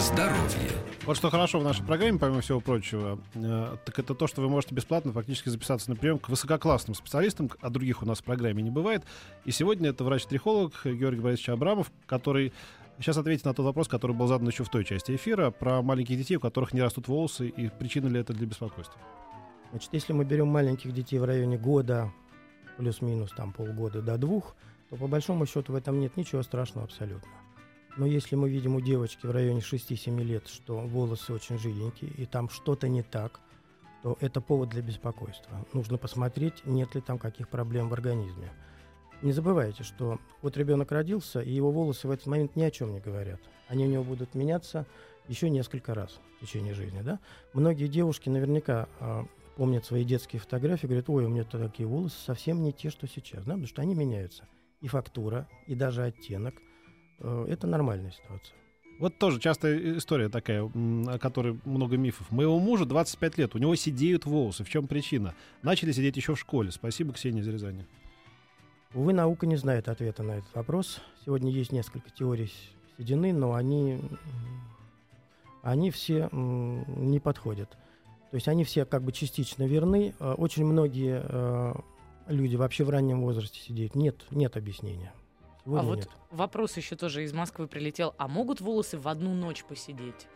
Здоровье. 0.00 0.70
Вот 1.04 1.16
что 1.16 1.30
хорошо 1.30 1.58
в 1.60 1.64
нашей 1.64 1.84
программе, 1.84 2.18
помимо 2.18 2.40
всего 2.40 2.60
прочего, 2.60 3.18
э, 3.34 3.76
так 3.84 3.98
это 3.98 4.14
то, 4.14 4.26
что 4.26 4.42
вы 4.42 4.48
можете 4.48 4.74
бесплатно 4.74 5.12
фактически 5.12 5.48
записаться 5.48 5.90
на 5.90 5.96
прием 5.96 6.18
к 6.18 6.28
высококлассным 6.28 6.94
специалистам, 6.94 7.50
а 7.60 7.70
других 7.70 8.02
у 8.02 8.06
нас 8.06 8.18
в 8.20 8.24
программе 8.24 8.62
не 8.62 8.70
бывает. 8.70 9.04
И 9.44 9.50
сегодня 9.50 9.90
это 9.90 10.04
врач-трихолог 10.04 10.72
Георгий 10.84 11.20
Борисович 11.20 11.50
Абрамов, 11.50 11.90
который 12.06 12.52
сейчас 12.98 13.16
ответит 13.16 13.44
на 13.44 13.54
тот 13.54 13.64
вопрос, 13.64 13.88
который 13.88 14.14
был 14.14 14.26
задан 14.26 14.48
еще 14.48 14.64
в 14.64 14.68
той 14.68 14.84
части 14.84 15.14
эфира, 15.14 15.50
про 15.50 15.82
маленьких 15.82 16.16
детей, 16.16 16.36
у 16.36 16.40
которых 16.40 16.74
не 16.74 16.82
растут 16.82 17.08
волосы, 17.08 17.48
и 17.48 17.68
причина 17.68 18.08
ли 18.08 18.20
это 18.20 18.34
для 18.34 18.46
беспокойства. 18.46 19.00
Значит, 19.70 19.90
если 19.92 20.12
мы 20.12 20.24
берем 20.24 20.48
маленьких 20.48 20.92
детей 20.92 21.18
в 21.18 21.24
районе 21.24 21.58
года, 21.58 22.12
плюс-минус 22.78 23.32
там 23.36 23.52
полгода 23.52 24.00
до 24.00 24.16
двух, 24.16 24.54
то 24.88 24.96
по 24.96 25.06
большому 25.06 25.46
счету 25.46 25.72
в 25.72 25.76
этом 25.76 26.00
нет 26.00 26.16
ничего 26.16 26.42
страшного 26.42 26.86
абсолютно. 26.86 27.30
Но 27.96 28.06
если 28.06 28.36
мы 28.36 28.48
видим 28.48 28.76
у 28.76 28.80
девочки 28.80 29.26
в 29.26 29.30
районе 29.30 29.60
6-7 29.60 30.22
лет, 30.22 30.46
что 30.46 30.78
волосы 30.78 31.32
очень 31.32 31.58
жиденькие, 31.58 32.10
и 32.12 32.26
там 32.26 32.48
что-то 32.48 32.88
не 32.88 33.02
так, 33.02 33.40
то 34.02 34.16
это 34.20 34.40
повод 34.40 34.68
для 34.70 34.82
беспокойства. 34.82 35.66
Нужно 35.72 35.98
посмотреть, 35.98 36.64
нет 36.64 36.94
ли 36.94 37.00
там 37.00 37.18
каких 37.18 37.48
проблем 37.48 37.88
в 37.88 37.92
организме. 37.92 38.52
Не 39.20 39.32
забывайте, 39.32 39.82
что 39.82 40.20
вот 40.42 40.56
ребенок 40.56 40.92
родился, 40.92 41.40
и 41.40 41.50
его 41.50 41.72
волосы 41.72 42.06
в 42.06 42.12
этот 42.12 42.26
момент 42.26 42.54
ни 42.54 42.62
о 42.62 42.70
чем 42.70 42.92
не 42.92 43.00
говорят. 43.00 43.40
Они 43.66 43.84
у 43.84 43.88
него 43.88 44.04
будут 44.04 44.34
меняться 44.36 44.86
еще 45.26 45.50
несколько 45.50 45.92
раз 45.92 46.20
в 46.36 46.46
течение 46.46 46.74
жизни. 46.74 47.02
Да? 47.02 47.18
Многие 47.52 47.88
девушки 47.88 48.28
наверняка 48.28 48.88
а, 49.00 49.26
помнят 49.58 49.84
свои 49.84 50.04
детские 50.04 50.38
фотографии, 50.38 50.86
говорят, 50.86 51.10
ой, 51.10 51.24
у 51.24 51.28
меня 51.28 51.42
такие 51.42 51.86
волосы 51.86 52.16
совсем 52.24 52.62
не 52.62 52.72
те, 52.72 52.90
что 52.90 53.08
сейчас, 53.08 53.40
да? 53.44 53.54
потому 53.54 53.66
что 53.66 53.82
они 53.82 53.96
меняются. 53.96 54.44
И 54.80 54.86
фактура, 54.86 55.48
и 55.66 55.74
даже 55.74 56.04
оттенок. 56.04 56.54
Э, 57.18 57.44
Это 57.48 57.66
нормальная 57.66 58.12
ситуация. 58.12 58.54
Вот 59.00 59.18
тоже 59.18 59.40
частая 59.40 59.98
история 59.98 60.28
такая, 60.28 60.62
о 60.62 61.18
которой 61.18 61.58
много 61.64 61.96
мифов. 61.96 62.30
Моего 62.30 62.60
мужа 62.60 62.84
25 62.84 63.38
лет, 63.38 63.54
у 63.56 63.58
него 63.58 63.74
сидеют 63.74 64.26
волосы. 64.26 64.62
В 64.62 64.68
чем 64.68 64.86
причина? 64.86 65.34
Начали 65.62 65.90
сидеть 65.90 66.16
еще 66.16 66.36
в 66.36 66.38
школе. 66.38 66.70
Спасибо, 66.70 67.12
Ксения 67.12 67.42
из 67.42 67.48
Рязани. 67.48 67.84
Увы, 68.94 69.12
наука 69.12 69.46
не 69.46 69.56
знает 69.56 69.88
ответа 69.88 70.22
на 70.22 70.38
этот 70.38 70.54
вопрос. 70.54 71.00
Сегодня 71.24 71.50
есть 71.50 71.72
несколько 71.72 72.10
теорий 72.10 72.52
седины, 72.96 73.32
но 73.32 73.54
они, 73.54 74.00
они 75.62 75.90
все 75.90 76.28
не 76.32 77.18
подходят. 77.18 77.76
То 78.30 78.34
есть 78.34 78.48
они 78.48 78.64
все 78.64 78.84
как 78.84 79.02
бы 79.02 79.12
частично 79.12 79.64
верны. 79.64 80.14
Э, 80.20 80.34
Очень 80.34 80.64
многие 80.66 81.22
э, 81.24 81.74
люди 82.26 82.56
вообще 82.56 82.84
в 82.84 82.90
раннем 82.90 83.22
возрасте 83.22 83.58
сидеют. 83.60 83.94
Нет, 83.94 84.24
нет 84.30 84.56
объяснения. 84.56 85.12
А 85.14 85.60
Сегодня 85.64 85.88
вот 85.88 85.98
нет. 85.98 86.08
вопрос 86.30 86.76
еще 86.76 86.96
тоже 86.96 87.24
из 87.24 87.32
Москвы 87.32 87.66
прилетел. 87.66 88.14
А 88.18 88.28
могут 88.28 88.60
волосы 88.60 88.98
в 88.98 89.08
одну 89.08 89.34
ночь 89.34 89.64
посидеть? 89.64 90.26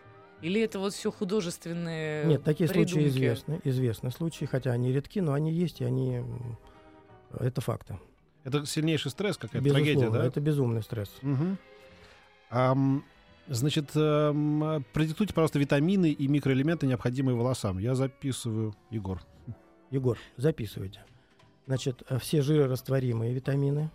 Или 0.41 0.61
это 0.61 0.79
вот 0.79 0.93
все 0.93 1.13
художественные 1.13 2.25
Нет, 2.27 2.43
такие 2.43 2.69
случаи 2.69 2.95
придумки? 2.95 3.09
известны. 3.09 3.61
Известны 3.63 4.11
случаи, 4.11 4.45
хотя 4.45 4.73
они 4.73 4.91
редки, 4.93 5.21
но 5.21 5.35
они 5.35 5.53
есть, 5.53 5.81
и 5.81 5.85
они... 5.85 6.23
Это 7.39 7.61
факты. 7.61 7.99
Это 8.45 8.67
сильнейший 8.67 9.11
стресс, 9.13 9.37
какая-то 9.37 9.69
трагедия, 9.69 10.11
да? 10.11 10.25
это 10.25 10.41
безумный 10.41 10.83
стресс. 10.83 11.11
Мгм. 11.23 11.59
Ам, 12.51 13.05
значит, 13.49 13.91
эм, 13.95 14.85
продиктуйте, 14.93 15.35
пожалуйста, 15.35 15.59
витамины 15.59 16.11
и 16.11 16.29
микроэлементы, 16.29 16.87
необходимые 16.87 17.37
волосам. 17.37 17.79
Я 17.79 17.95
записываю, 17.95 18.75
Егор. 18.91 19.21
Егор, 19.91 20.19
записывайте. 20.37 21.05
Значит, 21.67 22.03
э, 22.09 22.19
все 22.19 22.43
жирорастворимые 22.43 23.33
витамины, 23.33 23.91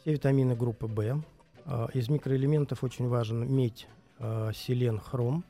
все 0.00 0.12
витамины 0.12 0.54
группы 0.54 0.86
В. 0.86 1.24
А, 1.66 1.88
Из 1.94 2.08
микроэлементов 2.08 2.84
очень 2.84 3.08
важен 3.08 3.50
медь, 3.52 3.88
селен, 4.54 5.00
хром. 5.00 5.44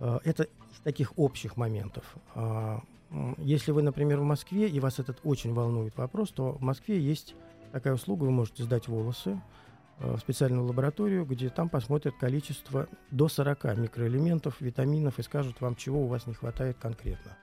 Это 0.00 0.44
из 0.44 0.80
таких 0.82 1.18
общих 1.18 1.56
моментов. 1.56 2.16
Если 3.38 3.70
вы, 3.72 3.82
например, 3.82 4.20
в 4.20 4.24
Москве, 4.24 4.68
и 4.68 4.80
вас 4.80 4.98
этот 4.98 5.18
очень 5.22 5.52
волнует 5.52 5.96
вопрос, 5.96 6.30
то 6.30 6.52
в 6.52 6.62
Москве 6.62 6.98
есть 6.98 7.34
такая 7.72 7.94
услуга, 7.94 8.24
вы 8.24 8.30
можете 8.30 8.64
сдать 8.64 8.88
волосы 8.88 9.30
э, 9.30 9.38
в 9.98 10.18
специальную 10.18 10.64
лабораторию, 10.64 11.24
где 11.24 11.48
там 11.50 11.68
посмотрят 11.68 12.14
количество 12.18 12.88
до 13.10 13.28
40 13.28 13.76
микроэлементов, 13.76 14.60
витаминов 14.60 15.18
и 15.18 15.22
скажут 15.22 15.60
вам, 15.60 15.76
чего 15.76 16.02
у 16.02 16.06
вас 16.06 16.26
не 16.26 16.34
хватает 16.34 16.76
конкретно. 16.80 17.36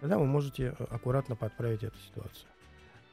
Тогда 0.00 0.18
вы 0.18 0.26
можете 0.26 0.74
э, 0.78 0.84
аккуратно 0.90 1.34
подправить 1.34 1.82
эту 1.82 1.96
ситуацию. 1.98 2.46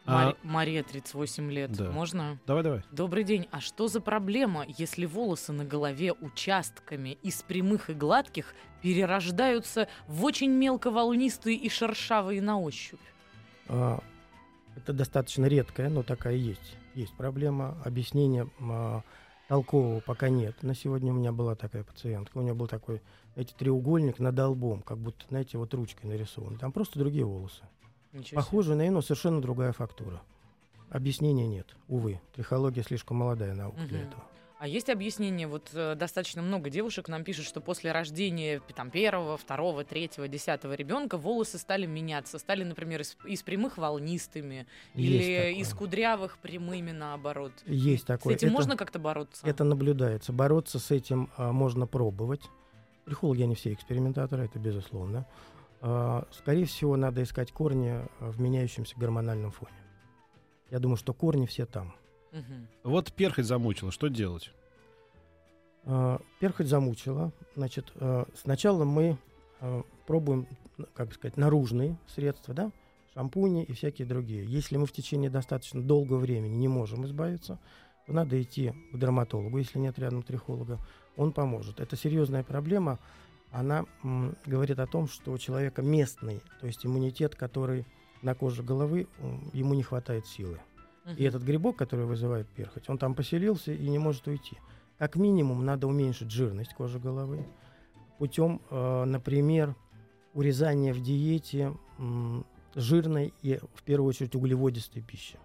Мари- 0.06 0.32
А, 0.32 0.36
Мария, 0.43 0.84
38 0.84 1.51
лет. 1.51 1.71
Да. 1.71 1.89
Можно? 1.91 2.38
давай, 2.47 2.63
давай. 2.63 2.82
Добрый 2.91 3.23
день. 3.23 3.47
А 3.51 3.62
что 3.62 3.88
за 3.88 4.01
проблема, 4.01 4.65
если 4.67 5.06
волосы 5.06 5.54
на 5.54 5.63
голове 5.63 6.12
участками 6.13 7.17
из 7.21 7.43
прямых 7.43 7.89
и 7.89 7.93
гладких 7.93 8.54
перерождаются 8.82 9.88
в 10.08 10.25
очень 10.25 10.51
мелковолнистые 10.51 11.56
и 11.56 11.69
шершавые 11.69 12.41
на 12.41 12.60
ощупь? 12.60 12.99
А, 13.69 13.99
Это 14.75 14.91
достаточно 14.91 15.45
редкая, 15.45 15.89
но 15.89 16.01
такая 16.04 16.36
есть. 16.36 16.75
Есть 16.95 17.13
проблема. 17.15 17.77
Объяснения 17.86 18.47
а, 18.60 19.01
толкового 19.47 19.99
пока 20.01 20.30
нет. 20.30 20.62
На 20.63 20.75
сегодня 20.75 21.12
у 21.13 21.15
меня 21.15 21.32
была 21.32 21.56
такая 21.56 21.84
пациентка. 21.84 22.38
У 22.38 22.41
нее 22.41 22.54
был 22.54 22.67
такой, 22.67 23.01
знаете, 23.34 23.54
треугольник 23.58 24.19
над 24.19 24.38
лбом, 24.39 24.82
как 24.82 24.97
будто, 24.97 25.25
знаете, 25.30 25.58
вот 25.58 25.73
ручкой 25.73 26.08
нарисован. 26.08 26.58
Там 26.58 26.71
просто 26.71 26.99
другие 26.99 27.25
волосы. 27.25 27.63
Ничего. 28.13 28.41
Похожие 28.41 28.75
на 28.75 28.89
но 28.91 29.01
совершенно 29.01 29.41
другая 29.41 29.71
фактура. 29.71 30.21
Объяснения 30.89 31.47
нет, 31.47 31.67
увы. 31.88 32.19
Трихология 32.36 32.84
слишком 32.84 33.17
молодая 33.17 33.54
наука 33.54 33.80
для 33.88 33.99
Мгм. 33.99 34.08
этого. 34.10 34.23
А 34.62 34.67
есть 34.67 34.91
объяснение? 34.91 35.47
Вот 35.47 35.71
э, 35.74 35.95
достаточно 35.95 36.43
много 36.43 36.69
девушек 36.69 37.08
нам 37.08 37.24
пишут, 37.24 37.47
что 37.47 37.62
после 37.62 37.91
рождения 37.91 38.62
там, 38.76 38.91
первого, 38.91 39.36
второго, 39.36 39.84
третьего, 39.84 40.28
десятого 40.28 40.74
ребенка 40.74 41.17
волосы 41.17 41.58
стали 41.58 41.88
меняться. 41.88 42.38
Стали, 42.38 42.63
например, 42.63 43.02
из, 43.02 43.17
из 43.26 43.41
прямых 43.41 43.80
волнистыми 43.80 44.67
Есть 44.93 45.26
или 45.26 45.36
такое. 45.36 45.52
из 45.54 45.74
кудрявых 45.74 46.38
прямыми 46.38 46.91
наоборот. 46.91 47.54
Есть 47.65 48.04
С 48.04 48.06
такое. 48.06 48.36
этим 48.36 48.50
Это- 48.50 48.56
можно 48.56 48.78
как-то 48.78 49.00
бороться? 49.00 49.47
Это 49.47 49.63
наблюдается. 49.63 50.32
Бороться 50.32 50.78
с 50.78 50.91
этим 50.91 51.32
а, 51.38 51.52
можно 51.52 51.88
пробовать. 51.88 52.43
Трихологи 53.06 53.41
они 53.41 53.56
все 53.56 53.74
экспериментаторы, 53.74 54.45
это 54.45 54.60
безусловно. 54.60 55.26
А, 55.82 56.28
скорее 56.30 56.65
всего, 56.65 56.95
надо 56.97 57.24
искать 57.24 57.52
корни 57.52 57.95
в 58.19 58.39
меняющемся 58.39 58.93
гормональном 58.95 59.50
фоне. 59.50 59.74
Я 60.69 60.78
думаю, 60.78 60.97
что 60.97 61.15
корни 61.15 61.47
все 61.47 61.65
там. 61.65 61.95
Мгм. 62.31 62.67
Вот 62.83 63.11
перхоть 63.11 63.45
замучила, 63.45 63.91
что 63.91 64.07
делать? 64.07 64.51
А, 65.83 66.21
перхоть 66.39 66.67
замучила. 66.67 67.31
Значит, 67.55 67.91
а, 67.95 68.25
сначала 68.35 68.85
мы 68.85 69.17
а, 69.59 69.83
пробуем, 70.07 70.47
как 70.93 71.09
бы 71.09 71.13
сказать, 71.13 71.37
наружные 71.37 71.97
средства, 72.07 72.53
да, 72.53 72.71
шампуни 73.13 73.63
и 73.63 73.73
всякие 73.73 74.07
другие. 74.07 74.45
Если 74.45 74.77
мы 74.77 74.85
в 74.85 74.91
течение 74.91 75.29
достаточно 75.29 75.81
долгого 75.81 76.19
времени 76.19 76.55
не 76.55 76.67
можем 76.67 77.05
избавиться, 77.05 77.59
то 78.05 78.13
надо 78.13 78.41
идти 78.41 78.73
к 78.91 78.97
дерматологу, 78.97 79.57
если 79.57 79.79
нет 79.79 79.99
рядом 79.99 80.23
трихолога. 80.23 80.79
Он 81.17 81.33
поможет. 81.33 81.79
Это 81.79 81.95
серьезная 81.97 82.43
проблема. 82.43 82.99
Она 83.51 83.85
м, 84.03 84.37
говорит 84.45 84.79
о 84.79 84.87
том, 84.87 85.09
что 85.09 85.31
у 85.33 85.37
человека 85.37 85.81
местный, 85.81 86.41
то 86.61 86.67
есть 86.67 86.85
иммунитет, 86.85 87.35
который 87.35 87.85
на 88.21 88.33
коже 88.33 88.63
головы, 88.63 89.07
ему 89.51 89.73
не 89.73 89.83
хватает 89.83 90.25
силы. 90.25 90.59
И 91.05 91.09
Мгм. 91.09 91.23
этот 91.25 91.43
грибок, 91.43 91.77
который 91.77 92.05
вызывает 92.05 92.47
перхоть, 92.49 92.87
он 92.89 92.97
там 92.97 93.15
поселился 93.15 93.71
и 93.73 93.89
не 93.89 93.97
может 93.97 94.27
уйти. 94.27 94.57
Как 94.99 95.15
минимум 95.15 95.65
надо 95.65 95.87
уменьшить 95.87 96.29
жирность 96.29 96.73
кожи 96.75 96.99
головы 96.99 97.45
путем, 98.19 98.61
э, 98.69 99.03
например, 99.05 99.75
урезания 100.33 100.93
в 100.93 101.01
диете 101.01 101.73
м, 101.97 102.45
жирной 102.75 103.33
и, 103.41 103.59
в 103.73 103.83
первую 103.83 104.09
очередь, 104.09 104.35
углеводистой 104.35 105.01
пищи. 105.01 105.39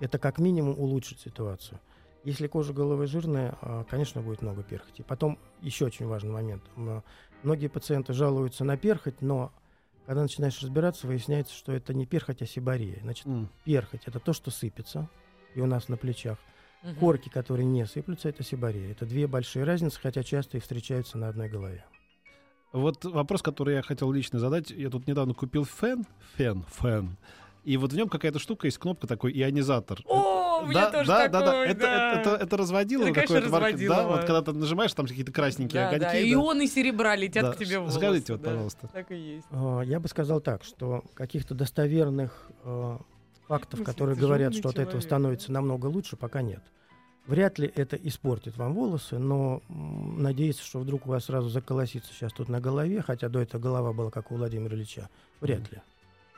Это 0.00 0.18
как 0.18 0.38
минимум 0.38 0.78
улучшит 0.78 1.20
ситуацию. 1.20 1.80
Если 2.24 2.46
кожа 2.46 2.72
головы 2.72 3.06
жирная, 3.08 3.56
э, 3.60 3.84
конечно, 3.90 4.22
будет 4.22 4.40
много 4.42 4.62
перхоти. 4.62 5.02
Потом 5.02 5.36
еще 5.60 5.84
очень 5.86 6.06
важный 6.06 6.30
момент. 6.30 6.62
Многие 7.42 7.66
пациенты 7.66 8.12
жалуются 8.12 8.62
на 8.64 8.76
перхоть, 8.76 9.20
но 9.20 9.50
когда 10.06 10.22
начинаешь 10.22 10.60
разбираться, 10.62 11.06
выясняется, 11.06 11.54
что 11.54 11.72
это 11.72 11.94
не 11.94 12.06
перхоть, 12.06 12.42
а 12.42 12.46
сибария. 12.46 12.98
Значит, 13.02 13.26
М. 13.26 13.48
перхоть– 13.64 14.02
это 14.06 14.18
то, 14.20 14.32
что 14.32 14.50
сыпется, 14.50 15.08
и 15.54 15.60
у 15.60 15.66
нас 15.66 15.88
на 15.88 15.96
плечах. 15.96 16.38
Мгм. 16.82 16.96
Корки, 16.96 17.28
которые 17.28 17.64
не 17.66 17.86
сыплются, 17.86 18.28
это 18.28 18.42
сибария. 18.42 18.90
Это 18.90 19.06
две 19.06 19.26
большие 19.26 19.64
разницы, 19.64 20.00
хотя 20.00 20.22
часто 20.22 20.56
и 20.56 20.60
встречаются 20.60 21.16
на 21.16 21.28
одной 21.28 21.48
голове. 21.48 21.84
Вот 22.72 23.04
вопрос, 23.04 23.42
который 23.42 23.74
я 23.74 23.82
хотел 23.82 24.10
лично 24.10 24.38
задать. 24.38 24.70
Я 24.70 24.88
тут 24.90 25.06
недавно 25.06 25.34
купил 25.34 25.64
фен, 25.64 26.06
фен, 26.36 26.64
фен. 26.68 27.16
И 27.64 27.76
вот 27.76 27.92
в 27.92 27.96
нем 27.96 28.08
какая-то 28.08 28.38
штука 28.38 28.66
есть, 28.66 28.78
кнопка 28.78 29.06
такой, 29.06 29.32
ионизатор. 29.32 30.00
О, 30.06 30.62
у 30.62 30.66
меня 30.66 30.90
тоже 30.90 31.06
да, 31.08 31.28
да, 31.28 31.40
да, 31.40 31.46
такой, 31.46 31.66
это, 31.68 31.80
да. 31.80 32.12
Это, 32.20 32.30
это, 32.30 32.44
это 32.44 32.56
разводило 32.56 33.06
какое-то 33.12 33.48
марк- 33.48 33.86
Да, 33.88 34.06
вот 34.08 34.20
когда 34.20 34.42
ты 34.42 34.52
нажимаешь, 34.52 34.92
там 34.92 35.06
какие-то 35.06 35.32
красненькие 35.32 35.82
Да, 35.82 35.88
огоньки. 35.88 36.04
да, 36.04 36.10
да. 36.12 36.32
ионы 36.32 36.66
серебра 36.66 37.16
летят 37.16 37.44
Да. 37.44 37.52
к 37.52 37.56
тебе 37.58 37.78
в 37.78 37.82
волосы. 37.82 37.98
Скажите 37.98 38.32
вот, 38.32 38.42
да. 38.42 38.50
пожалуйста. 38.50 38.88
Так 38.92 39.10
и 39.12 39.16
есть. 39.16 39.46
А, 39.50 39.80
Я 39.82 40.00
бы 40.00 40.08
сказал 40.08 40.40
так, 40.40 40.64
что 40.64 41.04
каких-то 41.14 41.54
достоверных 41.54 42.48
э, 42.64 42.98
фактов, 43.48 43.80
Мысли, 43.80 43.84
которые 43.92 44.16
говорят, 44.16 44.54
что 44.54 44.68
от 44.68 44.74
умный 44.74 44.82
этого 44.82 44.92
человек, 45.00 45.08
становится 45.08 45.52
намного 45.52 45.86
лучше, 45.86 46.16
пока 46.16 46.42
нет. 46.42 46.62
Вряд 47.26 47.58
ли 47.60 47.72
это 47.76 47.94
испортит 47.96 48.56
вам 48.56 48.74
волосы, 48.74 49.18
но 49.18 49.62
надеяться, 49.68 50.64
что 50.64 50.80
вдруг 50.80 51.06
у 51.06 51.10
вас 51.10 51.26
сразу 51.26 51.48
заколосится 51.50 52.12
сейчас 52.12 52.32
тут 52.32 52.48
на 52.48 52.60
голове, 52.60 53.00
хотя 53.00 53.28
до 53.28 53.38
этого 53.40 53.62
голова 53.62 53.92
была 53.92 54.10
как 54.10 54.32
у 54.32 54.36
Владимира 54.36 54.74
Ильича, 54.74 55.08
вряд 55.40 55.70
ли. 55.70 55.80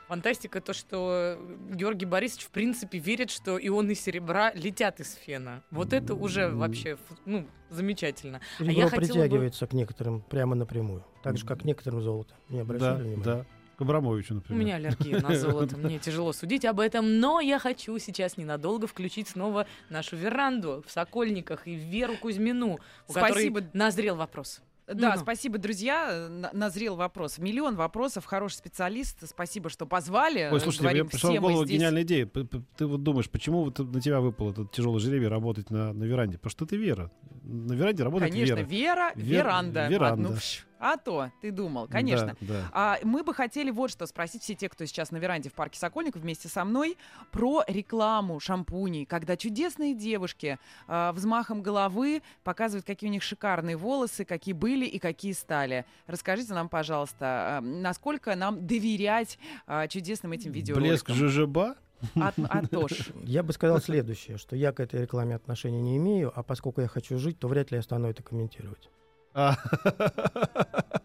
Фантастика 0.07 0.61
то, 0.61 0.73
что 0.73 1.39
Георгий 1.71 2.05
Борисович 2.05 2.45
в 2.45 2.49
принципе 2.51 2.99
верит, 2.99 3.31
что 3.31 3.57
ионы 3.57 3.95
серебра 3.95 4.51
летят 4.53 4.99
из 4.99 5.13
фена. 5.15 5.63
Вот 5.71 5.93
это 5.93 6.13
уже 6.13 6.49
вообще 6.49 6.97
ну, 7.25 7.47
замечательно. 7.69 8.39
Серебро 8.59 8.73
я 8.73 8.83
хотела 8.89 8.99
бы- 9.01 9.07
притягивается 9.07 9.65
к 9.67 9.73
некоторым 9.73 10.21
прямо 10.21 10.55
напрямую, 10.55 11.03
так 11.23 11.37
же, 11.37 11.45
как 11.45 11.61
к 11.61 11.63
некоторым 11.65 12.01
золото. 12.01 12.35
Не 12.49 12.57
Да, 12.57 12.61
обращали 12.63 13.01
внимания? 13.03 13.23
да. 13.23 13.45
К 13.77 13.81
Абрамовичу, 13.81 14.33
У 14.33 14.37
например. 14.37 14.61
меня 14.63 14.75
аллергия 14.75 15.19
на 15.19 15.35
золото, 15.35 15.75
мне 15.75 15.99
тяжело 15.99 16.31
судить 16.31 16.63
об 16.63 16.79
этом, 16.79 17.19
но 17.19 17.41
я 17.41 17.59
хочу 17.59 17.97
сейчас 17.99 18.37
ненадолго 18.37 18.87
включить 18.87 19.27
снова 19.27 19.67
нашу 19.89 20.15
веранду 20.15 20.81
в 20.87 20.91
Сокольниках 20.91 21.67
и 21.67 21.75
Веру 21.75 22.13
Кузьмину, 22.15 22.79
у 23.09 23.11
Спасибо. 23.11 23.59
которой 23.59 23.69
назрел 23.77 24.15
вопрос. 24.15 24.61
Да, 24.87 25.09
Ну-ну. 25.13 25.21
спасибо, 25.21 25.57
друзья. 25.57 26.27
На- 26.29 26.51
Назрел 26.53 26.95
вопрос. 26.95 27.39
Миллион 27.39 27.75
вопросов. 27.75 28.25
Хороший 28.25 28.55
специалист. 28.55 29.27
Спасибо, 29.27 29.69
что 29.69 29.87
позвали. 29.87 30.49
Ой, 30.51 30.59
слушайте, 30.59 30.83
Говорим 30.83 31.03
мне 31.05 31.09
пришла 31.11 31.31
в 31.31 31.41
голову 31.41 31.65
здесь. 31.65 31.77
гениальная 31.79 32.03
идея. 32.03 32.27
Ты 32.27 32.85
вот 32.85 33.01
думаешь, 33.01 33.29
почему 33.29 33.63
вот 33.63 33.79
на 33.79 33.99
тебя 33.99 34.19
выпал 34.21 34.51
этот 34.51 34.71
тяжелый 34.71 34.99
жребий 34.99 35.27
работать 35.27 35.71
на, 35.71 35.91
на 35.91 36.03
веранде? 36.03 36.37
Потому 36.37 36.51
что 36.51 36.65
ты 36.67 36.77
Вера. 36.77 37.11
На 37.43 37.73
веранде 37.73 38.03
работает 38.03 38.31
Конечно, 38.31 38.53
Вера. 38.55 38.65
Вера, 38.67 39.11
Вер- 39.15 39.23
веранда. 39.23 39.87
веранда. 39.87 40.29
Ну, 40.29 40.35
пш, 40.35 40.65
а 40.79 40.97
то, 40.97 41.31
ты 41.41 41.51
думал, 41.51 41.87
конечно. 41.87 42.35
Да, 42.41 42.47
да. 42.47 42.69
А 42.71 42.99
мы 43.03 43.23
бы 43.23 43.33
хотели 43.33 43.71
вот 43.71 43.91
что 43.91 44.05
спросить 44.05 44.43
все 44.43 44.55
те, 44.55 44.69
кто 44.69 44.85
сейчас 44.85 45.11
на 45.11 45.17
веранде 45.17 45.49
в 45.49 45.53
парке 45.53 45.79
Сокольников 45.79 46.21
вместе 46.21 46.47
со 46.47 46.65
мной, 46.65 46.97
про 47.31 47.63
рекламу 47.67 48.39
шампуней, 48.39 49.05
когда 49.05 49.37
чудесные 49.37 49.93
девушки 49.93 50.59
а, 50.87 51.11
взмахом 51.13 51.61
головы 51.61 52.21
показывают, 52.43 52.85
какие 52.85 53.09
у 53.09 53.13
них 53.13 53.23
шикарные 53.23 53.77
волосы, 53.77 54.25
какие 54.25 54.53
были 54.53 54.85
и 54.85 54.99
какие 54.99 55.31
стали. 55.33 55.85
Расскажите 56.07 56.53
нам, 56.53 56.69
пожалуйста, 56.69 57.17
а, 57.57 57.61
насколько 57.61 58.35
нам 58.35 58.67
доверять 58.67 59.39
а, 59.67 59.87
чудесным 59.87 60.33
этим 60.33 60.51
Блеск 60.51 60.69
видеороликам? 60.69 61.15
ЖЖБа? 61.15 61.75
А, 62.15 62.33
а 62.49 62.67
то 62.67 62.87
ж. 62.87 63.11
Я 63.23 63.43
бы 63.43 63.53
сказал 63.53 63.79
следующее, 63.79 64.37
что 64.37 64.55
я 64.55 64.71
к 64.71 64.79
этой 64.79 65.01
рекламе 65.01 65.35
отношения 65.35 65.81
не 65.81 65.97
имею, 65.97 66.31
а 66.35 66.43
поскольку 66.43 66.81
я 66.81 66.87
хочу 66.87 67.17
жить, 67.17 67.39
то 67.39 67.47
вряд 67.47 67.71
ли 67.71 67.77
я 67.77 67.81
стану 67.81 68.07
это 68.09 68.21
комментировать. 68.21 68.89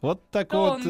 Вот 0.00 0.30
такой 0.30 0.58
вот 0.78 0.84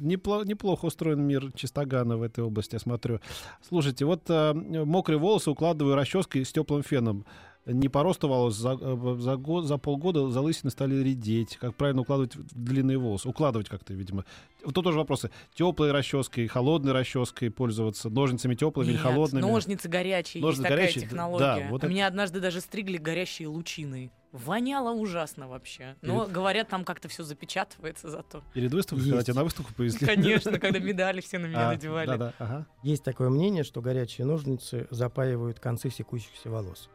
неплохо 0.00 0.86
устроен 0.86 1.22
мир 1.22 1.52
Чистогана 1.52 2.16
в 2.16 2.22
этой 2.22 2.44
области, 2.44 2.74
я 2.74 2.78
смотрю. 2.78 3.20
Слушайте, 3.66 4.04
вот 4.04 4.22
а, 4.28 4.52
мокрые 4.54 5.18
волосы 5.18 5.50
укладываю 5.50 5.94
расческой 5.94 6.44
с 6.44 6.52
теплым 6.52 6.82
феном. 6.82 7.24
Не 7.64 7.88
по 7.88 8.02
росту 8.04 8.28
волос, 8.28 8.54
за, 8.54 8.78
э, 8.80 9.16
за, 9.18 9.36
год, 9.36 9.64
за 9.64 9.76
полгода 9.76 10.28
залысины 10.30 10.70
стали 10.70 11.02
редеть. 11.02 11.56
Как 11.56 11.74
правильно 11.74 12.02
укладывать 12.02 12.36
длинные 12.52 12.96
волосы? 12.96 13.28
Укладывать 13.28 13.68
как-то, 13.68 13.92
видимо. 13.92 14.24
Вот 14.64 14.72
тут 14.74 14.84
тоже 14.84 14.98
вопросы. 14.98 15.32
Теплой 15.54 15.90
расческой, 15.90 16.46
холодной 16.46 16.92
расческой 16.92 17.50
пользоваться, 17.50 18.08
ножницами 18.08 18.54
теплыми 18.54 18.86
или 18.90 18.92
Нет, 18.94 19.02
холодными. 19.02 19.42
ножницы 19.42 19.88
горячие, 19.88 20.42
Ножницы 20.44 20.62
есть 20.62 20.62
такая 20.62 20.78
горячие, 20.78 21.02
д- 21.02 21.08
технология. 21.08 21.44
да, 21.64 21.66
вот 21.70 21.82
А 21.82 21.86
это- 21.86 21.92
Меня 21.92 22.06
однажды 22.06 22.38
даже 22.38 22.60
стригли 22.60 22.98
горящие 22.98 23.48
лучиной. 23.48 24.12
Воняло 24.44 24.90
ужасно 24.92 25.48
вообще. 25.48 25.96
Но, 26.02 26.22
Перед- 26.22 26.32
говорят, 26.34 26.68
там 26.68 26.84
как-то 26.84 27.08
все 27.08 27.22
запечатывается 27.22 28.10
зато. 28.10 28.42
Перед 28.52 28.72
выставкой, 28.72 29.04
когда 29.06 29.22
тебя 29.22 29.34
на 29.34 29.44
выставку 29.44 29.72
повезли. 29.74 30.06
Конечно, 30.06 30.58
когда 30.58 30.78
медали 30.78 31.20
все 31.20 31.38
на 31.38 31.46
меня 31.46 31.68
А, 31.68 31.72
надевали. 31.72 32.06
Да-да, 32.06 32.34
ага. 32.38 32.66
Есть 32.82 33.02
такое 33.04 33.28
мнение, 33.30 33.64
что 33.64 33.80
горячие 33.80 34.26
ножницы 34.26 34.86
запаивают 34.90 35.58
концы 35.60 35.90
секущихся 35.90 36.50
волос. 36.50 36.88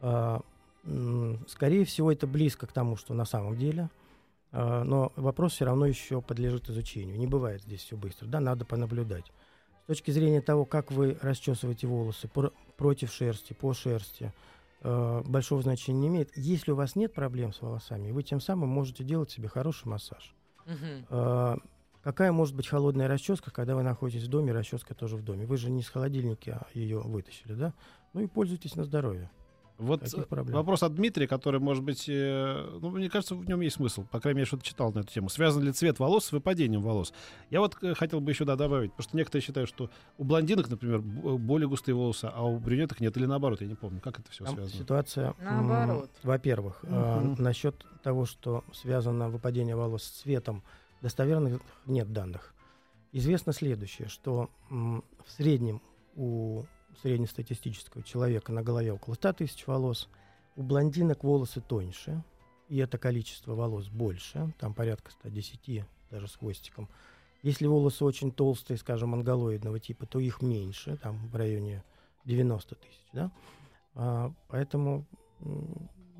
А, 0.00 0.40
скорее 1.48 1.84
всего, 1.84 2.12
это 2.12 2.26
близко 2.26 2.66
к 2.66 2.72
тому, 2.72 2.96
что 2.96 3.14
на 3.14 3.24
самом 3.24 3.56
деле. 3.56 3.90
А, 4.52 4.84
но 4.84 5.12
вопрос 5.16 5.52
все 5.54 5.64
равно 5.64 5.86
еще 5.86 6.20
подлежит 6.22 6.68
изучению. 6.70 7.18
Не 7.18 7.26
бывает 7.26 7.62
здесь 7.62 7.80
все 7.82 7.96
быстро. 7.96 8.26
Да, 8.26 8.40
надо 8.40 8.64
понаблюдать. 8.64 9.32
С 9.84 9.86
точки 9.86 10.10
зрения 10.10 10.40
того, 10.40 10.64
как 10.64 10.90
вы 10.90 11.16
расчесываете 11.22 11.86
волосы 11.86 12.28
про- 12.28 12.52
против 12.76 13.12
шерсти, 13.12 13.52
по 13.52 13.72
шерсти, 13.72 14.32
э, 14.86 15.22
большого 15.26 15.62
значения 15.62 16.00
не 16.00 16.08
имеет. 16.08 16.36
Если 16.36 16.70
у 16.70 16.76
вас 16.76 16.96
нет 16.96 17.12
проблем 17.12 17.52
с 17.52 17.60
волосами, 17.60 18.10
вы 18.12 18.22
тем 18.22 18.40
самым 18.40 18.68
можете 18.68 19.04
делать 19.04 19.30
себе 19.30 19.48
хороший 19.48 19.88
массаж. 19.88 20.34
А, 21.10 21.56
Какая 22.06 22.30
может 22.30 22.54
быть 22.54 22.68
холодная 22.68 23.08
расческа, 23.08 23.50
когда 23.50 23.74
вы 23.74 23.82
находитесь 23.82 24.28
в 24.28 24.30
доме, 24.30 24.52
расческа 24.52 24.94
тоже 24.94 25.16
в 25.16 25.24
доме? 25.24 25.44
Вы 25.44 25.56
же 25.56 25.70
не 25.70 25.82
с 25.82 25.88
холодильника 25.88 26.64
ее 26.72 27.00
вытащили, 27.00 27.54
да? 27.54 27.74
Ну 28.12 28.20
и 28.20 28.28
пользуйтесь 28.28 28.76
на 28.76 28.84
здоровье. 28.84 29.28
Вот 29.78 30.02
э, 30.02 30.24
вопрос 30.28 30.82
от 30.82 30.94
Дмитрия, 30.94 31.26
который, 31.28 31.60
может 31.60 31.84
быть, 31.84 32.08
э, 32.08 32.78
ну, 32.80 32.90
мне 32.90 33.10
кажется, 33.10 33.34
в 33.34 33.46
нем 33.46 33.60
есть 33.60 33.76
смысл. 33.76 34.04
По 34.10 34.20
крайней 34.20 34.38
мере, 34.38 34.46
что-то 34.46 34.64
читал 34.64 34.90
на 34.92 35.00
эту 35.00 35.12
тему. 35.12 35.28
Связан 35.28 35.62
ли 35.62 35.72
цвет 35.72 35.98
волос 35.98 36.24
с 36.26 36.32
выпадением 36.32 36.80
волос? 36.80 37.12
Я 37.50 37.60
вот 37.60 37.76
э, 37.82 37.94
хотел 37.94 38.20
бы 38.20 38.30
еще 38.30 38.44
да, 38.46 38.56
добавить, 38.56 38.92
потому 38.92 39.08
что 39.08 39.16
некоторые 39.18 39.42
считают, 39.42 39.68
что 39.68 39.90
у 40.16 40.24
блондинок, 40.24 40.70
например, 40.70 41.00
более 41.00 41.68
густые 41.68 41.94
волосы, 41.94 42.30
а 42.32 42.42
у 42.44 42.58
брюнеток 42.58 43.00
нет. 43.00 43.14
Или 43.18 43.26
наоборот, 43.26 43.60
я 43.60 43.66
не 43.66 43.74
помню, 43.74 44.00
как 44.00 44.18
это 44.18 44.30
все 44.30 44.44
Там 44.44 44.54
связано. 44.54 44.78
ситуация, 44.82 45.34
Наоборот. 45.40 46.10
во-первых, 46.22 46.80
а, 46.84 47.20
Мгм. 47.20 47.42
насчет 47.42 47.84
того, 48.02 48.24
что 48.24 48.64
связано 48.72 49.28
выпадение 49.28 49.76
волос 49.76 50.04
с 50.04 50.10
цветом, 50.22 50.62
достоверных 51.02 51.60
нет 51.84 52.12
данных. 52.12 52.54
Известно 53.12 53.52
следующее, 53.52 54.08
что 54.08 54.48
м, 54.70 55.04
в 55.24 55.30
среднем 55.30 55.82
у 56.14 56.64
среднестатистического 57.02 58.02
человека 58.02 58.52
на 58.52 58.62
голове 58.62 58.92
около 58.92 59.14
100 59.14 59.32
тысяч 59.34 59.66
волос, 59.66 60.08
у 60.56 60.62
блондинок 60.62 61.24
волосы 61.24 61.60
тоньше, 61.60 62.22
и 62.68 62.78
это 62.78 62.98
количество 62.98 63.54
волос 63.54 63.88
больше, 63.88 64.52
там 64.58 64.74
порядка 64.74 65.10
110, 65.12 65.84
даже 66.10 66.28
с 66.28 66.36
хвостиком. 66.36 66.88
Если 67.42 67.66
волосы 67.66 68.04
очень 68.04 68.32
толстые, 68.32 68.78
скажем, 68.78 69.10
монголоидного 69.10 69.78
типа, 69.78 70.06
то 70.06 70.18
их 70.18 70.42
меньше, 70.42 70.96
там 70.96 71.28
в 71.28 71.36
районе 71.36 71.84
90 72.24 72.74
тысяч, 72.74 73.04
да? 73.12 73.30
А, 73.94 74.32
поэтому 74.48 75.06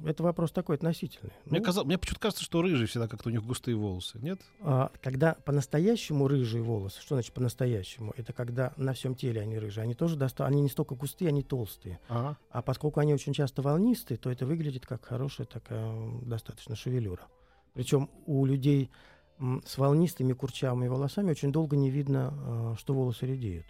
это 0.05 0.23
вопрос 0.23 0.53
такой 0.53 0.77
относительный. 0.77 1.33
Мне, 1.47 1.61
Ну, 1.61 1.65
казал- 1.65 1.85
мне 1.85 1.99
почему-то 1.99 2.21
кажется, 2.21 2.45
что 2.45 2.63
рыжие 2.63 2.87
всегда 2.87 3.09
как-то 3.09 3.29
у 3.29 3.33
них 3.33 3.45
густые 3.45 3.77
волосы, 3.77 4.19
нет? 4.21 4.41
а, 4.61 4.91
когда 5.03 5.35
по-настоящему 5.45 6.29
рыжие 6.29 6.63
волосы, 6.63 7.01
что 7.01 7.15
значит 7.15 7.33
по-настоящему? 7.35 8.13
Это 8.17 8.33
когда 8.33 8.73
на 8.77 8.93
всем 8.93 9.15
теле 9.15 9.41
они 9.41 9.59
рыжие. 9.59 9.83
Они 9.85 9.95
тоже 9.95 10.17
доста- 10.17 10.47
они 10.47 10.61
не 10.61 10.69
столько 10.69 10.95
густые, 10.95 11.29
они 11.29 11.43
толстые. 11.43 11.99
Ага. 12.09 12.37
А 12.51 12.63
поскольку 12.63 13.01
они 13.01 13.15
очень 13.15 13.33
часто 13.33 13.63
волнистые, 13.63 14.19
то 14.19 14.31
это 14.31 14.47
выглядит 14.47 14.87
как 14.87 15.05
хорошая 15.05 15.47
такая 15.47 15.95
достаточно 16.23 16.77
шевелюра. 16.77 17.27
Причем 17.75 18.11
у 18.27 18.45
людей 18.47 18.91
с 19.67 19.77
волнистыми 19.77 20.33
курчавыми 20.33 20.89
волосами 20.89 21.31
очень 21.31 21.53
долго 21.53 21.77
не 21.77 21.91
видно, 21.91 22.33
а, 22.33 22.75
что 22.79 22.95
волосы 22.95 23.27
редеют. 23.27 23.67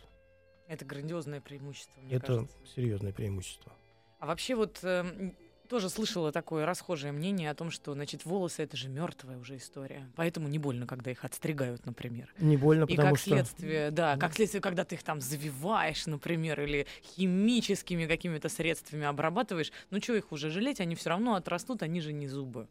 Это 0.68 0.84
грандиозное 0.84 1.40
преимущество, 1.40 2.00
мне 2.00 2.14
это 2.14 2.26
кажется. 2.26 2.56
серьезное 2.74 3.12
преимущество. 3.12 3.72
А 4.18 4.26
вообще 4.26 4.54
вот 4.56 4.78
эм, 4.82 5.34
тоже 5.66 5.88
слышала 5.90 6.32
такое 6.32 6.64
расхожее 6.64 7.12
мнение 7.12 7.50
о 7.50 7.54
том, 7.54 7.70
что, 7.70 7.92
значит, 7.94 8.24
волосы 8.24 8.62
это 8.62 8.76
же 8.76 8.88
мертвая 8.88 9.36
уже 9.38 9.56
история, 9.56 10.08
поэтому 10.16 10.48
не 10.48 10.58
больно, 10.58 10.86
когда 10.86 11.10
их 11.10 11.24
отстригают, 11.24 11.84
например. 11.86 12.32
Не 12.38 12.56
больно, 12.56 12.84
И 12.84 12.96
потому 12.96 13.10
как 13.10 13.18
что... 13.18 13.30
следствие, 13.30 13.90
да, 13.90 14.16
как 14.16 14.34
следствие, 14.34 14.60
когда 14.60 14.84
ты 14.84 14.94
их 14.94 15.02
там 15.02 15.20
завиваешь, 15.20 16.06
например, 16.06 16.60
или 16.60 16.86
химическими 17.02 18.06
какими-то 18.06 18.48
средствами 18.48 19.04
обрабатываешь, 19.06 19.72
ну 19.90 20.00
что 20.00 20.14
их 20.14 20.32
уже 20.32 20.50
жалеть, 20.50 20.80
они 20.80 20.94
все 20.94 21.10
равно 21.10 21.34
отрастут, 21.34 21.82
они 21.82 22.00
же 22.00 22.12
не 22.12 22.28
зубы. 22.28 22.68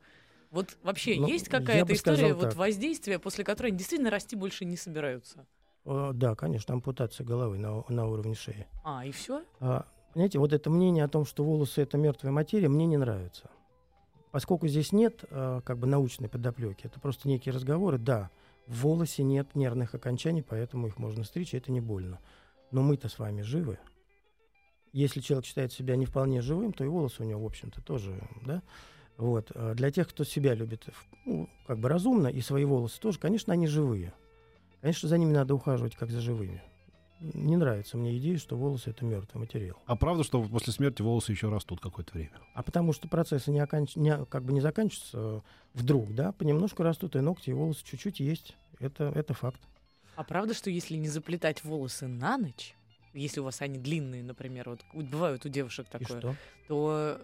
Вот 0.52 0.78
вообще 0.84 1.16
Ну, 1.20 1.28
есть 1.28 1.50
какая-то 1.50 1.94
история 1.94 2.34
вот 2.34 2.50
так. 2.50 2.56
воздействия, 2.56 3.20
после 3.20 3.44
которой 3.44 3.68
они 3.68 3.78
действительно 3.78 4.10
расти 4.10 4.36
больше 4.36 4.64
не 4.66 4.78
собираются? 4.78 5.46
Э, 5.86 6.12
Да, 6.14 6.36
конечно, 6.36 6.74
ампутация 6.74 7.26
головы 7.26 7.58
на, 7.58 7.84
на 7.90 8.08
уровне 8.08 8.36
шеи. 8.36 8.66
А, 8.84 9.06
и 9.06 9.12
все? 9.12 9.44
А, 9.60 9.86
Понимаете, 10.16 10.40
вот 10.40 10.54
это 10.54 10.70
мнение 10.70 11.04
о 11.04 11.10
том, 11.10 11.26
что 11.26 11.44
волосы 11.44 11.82
это 11.82 11.98
мертвая 11.98 12.32
материя, 12.32 12.70
мне 12.70 12.86
не 12.86 12.96
нравится. 12.96 13.50
Поскольку 14.32 14.66
здесь 14.66 14.94
нет 14.94 15.26
а, 15.30 15.60
как 15.60 15.78
бы 15.78 15.88
научной 15.88 16.30
подоплеки, 16.30 16.86
это 16.86 17.02
просто 17.02 17.28
некие 17.28 17.54
разговоры. 17.54 17.98
Да, 17.98 18.30
в 18.66 18.84
волосе 18.84 19.24
нет 19.24 19.56
нервных 19.56 19.94
окончаний, 19.94 20.42
поэтому 20.42 20.88
их 20.88 21.00
можно 21.00 21.26
стричь, 21.26 21.54
и 21.54 21.58
это 21.58 21.74
не 21.74 21.82
больно. 21.82 22.22
Но 22.72 22.82
мы-то 22.82 23.10
с 23.10 23.20
вами 23.20 23.42
живы. 23.42 23.78
Если 24.94 25.20
человек 25.20 25.46
считает 25.46 25.74
себя 25.74 25.98
не 25.98 26.06
вполне 26.06 26.40
живым, 26.40 26.72
то 26.72 26.86
и 26.86 26.88
волосы 26.88 27.24
у 27.24 27.26
него, 27.26 27.44
в 27.44 27.48
общем-то, 27.48 27.82
тоже, 27.82 28.18
да. 28.46 28.64
Вот. 29.18 29.52
а 29.54 29.74
Для 29.74 29.92
тех, 29.92 30.08
кто 30.08 30.24
себя 30.24 30.54
любит 30.54 30.88
ну, 31.26 31.50
как 31.68 31.80
бы 31.80 31.90
разумно, 31.90 32.28
и 32.28 32.40
свои 32.40 32.64
волосы 32.64 33.02
тоже, 33.02 33.20
конечно, 33.20 33.52
они 33.52 33.68
живые. 33.68 34.14
Конечно, 34.80 35.10
за 35.10 35.18
ними 35.18 35.34
надо 35.34 35.56
ухаживать, 35.56 35.98
как 35.98 36.10
за 36.10 36.22
живыми. 36.22 36.64
Не 37.20 37.56
нравится 37.56 37.98
мне 37.98 38.18
идея, 38.18 38.38
что 38.38 38.58
волосы 38.58 38.90
это 38.90 39.06
мертвый 39.06 39.42
материал. 39.42 39.78
А 39.86 39.96
правда, 39.96 40.24
что 40.24 40.44
после 40.44 40.74
смерти 40.74 41.02
волосы 41.02 41.32
еще 41.32 41.50
растут 41.50 41.80
какое-то 41.80 42.14
время? 42.14 42.32
А 42.54 42.62
потому 42.62 42.92
что 42.94 43.08
процессы 43.08 43.52
не, 43.52 43.60
оканч... 43.60 43.96
не 43.96 44.26
как 44.26 44.44
бы 44.44 44.52
не 44.52 44.62
заканчиваются 44.62 45.18
э, 45.18 45.42
вдруг, 45.74 46.14
да, 46.14 46.34
понемножку 46.34 46.84
растут 46.84 47.16
и 47.16 47.22
ногти, 47.22 47.52
и 47.52 47.54
волосы 47.54 47.86
чуть-чуть 47.86 48.20
есть. 48.20 48.58
Это, 48.80 49.06
это 49.16 49.34
факт. 49.34 49.62
А 50.16 50.24
правда, 50.24 50.54
что 50.54 50.70
если 50.70 50.96
не 50.96 51.08
заплетать 51.08 51.64
волосы 51.64 52.08
на 52.08 52.38
ночь, 52.38 52.76
если 53.14 53.40
у 53.40 53.46
вас 53.46 53.62
они 53.62 53.80
длинные, 53.80 54.24
например, 54.24 54.70
вот 54.70 54.82
бывают 54.94 55.46
у 55.46 55.50
девушек 55.50 55.88
И 55.88 55.92
такое, 55.92 56.20
что? 56.20 56.36
то 56.68 57.22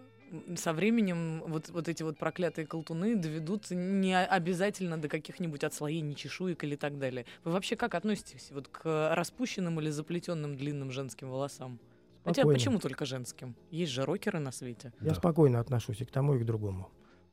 со 0.56 0.74
временем 0.74 1.44
вот, 1.46 1.70
вот 1.70 1.88
эти 1.88 2.04
вот 2.04 2.18
проклятые 2.18 2.66
колтуны 2.66 3.16
доведут 3.16 3.70
не 3.72 4.18
обязательно 4.18 4.98
до 4.98 5.08
каких-нибудь 5.10 5.64
отслоений 5.64 6.16
чешуек 6.16 6.64
или 6.64 6.76
так 6.76 6.98
далее. 7.00 7.26
Вы 7.44 7.52
вообще 7.52 7.76
как 7.76 7.96
относитесь 7.96 8.50
вот 8.52 8.68
к 8.68 9.14
распущенным 9.16 9.80
или 9.82 9.90
заплетенным 9.90 10.56
длинным 10.56 10.92
женским 10.92 11.30
волосам? 11.30 11.80
Хотя 12.24 12.42
Спокойно. 12.44 12.58
почему 12.60 12.80
только 12.80 13.06
женским? 13.06 13.56
Есть 13.72 13.92
же 13.92 14.06
рокеры 14.06 14.40
на 14.40 14.52
свете. 14.52 14.94
Я 15.02 15.10
Да. 15.10 15.16
спокойно 15.16 15.60
отношусь 15.60 16.02
и 16.02 16.06
к 16.06 16.12
тому, 16.12 16.36
и 16.36 16.40
к 16.40 16.46
другому. 16.46 16.90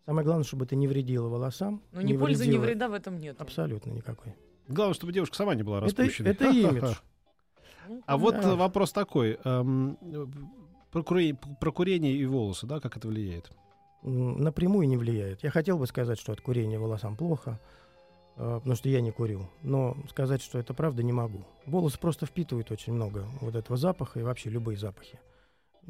Самое 0.07 0.25
главное, 0.25 0.45
чтобы 0.45 0.65
это 0.65 0.75
не 0.77 0.89
вредило 0.89 1.29
волосам. 1.29 1.83
Но 1.93 2.01
ни 2.01 2.17
пользы, 2.17 2.47
ни 2.47 2.53
вредило- 2.57 2.61
вреда 2.63 2.89
в 2.89 2.95
этом 2.95 3.19
нет. 3.19 3.41
Абсолютно 3.41 3.91
никакой. 3.91 4.35
Главное, 4.67 4.95
чтобы 4.95 5.13
девушка 5.13 5.37
сама 5.37 5.55
не 5.55 5.63
была 5.63 5.79
Это, 5.79 5.85
распущенной. 5.87 6.31
это 6.31 6.47
имидж. 6.51 6.95
А 8.07 8.19
вот 8.19 8.35
э, 8.35 8.55
вопрос 8.55 8.93
такой. 8.93 9.39
Про 10.91 11.03
куре- 11.03 11.37
про 11.61 11.71
курение 11.73 12.13
и 12.13 12.25
волосы, 12.27 12.67
да, 12.67 12.81
как 12.81 12.97
это 12.97 13.09
влияет? 13.09 13.51
Напрямую 14.03 14.89
не 14.89 14.97
влияет. 14.97 15.43
Я 15.43 15.51
хотел 15.51 15.79
бы 15.79 15.87
сказать, 15.87 16.19
что 16.19 16.33
от 16.33 16.41
курения 16.41 16.79
волосам 16.79 17.17
плохо, 17.17 17.61
э, 18.37 18.55
потому 18.57 18.75
что 18.77 18.89
я 18.89 19.01
не 19.01 19.11
курил. 19.11 19.49
Но 19.63 19.97
сказать, 20.09 20.41
что 20.41 20.59
это 20.59 20.73
правда, 20.73 21.03
не 21.03 21.13
могу. 21.13 21.45
Волосы 21.67 21.99
просто 21.99 22.25
впитывают 22.27 22.71
очень 22.71 22.93
много 22.93 23.27
вот 23.41 23.55
этого 23.55 23.77
запаха 23.77 24.21
и 24.21 24.23
вообще 24.23 24.51
любые 24.51 24.79
запахи. 24.79 25.19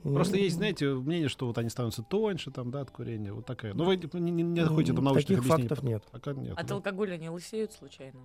Просто 0.03 0.37
есть, 0.37 0.57
знаете, 0.57 0.95
мнение, 0.95 1.29
что 1.29 1.47
вот 1.47 1.59
они 1.59 1.69
становятся 1.71 2.03
тоньше 2.03 2.51
там, 2.51 2.71
да, 2.71 2.81
от 2.83 2.91
курения. 2.91 3.33
Вот 3.33 3.47
такая. 3.47 3.75
Ну, 3.75 3.85
вы 3.85 3.97
не, 3.97 4.31
не- 4.31 4.43
не 4.43 4.61
находите 4.63 4.95
там 4.95 5.05
научных 5.05 5.27
Таких 5.27 5.39
объяснений. 5.39 5.69
фактов 5.69 5.85
нет. 5.85 6.05
Пока 6.13 6.33
нет. 6.33 6.57
От 6.59 6.67
да. 6.67 6.75
алкоголя 6.77 7.17
не 7.19 7.29
лысеют 7.31 7.73
случайно? 7.73 8.21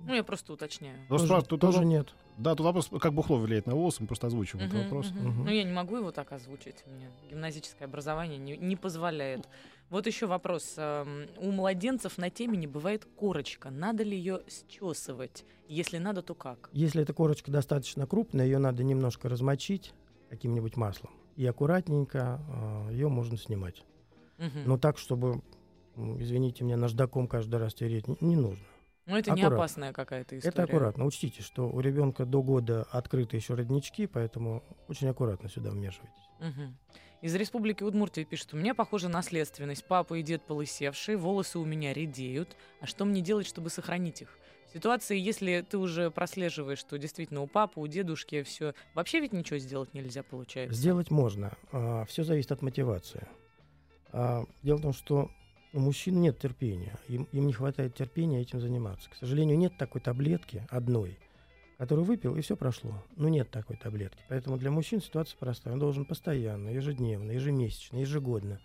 Ну, 0.00 0.14
я 0.14 0.22
просто 0.22 0.52
уточняю. 0.52 0.98
Ну, 1.08 1.18
Тоже, 1.18 1.42
тут 1.42 1.60
тоже 1.60 1.84
нет. 1.84 2.14
Да, 2.36 2.54
тут 2.54 2.66
вопрос, 2.66 2.90
как 3.00 3.14
бухло 3.14 3.36
влияет 3.36 3.66
на 3.66 3.74
волосы, 3.74 4.02
мы 4.02 4.08
просто 4.08 4.26
озвучиваем 4.26 4.66
Мгм, 4.68 4.78
этот 4.78 4.90
вопрос. 4.90 5.10
мгм. 5.12 5.28
Мгм. 5.28 5.44
Ну, 5.44 5.50
я 5.50 5.64
не 5.64 5.72
могу 5.72 5.96
его 5.96 6.12
так 6.12 6.32
озвучить. 6.32 6.84
У 6.86 6.90
меня 6.90 7.08
гимназическое 7.30 7.88
образование 7.88 8.38
не, 8.38 8.56
не 8.56 8.76
позволяет. 8.76 9.48
Вот 9.88 10.06
еще 10.06 10.26
вопрос. 10.26 10.74
Эм, 10.76 11.28
У 11.38 11.50
младенцев 11.50 12.18
на 12.18 12.28
темени 12.28 12.66
бывает 12.66 13.06
корочка. 13.16 13.70
Надо 13.70 14.02
ли 14.02 14.16
ее 14.16 14.42
счесывать? 14.48 15.44
Если 15.68 15.98
надо, 15.98 16.22
то 16.22 16.34
как? 16.34 16.68
Если 16.72 17.02
эта 17.02 17.14
корочка 17.14 17.50
достаточно 17.50 18.06
крупная, 18.06 18.44
ее 18.44 18.58
надо 18.58 18.84
немножко 18.84 19.28
размочить 19.28 19.94
каким-нибудь 20.28 20.76
маслом. 20.76 21.12
И 21.36 21.46
аккуратненько 21.46 22.40
ее 22.90 23.08
можно 23.08 23.36
снимать. 23.38 23.82
Мгм. 24.38 24.62
Но 24.66 24.78
так, 24.78 24.98
чтобы, 24.98 25.40
извините 25.96 26.64
меня, 26.64 26.76
наждаком 26.76 27.28
каждый 27.28 27.56
раз 27.56 27.74
тереть, 27.74 28.06
не 28.20 28.36
нужно. 28.36 28.62
Ну, 29.06 29.16
это 29.16 29.30
не 29.30 29.42
аккуратно. 29.42 29.56
опасная 29.56 29.92
какая-то 29.92 30.38
история. 30.38 30.52
Это 30.52 30.62
аккуратно. 30.64 31.04
Учтите, 31.04 31.42
что 31.42 31.68
у 31.68 31.80
ребенка 31.80 32.24
до 32.24 32.42
года 32.42 32.86
открыты 32.90 33.36
еще 33.36 33.54
роднички, 33.54 34.06
поэтому 34.06 34.62
очень 34.88 35.08
аккуратно 35.08 35.48
сюда 35.48 35.70
вмешивайтесь. 35.70 36.28
Мгм. 36.40 36.76
Из 37.22 37.34
Республики 37.34 37.82
Удмуртия 37.82 38.24
пишут, 38.24 38.54
у 38.54 38.56
меня, 38.56 38.74
похоже, 38.74 39.08
наследственность. 39.08 39.86
Папа 39.86 40.14
и 40.14 40.22
дед 40.22 40.42
полысевшие, 40.42 41.16
волосы 41.16 41.58
у 41.58 41.64
меня 41.64 41.94
редеют. 41.94 42.56
А 42.80 42.86
что 42.86 43.04
мне 43.04 43.20
делать, 43.20 43.46
чтобы 43.46 43.70
сохранить 43.70 44.22
их? 44.22 44.38
В 44.68 44.72
ситуации, 44.74 45.16
если 45.16 45.64
ты 45.68 45.78
уже 45.78 46.10
прослеживаешь, 46.10 46.78
что 46.78 46.98
действительно 46.98 47.40
у 47.40 47.46
папы, 47.46 47.80
у 47.80 47.86
дедушки 47.86 48.42
все, 48.42 48.74
вообще 48.94 49.20
ведь 49.20 49.32
ничего 49.32 49.58
сделать 49.58 49.94
нельзя, 49.94 50.22
получается. 50.22 50.76
Сделать 50.76 51.10
можно. 51.10 51.56
все 52.08 52.24
зависит 52.24 52.52
от 52.52 52.60
мотивации. 52.60 53.26
А, 54.12 54.44
дело 54.62 54.78
в 54.78 54.82
том, 54.82 54.92
что 54.92 55.30
у 55.76 55.80
мужчин 55.80 56.20
нет 56.20 56.38
терпения. 56.38 56.98
Им, 57.08 57.28
им 57.32 57.46
не 57.46 57.52
хватает 57.52 57.94
терпения 57.94 58.40
этим 58.40 58.60
заниматься. 58.60 59.10
К 59.10 59.14
сожалению, 59.14 59.58
нет 59.58 59.76
такой 59.76 60.00
таблетки 60.00 60.66
одной, 60.70 61.18
которую 61.76 62.06
выпил, 62.06 62.34
и 62.34 62.40
все 62.40 62.56
прошло. 62.56 62.94
Ну, 63.16 63.28
нет 63.28 63.50
такой 63.50 63.76
таблетки. 63.76 64.22
Поэтому 64.30 64.56
для 64.56 64.70
мужчин 64.70 65.02
ситуация 65.02 65.36
простая. 65.38 65.74
Он 65.74 65.80
должен 65.80 66.06
постоянно, 66.06 66.70
ежедневно, 66.70 67.30
ежемесячно, 67.32 67.98
ежегодно 67.98 68.58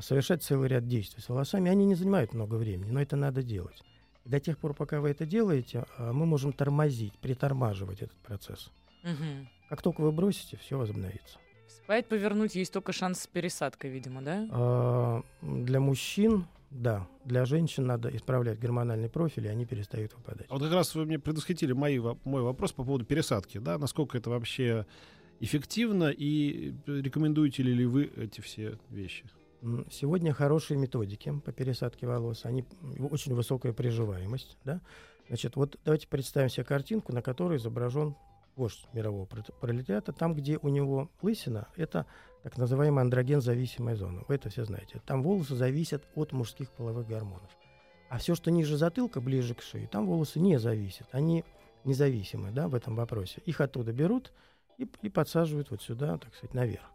совершать 0.00 0.42
целый 0.42 0.68
ряд 0.68 0.88
действий 0.88 1.22
с 1.22 1.28
волосами. 1.28 1.70
Они 1.70 1.86
не 1.86 1.94
занимают 1.94 2.34
много 2.34 2.56
времени, 2.56 2.90
но 2.90 3.00
это 3.00 3.14
надо 3.14 3.44
делать. 3.44 3.80
И 4.24 4.28
до 4.28 4.40
тех 4.40 4.58
пор, 4.58 4.74
пока 4.74 5.00
вы 5.00 5.10
это 5.10 5.26
делаете, 5.26 5.84
а, 5.96 6.12
мы 6.12 6.26
можем 6.26 6.52
тормозить, 6.52 7.16
притормаживать 7.20 8.02
этот 8.02 8.18
процесс. 8.18 8.72
Мгм. 9.04 9.48
Как 9.68 9.82
только 9.82 10.00
вы 10.00 10.10
бросите, 10.10 10.56
все 10.56 10.76
возобновится. 10.76 11.38
Вспять 11.66 12.06
повернуть 12.06 12.54
есть 12.54 12.72
только 12.72 12.92
шанс 12.92 13.20
с 13.22 13.26
пересадкой, 13.26 13.90
видимо, 13.90 14.22
да? 14.22 14.48
А, 14.50 15.22
Для 15.42 15.80
мужчин, 15.80 16.46
да. 16.70 17.06
Для 17.24 17.44
женщин 17.44 17.86
надо 17.86 18.14
исправлять 18.14 18.58
гормональный 18.58 19.08
профиль, 19.08 19.46
и 19.46 19.48
они 19.48 19.64
перестают 19.64 20.14
выпадать. 20.14 20.46
А 20.48 20.54
вот 20.54 20.62
как 20.62 20.72
раз 20.72 20.94
вы 20.94 21.04
мне 21.06 21.18
предвосхитили 21.18 21.72
мои, 21.72 21.98
мой 21.98 22.42
вопрос 22.42 22.72
по 22.72 22.84
поводу 22.84 23.04
пересадки, 23.04 23.58
да, 23.58 23.78
насколько 23.78 24.18
это 24.18 24.30
вообще 24.30 24.86
эффективно 25.40 26.10
и 26.10 26.74
рекомендуете 26.86 27.62
ли 27.62 27.86
вы 27.86 28.10
эти 28.16 28.40
все 28.40 28.78
вещи? 28.90 29.24
Сегодня 29.90 30.34
хорошие 30.34 30.78
методики 30.78 31.32
по 31.44 31.52
пересадке 31.52 32.06
волос. 32.06 32.44
Они 32.44 32.64
очень 33.10 33.34
высокая 33.34 33.72
приживаемость. 33.72 34.58
Да? 34.64 34.80
Значит, 35.28 35.56
вот 35.56 35.78
давайте 35.84 36.06
представим 36.06 36.50
себе 36.50 36.64
картинку, 36.64 37.12
на 37.14 37.22
которой 37.22 37.56
изображен 37.56 38.14
вождь 38.56 38.86
мирового 38.92 39.26
пролет- 39.26 39.54
пролетариата. 39.60 40.12
Там, 40.12 40.34
где 40.34 40.58
у 40.58 40.68
него 40.68 41.10
лысина, 41.22 41.68
это 41.76 42.06
так 42.42 42.56
называемая 42.58 43.04
андроген-зависимая 43.04 43.96
зона. 43.96 44.22
Вы 44.28 44.34
это 44.34 44.50
все 44.50 44.64
знаете. 44.64 45.00
Там 45.06 45.22
волосы 45.22 45.54
зависят 45.54 46.04
от 46.14 46.32
мужских 46.32 46.70
половых 46.70 47.06
гормонов. 47.06 47.50
А 48.10 48.18
все, 48.18 48.34
что 48.34 48.50
ниже 48.50 48.76
затылка, 48.76 49.20
ближе 49.20 49.54
к 49.54 49.62
шее, 49.62 49.88
там 49.88 50.06
волосы 50.06 50.38
не 50.40 50.58
зависят. 50.58 51.08
Они 51.12 51.44
независимы 51.84 52.50
да, 52.50 52.68
в 52.68 52.74
этом 52.74 52.96
вопросе. 52.96 53.40
Их 53.44 53.60
оттуда 53.60 53.92
берут 53.92 54.32
и, 54.78 54.88
и 55.02 55.08
подсаживают 55.08 55.70
вот 55.70 55.82
сюда, 55.82 56.18
так 56.18 56.34
сказать, 56.34 56.54
наверх. 56.54 56.90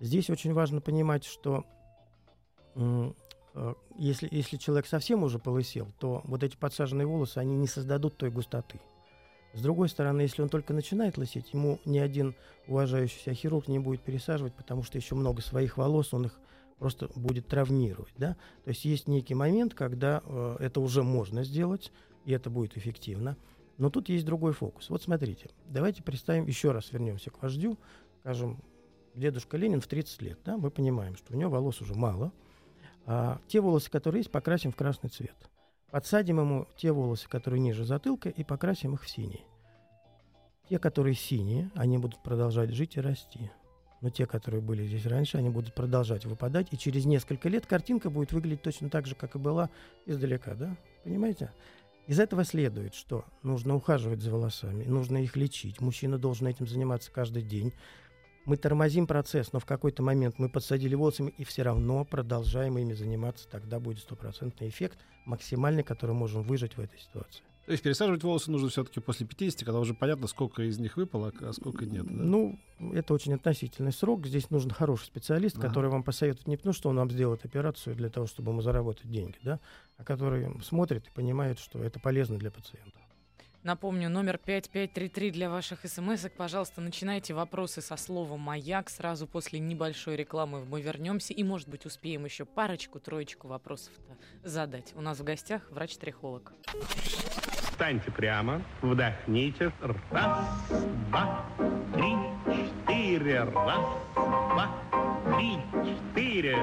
Здесь 0.00 0.30
очень 0.30 0.52
важно 0.52 0.80
понимать, 0.80 1.24
что 1.24 1.64
э, 2.74 3.12
если, 3.96 4.28
если 4.30 4.56
человек 4.56 4.86
совсем 4.86 5.22
уже 5.22 5.38
полысел, 5.38 5.88
то 5.98 6.22
вот 6.24 6.42
эти 6.42 6.56
подсаженные 6.56 7.06
волосы, 7.06 7.38
они 7.38 7.56
не 7.56 7.66
создадут 7.66 8.16
той 8.16 8.30
густоты. 8.30 8.80
С 9.52 9.62
другой 9.62 9.88
стороны, 9.88 10.20
если 10.22 10.42
он 10.42 10.48
только 10.48 10.72
начинает 10.72 11.18
лысеть, 11.18 11.52
ему 11.52 11.80
ни 11.84 11.98
один 11.98 12.34
уважающий 12.68 13.20
себя 13.20 13.34
хирург 13.34 13.68
не 13.68 13.78
будет 13.78 14.00
пересаживать, 14.00 14.54
потому 14.54 14.82
что 14.82 14.96
еще 14.96 15.14
много 15.14 15.42
своих 15.42 15.76
волос, 15.76 16.14
он 16.14 16.26
их 16.26 16.38
просто 16.78 17.10
будет 17.16 17.46
травмировать. 17.48 18.12
Да? 18.16 18.36
То 18.64 18.70
есть 18.70 18.84
есть 18.84 19.08
некий 19.08 19.34
момент, 19.34 19.74
когда 19.74 20.22
э, 20.24 20.56
это 20.60 20.80
уже 20.80 21.02
можно 21.02 21.42
сделать, 21.42 21.92
и 22.24 22.32
это 22.32 22.48
будет 22.48 22.76
эффективно. 22.76 23.36
Но 23.76 23.90
тут 23.90 24.08
есть 24.08 24.24
другой 24.24 24.52
фокус. 24.52 24.88
Вот 24.88 25.02
смотрите, 25.02 25.50
давайте 25.66 26.02
представим, 26.02 26.46
еще 26.46 26.70
раз 26.70 26.92
вернемся 26.92 27.30
к 27.30 27.42
вождю, 27.42 27.78
скажем, 28.20 28.62
дедушка 29.14 29.56
Ленин 29.56 29.80
в 29.80 29.86
30 29.86 30.22
лет, 30.22 30.38
да, 30.44 30.56
мы 30.56 30.70
понимаем, 30.70 31.16
что 31.16 31.34
у 31.34 31.36
него 31.36 31.50
волос 31.50 31.80
уже 31.80 31.94
мало, 31.94 32.32
а 33.06 33.40
те 33.48 33.60
волосы, 33.60 33.90
которые 33.90 34.20
есть, 34.20 34.30
покрасим 34.30 34.70
в 34.70 34.76
красный 34.76 35.10
цвет. 35.10 35.49
Подсадим 35.90 36.38
ему 36.38 36.66
те 36.76 36.92
волосы, 36.92 37.28
которые 37.28 37.60
ниже 37.60 37.84
затылка, 37.84 38.28
и 38.28 38.44
покрасим 38.44 38.94
их 38.94 39.02
в 39.02 39.08
синий. 39.08 39.44
Те, 40.68 40.78
которые 40.78 41.14
синие, 41.14 41.70
они 41.74 41.98
будут 41.98 42.22
продолжать 42.22 42.70
жить 42.70 42.96
и 42.96 43.00
расти. 43.00 43.50
Но 44.00 44.08
те, 44.08 44.26
которые 44.26 44.62
были 44.62 44.86
здесь 44.86 45.04
раньше, 45.04 45.36
они 45.36 45.50
будут 45.50 45.74
продолжать 45.74 46.24
выпадать, 46.24 46.68
и 46.70 46.78
через 46.78 47.04
несколько 47.04 47.48
лет 47.48 47.66
картинка 47.66 48.08
будет 48.08 48.32
выглядеть 48.32 48.62
точно 48.62 48.88
так 48.88 49.06
же, 49.06 49.14
как 49.14 49.34
и 49.34 49.38
была 49.38 49.68
издалека, 50.06 50.54
да? 50.54 50.76
Понимаете? 51.04 51.52
Из 52.06 52.18
этого 52.18 52.44
следует, 52.44 52.94
что 52.94 53.24
нужно 53.42 53.76
ухаживать 53.76 54.22
за 54.22 54.32
волосами, 54.32 54.84
нужно 54.84 55.18
их 55.18 55.36
лечить. 55.36 55.80
Мужчина 55.80 56.18
должен 56.18 56.46
этим 56.46 56.66
заниматься 56.66 57.12
каждый 57.12 57.42
день. 57.42 57.72
Мы 58.50 58.56
тормозим 58.56 59.06
процесс, 59.06 59.52
но 59.52 59.60
в 59.60 59.64
какой-то 59.64 60.02
момент 60.02 60.40
мы 60.40 60.48
подсадили 60.48 60.96
волосами 60.96 61.32
и 61.38 61.44
все 61.44 61.62
равно 61.62 62.04
продолжаем 62.04 62.78
ими 62.78 62.94
заниматься. 62.94 63.46
Тогда 63.48 63.78
будет 63.78 64.00
стопроцентный 64.00 64.68
эффект, 64.68 64.98
максимальный, 65.24 65.84
который 65.84 66.16
можем 66.16 66.42
выжить 66.42 66.76
в 66.76 66.80
этой 66.80 66.98
ситуации. 66.98 67.44
То 67.66 67.70
есть 67.70 67.84
пересаживать 67.84 68.24
волосы 68.24 68.50
нужно 68.50 68.68
все-таки 68.68 68.98
после 68.98 69.24
50, 69.24 69.60
когда 69.64 69.78
уже 69.78 69.94
понятно, 69.94 70.26
сколько 70.26 70.64
из 70.64 70.80
них 70.80 70.96
выпало, 70.96 71.32
а 71.42 71.52
сколько 71.52 71.86
нет. 71.86 72.04
да? 72.06 72.12
Ну, 72.24 72.58
это 72.92 73.14
очень 73.14 73.34
относительный 73.34 73.92
срок. 73.92 74.26
Здесь 74.26 74.50
нужен 74.50 74.72
хороший 74.72 75.04
специалист, 75.04 75.56
Ага. 75.56 75.68
который 75.68 75.88
вам 75.88 76.02
посоветует 76.02 76.48
не 76.48 76.56
потому, 76.56 76.72
что 76.72 76.88
он 76.88 76.96
вам 76.96 77.08
сделает 77.08 77.44
операцию 77.44 77.94
для 77.94 78.08
того, 78.10 78.26
чтобы 78.26 78.50
ему 78.50 78.62
заработать 78.62 79.08
деньги, 79.08 79.36
да, 79.44 79.60
а 79.96 80.02
который 80.02 80.60
смотрит 80.64 81.06
и 81.06 81.10
понимает, 81.12 81.60
что 81.60 81.78
это 81.84 82.00
полезно 82.00 82.36
для 82.36 82.50
пациента. 82.50 82.98
Напомню, 83.62 84.08
номер 84.08 84.38
5533 84.38 85.30
для 85.30 85.50
ваших 85.50 85.80
смс 85.86 86.24
-ок. 86.24 86.30
Пожалуйста, 86.30 86.80
начинайте 86.80 87.34
вопросы 87.34 87.82
со 87.82 87.96
слова 87.96 88.38
«Маяк». 88.38 88.88
Сразу 88.88 89.26
после 89.26 89.58
небольшой 89.58 90.16
рекламы 90.16 90.64
мы 90.64 90.80
вернемся 90.80 91.34
и, 91.34 91.44
может 91.44 91.68
быть, 91.68 91.84
успеем 91.84 92.24
еще 92.24 92.46
парочку-троечку 92.46 93.48
вопросов 93.48 93.92
задать. 94.42 94.94
У 94.96 95.02
нас 95.02 95.18
в 95.20 95.24
гостях 95.24 95.70
врач-трихолог. 95.70 96.54
Встаньте 97.70 98.10
прямо, 98.10 98.62
вдохните. 98.80 99.72
Раз, 100.10 100.38
два, 101.10 101.44
три, 101.92 102.16
четыре. 102.46 103.44
Раз, 103.44 103.86
два, 104.14 104.68
три, 105.36 105.58
четыре. 105.84 106.56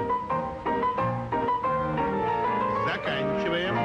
Заканчиваем. 2.88 3.76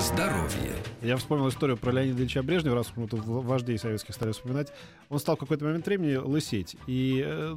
Здоровье. 0.00 0.81
Я 1.02 1.16
вспомнил 1.16 1.48
историю 1.48 1.76
про 1.76 1.90
Леонида 1.90 2.20
Ильича 2.20 2.44
Брежнева, 2.44 2.76
раз 2.76 2.92
мы 2.94 3.08
тут 3.08 3.24
вождей 3.24 3.76
советских 3.76 4.14
стали 4.14 4.30
вспоминать. 4.30 4.72
Он 5.08 5.18
стал 5.18 5.34
в 5.34 5.40
какой-то 5.40 5.64
момент 5.64 5.84
времени 5.84 6.14
лысеть. 6.14 6.76
И 6.86 7.20
э, 7.26 7.56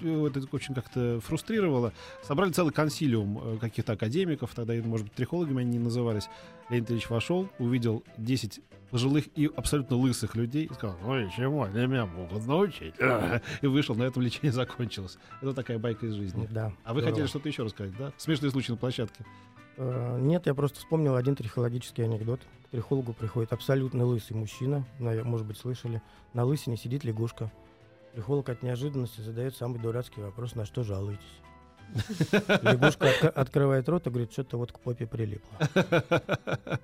ну, 0.00 0.26
это 0.26 0.40
очень 0.52 0.72
как-то 0.72 1.18
фрустрировало. 1.20 1.92
Собрали 2.22 2.52
целый 2.52 2.72
консилиум 2.72 3.40
э, 3.42 3.58
каких-то 3.58 3.94
академиков, 3.94 4.54
тогда, 4.54 4.74
может 4.84 5.06
быть, 5.06 5.14
трихологами 5.14 5.62
они 5.62 5.72
не 5.72 5.78
назывались. 5.80 6.28
Леонид 6.70 6.88
Ильич 6.92 7.10
вошел, 7.10 7.48
увидел 7.58 8.04
10 8.18 8.60
пожилых 8.90 9.24
и 9.34 9.50
абсолютно 9.56 9.96
лысых 9.96 10.36
людей 10.36 10.66
и 10.66 10.72
сказал, 10.72 10.96
ой, 11.04 11.28
чему 11.36 11.64
они 11.64 11.86
меня 11.86 12.06
могут 12.06 12.46
научить? 12.46 12.94
И 13.62 13.66
вышел, 13.66 13.96
на 13.96 14.04
этом 14.04 14.22
лечение 14.22 14.52
закончилось. 14.52 15.18
Это 15.42 15.52
такая 15.54 15.78
байка 15.80 16.06
из 16.06 16.14
жизни. 16.14 16.46
Да. 16.52 16.72
А 16.84 16.94
вы 16.94 17.00
здорово. 17.00 17.16
хотели 17.16 17.26
что-то 17.26 17.48
еще 17.48 17.64
рассказать, 17.64 17.96
да? 17.98 18.12
Смешные 18.16 18.52
случаи 18.52 18.70
на 18.70 18.76
площадке. 18.76 19.24
Э, 19.76 20.18
Нет, 20.20 20.46
я 20.46 20.54
просто 20.54 20.78
вспомнил 20.78 21.16
один 21.16 21.34
трихологический 21.36 22.04
анекдот. 22.04 22.40
К 22.66 22.68
трихологу 22.70 23.12
приходит 23.12 23.52
абсолютно 23.52 24.04
лысый 24.04 24.36
мужчина, 24.36 24.84
может 24.98 25.46
быть, 25.46 25.56
слышали. 25.58 26.02
На 26.34 26.44
лысине 26.44 26.76
сидит 26.76 27.04
лягушка. 27.04 27.50
Трихолог 28.14 28.48
от 28.48 28.62
неожиданности 28.62 29.20
задает 29.20 29.54
самый 29.56 29.78
дурацкий 29.78 30.20
вопрос, 30.20 30.54
на 30.54 30.64
что 30.64 30.82
жалуетесь. 30.82 31.22
Лягушка 32.62 33.06
отк- 33.08 33.28
открывает 33.28 33.88
рот 33.88 34.06
и 34.06 34.10
говорит, 34.10 34.32
что-то 34.32 34.56
вот 34.58 34.72
к 34.72 34.80
попе 34.80 35.06
прилипло. 35.06 35.58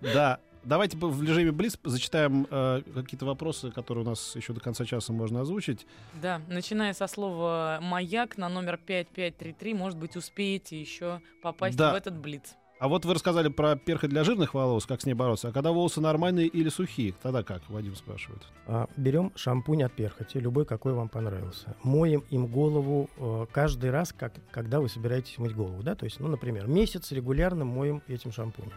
Да. 0.00 0.38
Давайте 0.64 0.96
в 0.96 1.22
режиме 1.22 1.52
Блиц 1.52 1.78
зачитаем 1.84 2.46
э, 2.50 2.82
какие-то 2.94 3.26
вопросы, 3.26 3.70
которые 3.70 4.04
у 4.04 4.08
нас 4.08 4.34
еще 4.34 4.52
до 4.52 4.60
конца 4.60 4.84
часа 4.84 5.12
можно 5.12 5.42
озвучить. 5.42 5.86
Да, 6.22 6.40
начиная 6.48 6.94
со 6.94 7.06
слова 7.06 7.78
«маяк» 7.82 8.38
на 8.38 8.48
номер 8.48 8.78
5533, 8.78 9.74
может 9.74 9.98
быть, 9.98 10.16
успеете 10.16 10.80
еще 10.80 11.20
попасть 11.42 11.76
Да. 11.76 11.92
в 11.92 11.96
этот 11.96 12.16
блиц. 12.16 12.54
А 12.80 12.88
вот 12.88 13.04
вы 13.04 13.14
рассказали 13.14 13.48
про 13.48 13.76
перхоть 13.76 14.10
для 14.10 14.24
жирных 14.24 14.52
волос, 14.52 14.84
как 14.84 15.00
с 15.00 15.06
ней 15.06 15.14
бороться. 15.14 15.48
А 15.48 15.52
когда 15.52 15.70
волосы 15.70 16.00
нормальные 16.00 16.48
или 16.48 16.68
сухие, 16.68 17.14
тогда 17.22 17.42
как? 17.42 17.62
Вадим 17.70 17.94
спрашивает. 17.94 18.42
А, 18.66 18.88
Берем 18.96 19.32
шампунь 19.36 19.84
от 19.84 19.92
перхоти, 19.94 20.40
любой, 20.40 20.66
какой 20.66 20.92
вам 20.92 21.08
понравился. 21.08 21.76
Моем 21.84 22.24
им 22.30 22.46
голову 22.46 23.08
э, 23.16 23.46
каждый 23.52 23.90
раз, 23.90 24.12
как, 24.12 24.34
когда 24.50 24.80
вы 24.80 24.88
собираетесь 24.88 25.38
мыть 25.38 25.54
голову. 25.54 25.82
Да? 25.82 25.94
То 25.94 26.04
есть, 26.04 26.18
ну, 26.20 26.26
например, 26.28 26.66
месяц 26.66 27.12
регулярно 27.12 27.64
моем 27.64 28.02
этим 28.08 28.32
шампунем. 28.32 28.72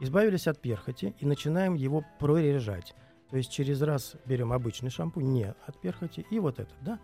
Избавились 0.00 0.46
от 0.46 0.58
перхоти 0.58 1.14
и 1.18 1.26
начинаем 1.26 1.74
его 1.74 2.04
прорежать. 2.18 2.94
То 3.30 3.36
есть 3.36 3.52
через 3.52 3.82
раз 3.82 4.16
берем 4.24 4.52
обычный 4.52 4.90
шампунь, 4.90 5.30
не 5.30 5.54
от 5.66 5.80
перхоти, 5.80 6.26
и 6.30 6.38
вот 6.38 6.58
этот, 6.58 6.74
да? 6.80 6.98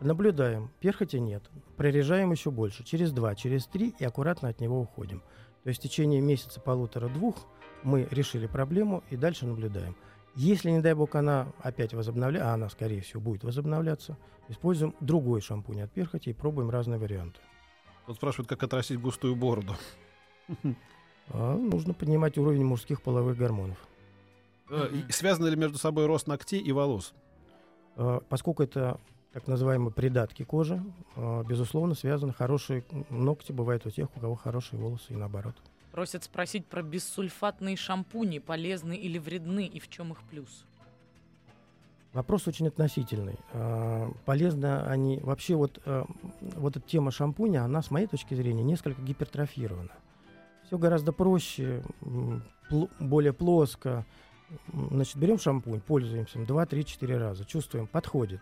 Наблюдаем, 0.00 0.70
перхоти 0.80 1.20
нет, 1.20 1.42
прорежаем 1.76 2.32
еще 2.32 2.50
больше, 2.50 2.82
через 2.82 3.12
два, 3.12 3.34
через 3.34 3.66
три 3.66 3.94
и 3.98 4.04
аккуратно 4.04 4.48
от 4.48 4.58
него 4.58 4.80
уходим. 4.80 5.22
То 5.62 5.68
есть 5.68 5.80
в 5.80 5.82
течение 5.82 6.22
месяца, 6.22 6.58
полутора-двух 6.60 7.36
мы 7.82 8.08
решили 8.10 8.46
проблему 8.46 9.04
и 9.10 9.16
дальше 9.16 9.46
наблюдаем. 9.46 9.94
Если, 10.34 10.70
не 10.70 10.80
дай 10.80 10.94
бог, 10.94 11.14
она 11.16 11.52
опять 11.60 11.92
возобновляется, 11.92 12.50
а 12.50 12.54
она, 12.54 12.70
скорее 12.70 13.02
всего, 13.02 13.20
будет 13.20 13.44
возобновляться, 13.44 14.16
используем 14.48 14.94
другой 15.00 15.42
шампунь 15.42 15.82
от 15.82 15.92
перхоти 15.92 16.30
и 16.30 16.34
пробуем 16.34 16.70
разные 16.70 16.98
варианты. 16.98 17.40
Тут 18.06 18.16
спрашивают, 18.16 18.48
как 18.48 18.62
отрастить 18.62 18.98
густую 19.00 19.36
бороду. 19.36 19.76
А, 21.32 21.56
нужно 21.56 21.94
поднимать 21.94 22.38
уровень 22.38 22.64
мужских 22.64 23.02
половых 23.02 23.36
гормонов. 23.36 23.78
Э, 24.68 24.88
Связаны 25.10 25.48
ли 25.48 25.56
между 25.56 25.78
собой 25.78 26.06
рост 26.06 26.26
ногтей 26.26 26.60
и 26.60 26.72
волос? 26.72 27.12
А, 27.96 28.20
Поскольку 28.28 28.62
это 28.62 28.98
так 29.32 29.46
называемые 29.46 29.92
придатки 29.92 30.42
кожи, 30.42 30.82
а, 31.16 31.44
безусловно, 31.44 31.94
связаны. 31.94 32.32
Хорошие 32.32 32.84
ногти 33.10 33.52
бывают 33.52 33.86
у 33.86 33.90
тех, 33.90 34.08
у 34.16 34.20
кого 34.20 34.34
хорошие 34.34 34.80
волосы 34.80 35.12
и 35.12 35.16
наоборот. 35.16 35.54
Просят 35.92 36.24
спросить 36.24 36.66
про 36.66 36.82
бессульфатные 36.82 37.76
шампуни, 37.76 38.38
полезны 38.38 38.96
или 38.96 39.18
вредны, 39.18 39.66
и 39.66 39.80
в 39.80 39.88
чем 39.88 40.12
их 40.12 40.18
плюс. 40.30 40.64
Вопрос 42.12 42.48
очень 42.48 42.66
относительный. 42.66 43.38
Полезно 44.24 44.84
они... 44.88 45.18
Вообще 45.18 45.54
вот, 45.54 45.80
а, 45.84 46.06
вот 46.40 46.76
эта 46.76 46.88
тема 46.88 47.12
шампуня, 47.12 47.64
она, 47.64 47.82
с 47.82 47.90
моей 47.92 48.08
точки 48.08 48.34
зрения, 48.34 48.64
несколько 48.64 49.00
гипертрофирована. 49.00 49.92
Все 50.70 50.78
гораздо 50.78 51.10
проще, 51.10 51.82
пл- 52.00 52.88
более 53.00 53.32
плоско. 53.32 54.06
Значит, 54.72 55.16
берем 55.16 55.36
шампунь, 55.36 55.80
пользуемся 55.80 56.38
им 56.38 56.46
2, 56.46 56.64
3, 56.64 56.84
4 56.84 57.18
раза, 57.18 57.44
чувствуем, 57.44 57.88
подходит, 57.88 58.40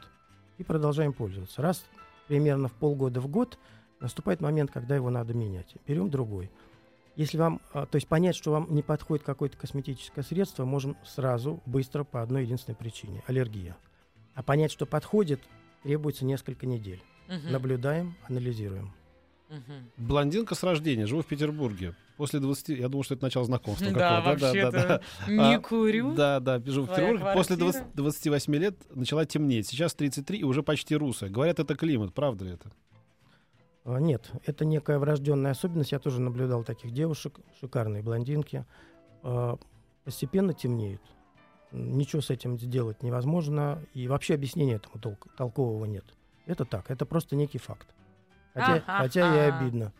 и 0.58 0.62
продолжаем 0.62 1.14
пользоваться. 1.14 1.62
Раз 1.62 1.86
примерно 2.26 2.68
в 2.68 2.74
полгода 2.74 3.22
в 3.22 3.28
год 3.28 3.58
наступает 3.98 4.42
момент, 4.42 4.70
когда 4.70 4.94
его 4.94 5.08
надо 5.08 5.32
менять. 5.32 5.74
Берем 5.86 6.10
другой. 6.10 6.50
Если 7.16 7.38
вам, 7.38 7.62
а, 7.72 7.86
то 7.86 7.96
есть 7.96 8.06
понять, 8.06 8.36
что 8.36 8.50
вам 8.52 8.66
не 8.74 8.82
подходит 8.82 9.24
какое-то 9.24 9.56
косметическое 9.56 10.22
средство, 10.22 10.66
можем 10.66 10.98
сразу, 11.06 11.62
быстро, 11.64 12.04
по 12.04 12.20
одной 12.20 12.42
единственной 12.42 12.74
причине– 12.74 13.22
аллергия. 13.26 13.74
А 14.34 14.42
понять, 14.42 14.70
что 14.70 14.84
подходит, 14.84 15.40
требуется 15.82 16.26
несколько 16.26 16.66
недель. 16.66 17.02
Мгм, 17.26 17.52
Наблюдаем, 17.52 18.16
анализируем. 18.28 18.92
Мгм. 19.48 19.90
Блондинка 19.96 20.54
с 20.54 20.62
рождения, 20.62 21.06
живу 21.06 21.22
в 21.22 21.26
Петербурге. 21.26 21.94
После 22.16 22.40
20... 22.40 22.70
Я 22.78 22.88
думал, 22.88 23.04
что 23.04 23.14
это 23.14 23.22
начало 23.24 23.44
знакомства 23.44 23.90
Да, 23.92 24.20
вообще-то 24.20 25.02
не 25.28 25.54
А, 25.56 25.60
курю. 25.60 26.14
Да, 26.14 26.40
да, 26.40 26.58
живу 26.64 26.86
в 26.86 26.88
Твоя 26.88 27.12
Петербурге. 27.12 27.34
После 27.34 27.56
квартира. 27.56 27.84
20 27.84 27.94
28 27.94 28.54
лет 28.56 28.76
начала 28.96 29.24
темнеть. 29.24 29.68
Сейчас 29.68 29.94
33 29.94 30.38
и 30.40 30.44
уже 30.44 30.62
почти 30.62 30.96
русая. 30.96 31.30
Говорят, 31.30 31.60
это 31.60 31.76
климат. 31.76 32.12
Правда 32.14 32.44
ли 32.44 32.52
это? 32.52 32.72
А, 33.84 33.98
Нет, 34.00 34.30
это 34.44 34.64
некая 34.64 34.98
врожденная 34.98 35.52
особенность. 35.52 35.92
Я 35.92 35.98
тоже 36.00 36.20
наблюдал 36.20 36.64
таких 36.64 36.90
девушек, 36.92 37.38
шикарные 37.60 38.02
блондинки. 38.02 38.64
А, 39.22 39.56
Постепенно 40.04 40.54
темнеют. 40.54 41.02
Ничего 41.70 42.22
с 42.22 42.30
этим 42.30 42.58
сделать 42.58 43.02
невозможно. 43.02 43.84
И 43.94 44.08
вообще 44.08 44.34
объяснения 44.34 44.74
этому 44.76 44.96
толк- 44.96 45.28
толкового 45.36 45.84
нет. 45.84 46.04
Это 46.46 46.64
так, 46.64 46.90
это 46.90 47.04
просто 47.06 47.36
некий 47.36 47.58
факт. 47.58 47.86
Хотя, 48.54 48.74
Ага, 48.74 48.98
хотя 48.98 49.20
и 49.20 49.48
ага. 49.48 49.58
обидно. 49.58 49.92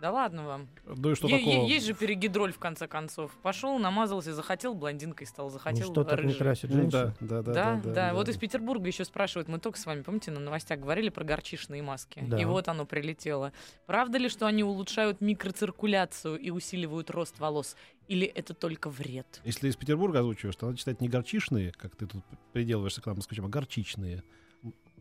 Да 0.00 0.10
ладно 0.12 0.46
вам. 0.46 0.68
Ну 0.86 1.10
и 1.10 1.14
что 1.14 1.28
Е- 1.28 1.34
е- 1.36 1.38
такого? 1.44 1.66
Есть 1.68 1.86
же 1.86 1.92
перегидроль, 1.92 2.54
в 2.54 2.58
конце 2.58 2.88
концов. 2.88 3.32
Пошел, 3.42 3.78
намазался, 3.78 4.32
захотел, 4.32 4.74
блондинкой 4.74 5.26
стал, 5.26 5.50
захотел, 5.50 5.88
Ничто 5.88 6.04
так 6.04 6.24
не 6.24 6.32
красит 6.32 6.70
Ну 6.70 6.76
женщин. 6.76 7.12
Да, 7.20 7.42
да, 7.42 7.42
да. 7.42 7.52
Да, 7.52 7.92
да, 7.92 8.14
Вот 8.14 8.26
из 8.30 8.38
Петербурга 8.38 8.86
еще 8.86 9.04
спрашивают, 9.04 9.48
мы 9.48 9.58
только 9.58 9.78
с 9.78 9.84
вами, 9.84 10.00
помните, 10.00 10.30
на 10.30 10.40
новостях 10.40 10.80
говорили 10.80 11.10
про 11.10 11.22
горчичные 11.24 11.82
маски. 11.82 12.24
Да. 12.26 12.38
И 12.40 12.46
вот 12.46 12.68
оно 12.68 12.86
прилетело. 12.86 13.52
Правда 13.84 14.16
ли, 14.16 14.30
что 14.30 14.46
они 14.46 14.64
улучшают 14.64 15.20
микроциркуляцию 15.20 16.38
и 16.38 16.48
усиливают 16.48 17.10
рост 17.10 17.38
волос? 17.38 17.76
Или 18.08 18.26
это 18.26 18.54
только 18.54 18.88
вред? 18.88 19.42
Если 19.44 19.68
из 19.68 19.76
Петербурга 19.76 20.20
озвучиваешь, 20.20 20.56
то 20.56 20.64
надо 20.64 20.78
читать 20.78 21.02
не 21.02 21.08
горчичные, 21.10 21.72
как 21.72 21.94
ты 21.94 22.06
тут 22.06 22.24
приделываешься 22.54 23.02
к 23.02 23.06
нам, 23.06 23.16
москвичам, 23.16 23.44
а 23.44 23.48
горчичные. 23.50 24.22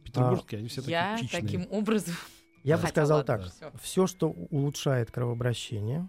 Петербургские, 0.04 0.60
они 0.60 0.68
все 0.68 0.82
Я 0.82 1.12
такие 1.14 1.30
чичные. 1.30 1.42
таким 1.42 1.68
образом... 1.72 2.16
Я 2.64 2.78
бы 2.78 2.88
сказал 2.88 3.24
так. 3.24 3.42
Все, 3.82 4.08
что 4.08 4.30
улучшает 4.30 5.12
кровообращение 5.12 6.08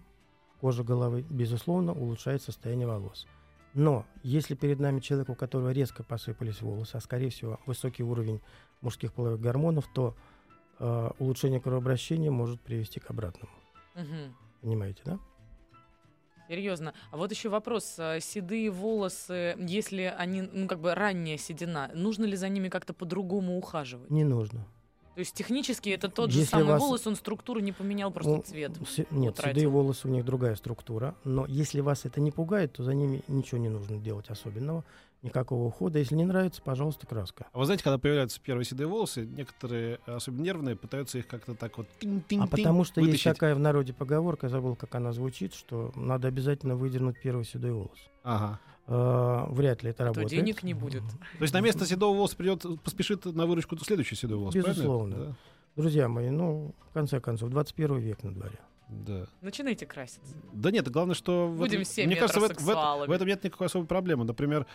кожи 0.59 0.83
головы, 0.83 1.25
безусловно, 1.29 1.91
улучшает 1.91 2.41
состояние 2.43 2.87
волос. 2.87 3.27
Но 3.73 4.05
если 4.21 4.53
перед 4.53 4.79
нами 4.79 4.99
человек, 4.99 5.29
у 5.29 5.35
которого 5.35 5.71
резко 5.71 6.03
посыпались 6.03 6.61
волосы, 6.61 6.97
а 6.97 6.99
скорее 6.99 7.29
всего 7.29 7.59
высокий 7.65 8.03
уровень 8.03 8.41
мужских 8.81 9.13
половых 9.13 9.39
гормонов, 9.39 9.87
то 9.93 10.15
э, 10.79 11.09
улучшение 11.19 11.59
кровообращения 11.59 12.29
может 12.29 12.61
привести 12.61 12.99
к 12.99 13.09
обратному. 13.09 13.51
Мгм. 13.95 14.35
Понимаете, 14.61 15.01
да? 15.05 15.19
Серьезно. 16.47 16.93
А 17.11 17.17
вот 17.17 17.31
еще 17.31 17.47
вопрос. 17.47 17.95
а, 17.97 18.19
Седые 18.19 18.69
волосы, 18.69 19.55
если 19.57 20.13
они, 20.17 20.41
ну, 20.41 20.67
как 20.67 20.81
бы 20.81 20.93
ранняя 20.93 21.37
седина, 21.37 21.89
нужно 21.93 22.25
ли 22.25 22.35
за 22.35 22.49
ними 22.49 22.67
как-то 22.67 22.93
по-другому 22.93 23.57
ухаживать? 23.57 24.11
Не 24.11 24.25
нужно. 24.25 24.67
То 25.15 25.19
есть 25.19 25.33
технически 25.35 25.89
это 25.89 26.07
тот 26.09 26.31
же 26.31 26.39
Если 26.39 26.51
самый 26.51 26.67
вас- 26.67 26.81
волос, 26.81 27.05
он 27.05 27.15
структуру 27.15 27.59
не 27.59 27.71
поменял, 27.73 28.11
просто 28.11 28.31
Ну, 28.31 28.41
цвет. 28.41 28.71
се- 28.87 29.05
нет, 29.11 29.33
утратил. 29.33 29.51
седые 29.55 29.67
волосы 29.67 30.07
у 30.07 30.11
них 30.11 30.23
другая 30.23 30.55
структура. 30.55 31.15
Но 31.25 31.45
если 31.47 31.81
вас 31.81 32.05
это 32.05 32.21
не 32.21 32.31
пугает, 32.31 32.73
то 32.73 32.83
за 32.83 32.93
ними 32.93 33.21
ничего 33.27 33.59
не 33.59 33.67
нужно 33.69 33.97
делать 33.97 34.29
особенного. 34.29 34.85
Никакого 35.21 35.65
ухода. 35.65 35.99
Если 35.99 36.15
не 36.15 36.25
нравится, 36.25 36.63
пожалуйста, 36.63 37.05
краска. 37.05 37.45
А 37.53 37.59
вы 37.59 37.65
знаете, 37.65 37.83
когда 37.83 37.99
появляются 37.99 38.41
первые 38.41 38.65
седые 38.65 38.87
волосы, 38.87 39.23
некоторые, 39.25 39.99
особенно 40.07 40.41
нервные, 40.41 40.75
пытаются 40.75 41.19
их 41.19 41.27
как-то 41.27 41.53
так 41.53 41.77
вот 41.77 41.87
А 42.39 42.47
потому 42.47 42.83
что 42.85 43.01
есть 43.01 43.07
вытащить. 43.11 43.25
такая 43.33 43.53
в 43.53 43.59
народе 43.59 43.93
поговорка, 43.93 44.49
забыл, 44.49 44.75
как 44.75 44.95
она 44.95 45.11
звучит, 45.13 45.53
что 45.53 45.91
надо 45.95 46.27
обязательно 46.27 46.75
выдернуть 46.75 47.17
первый 47.21 47.45
седой 47.45 47.71
волос. 47.71 47.99
Ага. 48.23 48.59
Э, 48.93 49.45
вряд 49.49 49.83
ли 49.83 49.91
это 49.91 50.03
А 50.03 50.07
то 50.07 50.19
работает. 50.19 50.29
денег 50.43 50.63
не 50.63 50.73
будет. 50.73 51.03
То 51.37 51.41
есть 51.43 51.53
на 51.53 51.61
место 51.61 51.85
седого 51.85 52.13
волоса 52.15 52.35
придет, 52.35 52.65
поспешит 52.83 53.23
на 53.25 53.45
выручку 53.45 53.77
следующий 53.77 54.15
седой 54.15 54.37
волос? 54.37 54.53
Безусловно. 54.53 55.15
Да. 55.17 55.35
Друзья 55.77 56.09
мои, 56.09 56.29
ну, 56.29 56.75
в 56.89 56.93
конце 56.93 57.21
концов, 57.21 57.49
21 57.49 57.97
век 57.99 58.21
на 58.23 58.33
дворе. 58.33 58.59
Да. 58.89 59.25
Начинайте 59.39 59.85
краситься. 59.85 60.35
Да 60.51 60.69
нет, 60.71 60.89
главное, 60.91 61.15
что... 61.15 61.47
Будем 61.57 61.79
этом- 61.79 61.85
все 61.85 62.05
мне 62.05 62.17
кажется, 62.17 62.41
в, 62.41 62.43
это- 62.43 62.61
в 62.61 62.69
это- 62.69 63.05
в 63.07 63.11
этом 63.11 63.27
нет 63.27 63.41
никакой 63.45 63.67
особой 63.67 63.87
проблемы. 63.87 64.25
Например, 64.25 64.65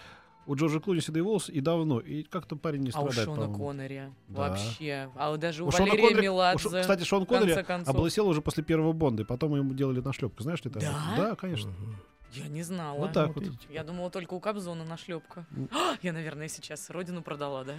у 0.47 0.55
Джорджа 0.55 0.81
Клуни 0.81 1.01
седые 1.01 1.23
волосы 1.23 1.53
и 1.53 1.61
давно, 1.61 2.01
и 2.01 2.23
как-то 2.23 2.57
парень 2.57 2.81
не 2.81 2.93
А 2.95 3.01
у 3.03 3.11
страдает, 3.11 3.27
Шона 3.27 3.43
по-моему. 3.43 3.65
Коннери 3.67 4.03
Да. 4.29 4.49
вообще. 4.49 5.11
А 5.17 5.31
вот 5.33 5.41
даже 5.41 5.63
у, 5.65 5.67
У 5.67 5.71
Шона 5.71 5.91
Валерия 5.91 6.09
Коннери- 6.15 6.23
Меладзе. 6.23 6.57
у 6.69 6.71
Шо- 6.71 6.81
Кстати, 6.81 7.05
Шон 7.05 7.27
Коннери 7.27 7.63
концов. 7.63 7.95
облысел 7.95 8.27
уже 8.29 8.41
после 8.41 8.65
первого 8.65 8.93
Бонда, 8.95 9.25
и 9.25 9.27
потом 9.27 9.55
ему 9.55 9.75
делали 9.75 10.01
нашлепку. 10.01 10.43
Знаешь 10.43 10.65
ли 10.65 10.71
ты? 10.71 10.79
об 10.79 10.85
Да? 10.87 11.15
Да, 11.19 11.35
конечно. 11.37 11.71
Мгм. 11.73 11.97
Я 12.33 12.49
не 12.49 12.63
знала. 12.63 12.99
Вот 12.99 13.13
так 13.13 13.35
Вот 13.35 13.47
вот. 13.47 13.57
Я 13.71 13.85
думала, 13.85 14.11
только 14.11 14.35
у 14.35 14.41
Кобзона 14.41 14.85
нашлепка. 14.85 15.47
А, 15.73 15.97
Я, 16.03 16.13
наверное, 16.13 16.49
сейчас 16.49 16.91
родину 16.91 17.23
продала, 17.23 17.65
да? 17.65 17.75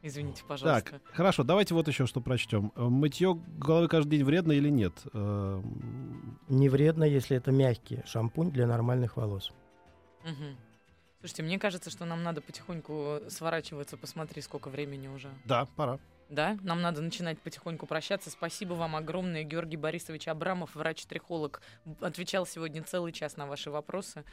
Извините, 0.00 0.38
Так, 0.42 0.46
пожалуйста. 0.48 1.00
хорошо, 1.12 1.42
давайте 1.42 1.74
вот 1.74 1.88
еще 1.88 2.06
что 2.06 2.20
прочтем. 2.20 2.72
Э, 2.76 2.82
Мытье 2.84 3.34
головы 3.58 3.88
каждый 3.88 4.10
день 4.10 4.24
вредно 4.24 4.52
или 4.52 4.68
нет? 4.70 4.92
Э, 5.12 5.60
Не 6.48 6.68
вредно, 6.68 7.02
если 7.04 7.36
это 7.36 7.50
мягкий 7.50 8.02
шампунь 8.06 8.52
для 8.52 8.66
нормальных 8.68 9.16
волос. 9.16 9.52
Мгм. 10.24 10.56
Слушайте, 11.20 11.42
мне 11.42 11.58
кажется, 11.58 11.90
что 11.90 12.04
нам 12.04 12.22
надо 12.22 12.40
потихоньку 12.40 13.18
сворачиваться. 13.28 13.96
Посмотри, 13.96 14.40
сколько 14.40 14.70
времени 14.70 15.08
уже. 15.08 15.28
Да, 15.44 15.66
пора. 15.74 15.98
Да, 16.28 16.58
нам 16.62 16.82
надо 16.82 17.00
начинать 17.00 17.38
потихоньку 17.40 17.86
прощаться. 17.86 18.30
Спасибо 18.30 18.74
вам 18.74 18.96
огромное, 18.96 19.44
Георгий 19.44 19.76
Борисович 19.78 20.28
Абрамов, 20.28 20.74
врач-трихолог, 20.74 21.62
отвечал 22.00 22.46
сегодня 22.46 22.82
целый 22.82 23.12
час 23.12 23.36
на 23.36 23.46
ваши 23.46 23.70
вопросы. 23.70 24.24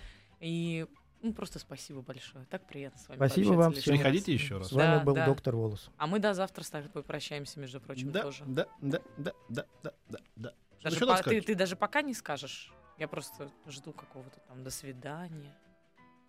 И 0.41 0.85
ну, 1.21 1.33
просто 1.33 1.57
спасибо 1.59 2.01
большое. 2.01 2.45
Так 2.45 2.67
приятно 2.67 2.99
с 2.99 3.07
вами 3.07 3.17
Спасибо 3.17 3.53
вам 3.53 3.71
всем. 3.73 3.93
раз. 3.93 3.99
Приходите 4.01 4.33
еще 4.33 4.57
раз. 4.57 4.67
С 4.67 4.71
вами 4.73 4.97
Да, 4.97 5.03
был 5.03 5.15
да. 5.15 5.25
доктор 5.25 5.55
Волос. 5.55 5.89
А 5.97 6.05
мы 6.07 6.19
до 6.19 6.33
завтра 6.33 6.63
с 6.63 6.69
тобой 6.69 7.01
прощаемся, 7.03 7.59
между 7.59 7.79
прочим, 7.79 8.11
Да, 8.11 8.21
тоже. 8.23 8.43
да, 8.45 8.67
да, 8.81 8.99
да, 9.17 9.31
да, 9.49 9.65
да, 9.81 9.91
да, 10.09 10.19
да. 10.35 10.53
Даже 10.83 10.99
по- 10.99 11.23
ты, 11.23 11.41
ты 11.41 11.55
даже 11.55 11.75
пока 11.77 12.01
не 12.01 12.13
скажешь. 12.13 12.71
Я 12.97 13.07
просто 13.07 13.49
жду 13.67 13.93
какого-то 13.93 14.39
там 14.47 14.63
до 14.63 14.69
свидания. 14.69 15.55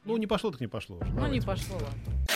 Ну, 0.05 0.17
не 0.17 0.27
пошло, 0.29 0.51
так 0.53 0.61
не 0.61 0.69
пошло. 0.69 0.99
Ну, 1.01 1.07
не 1.07 1.41
Давайте. 1.41 1.47
пошло, 1.47 1.75
ладно. 1.75 2.36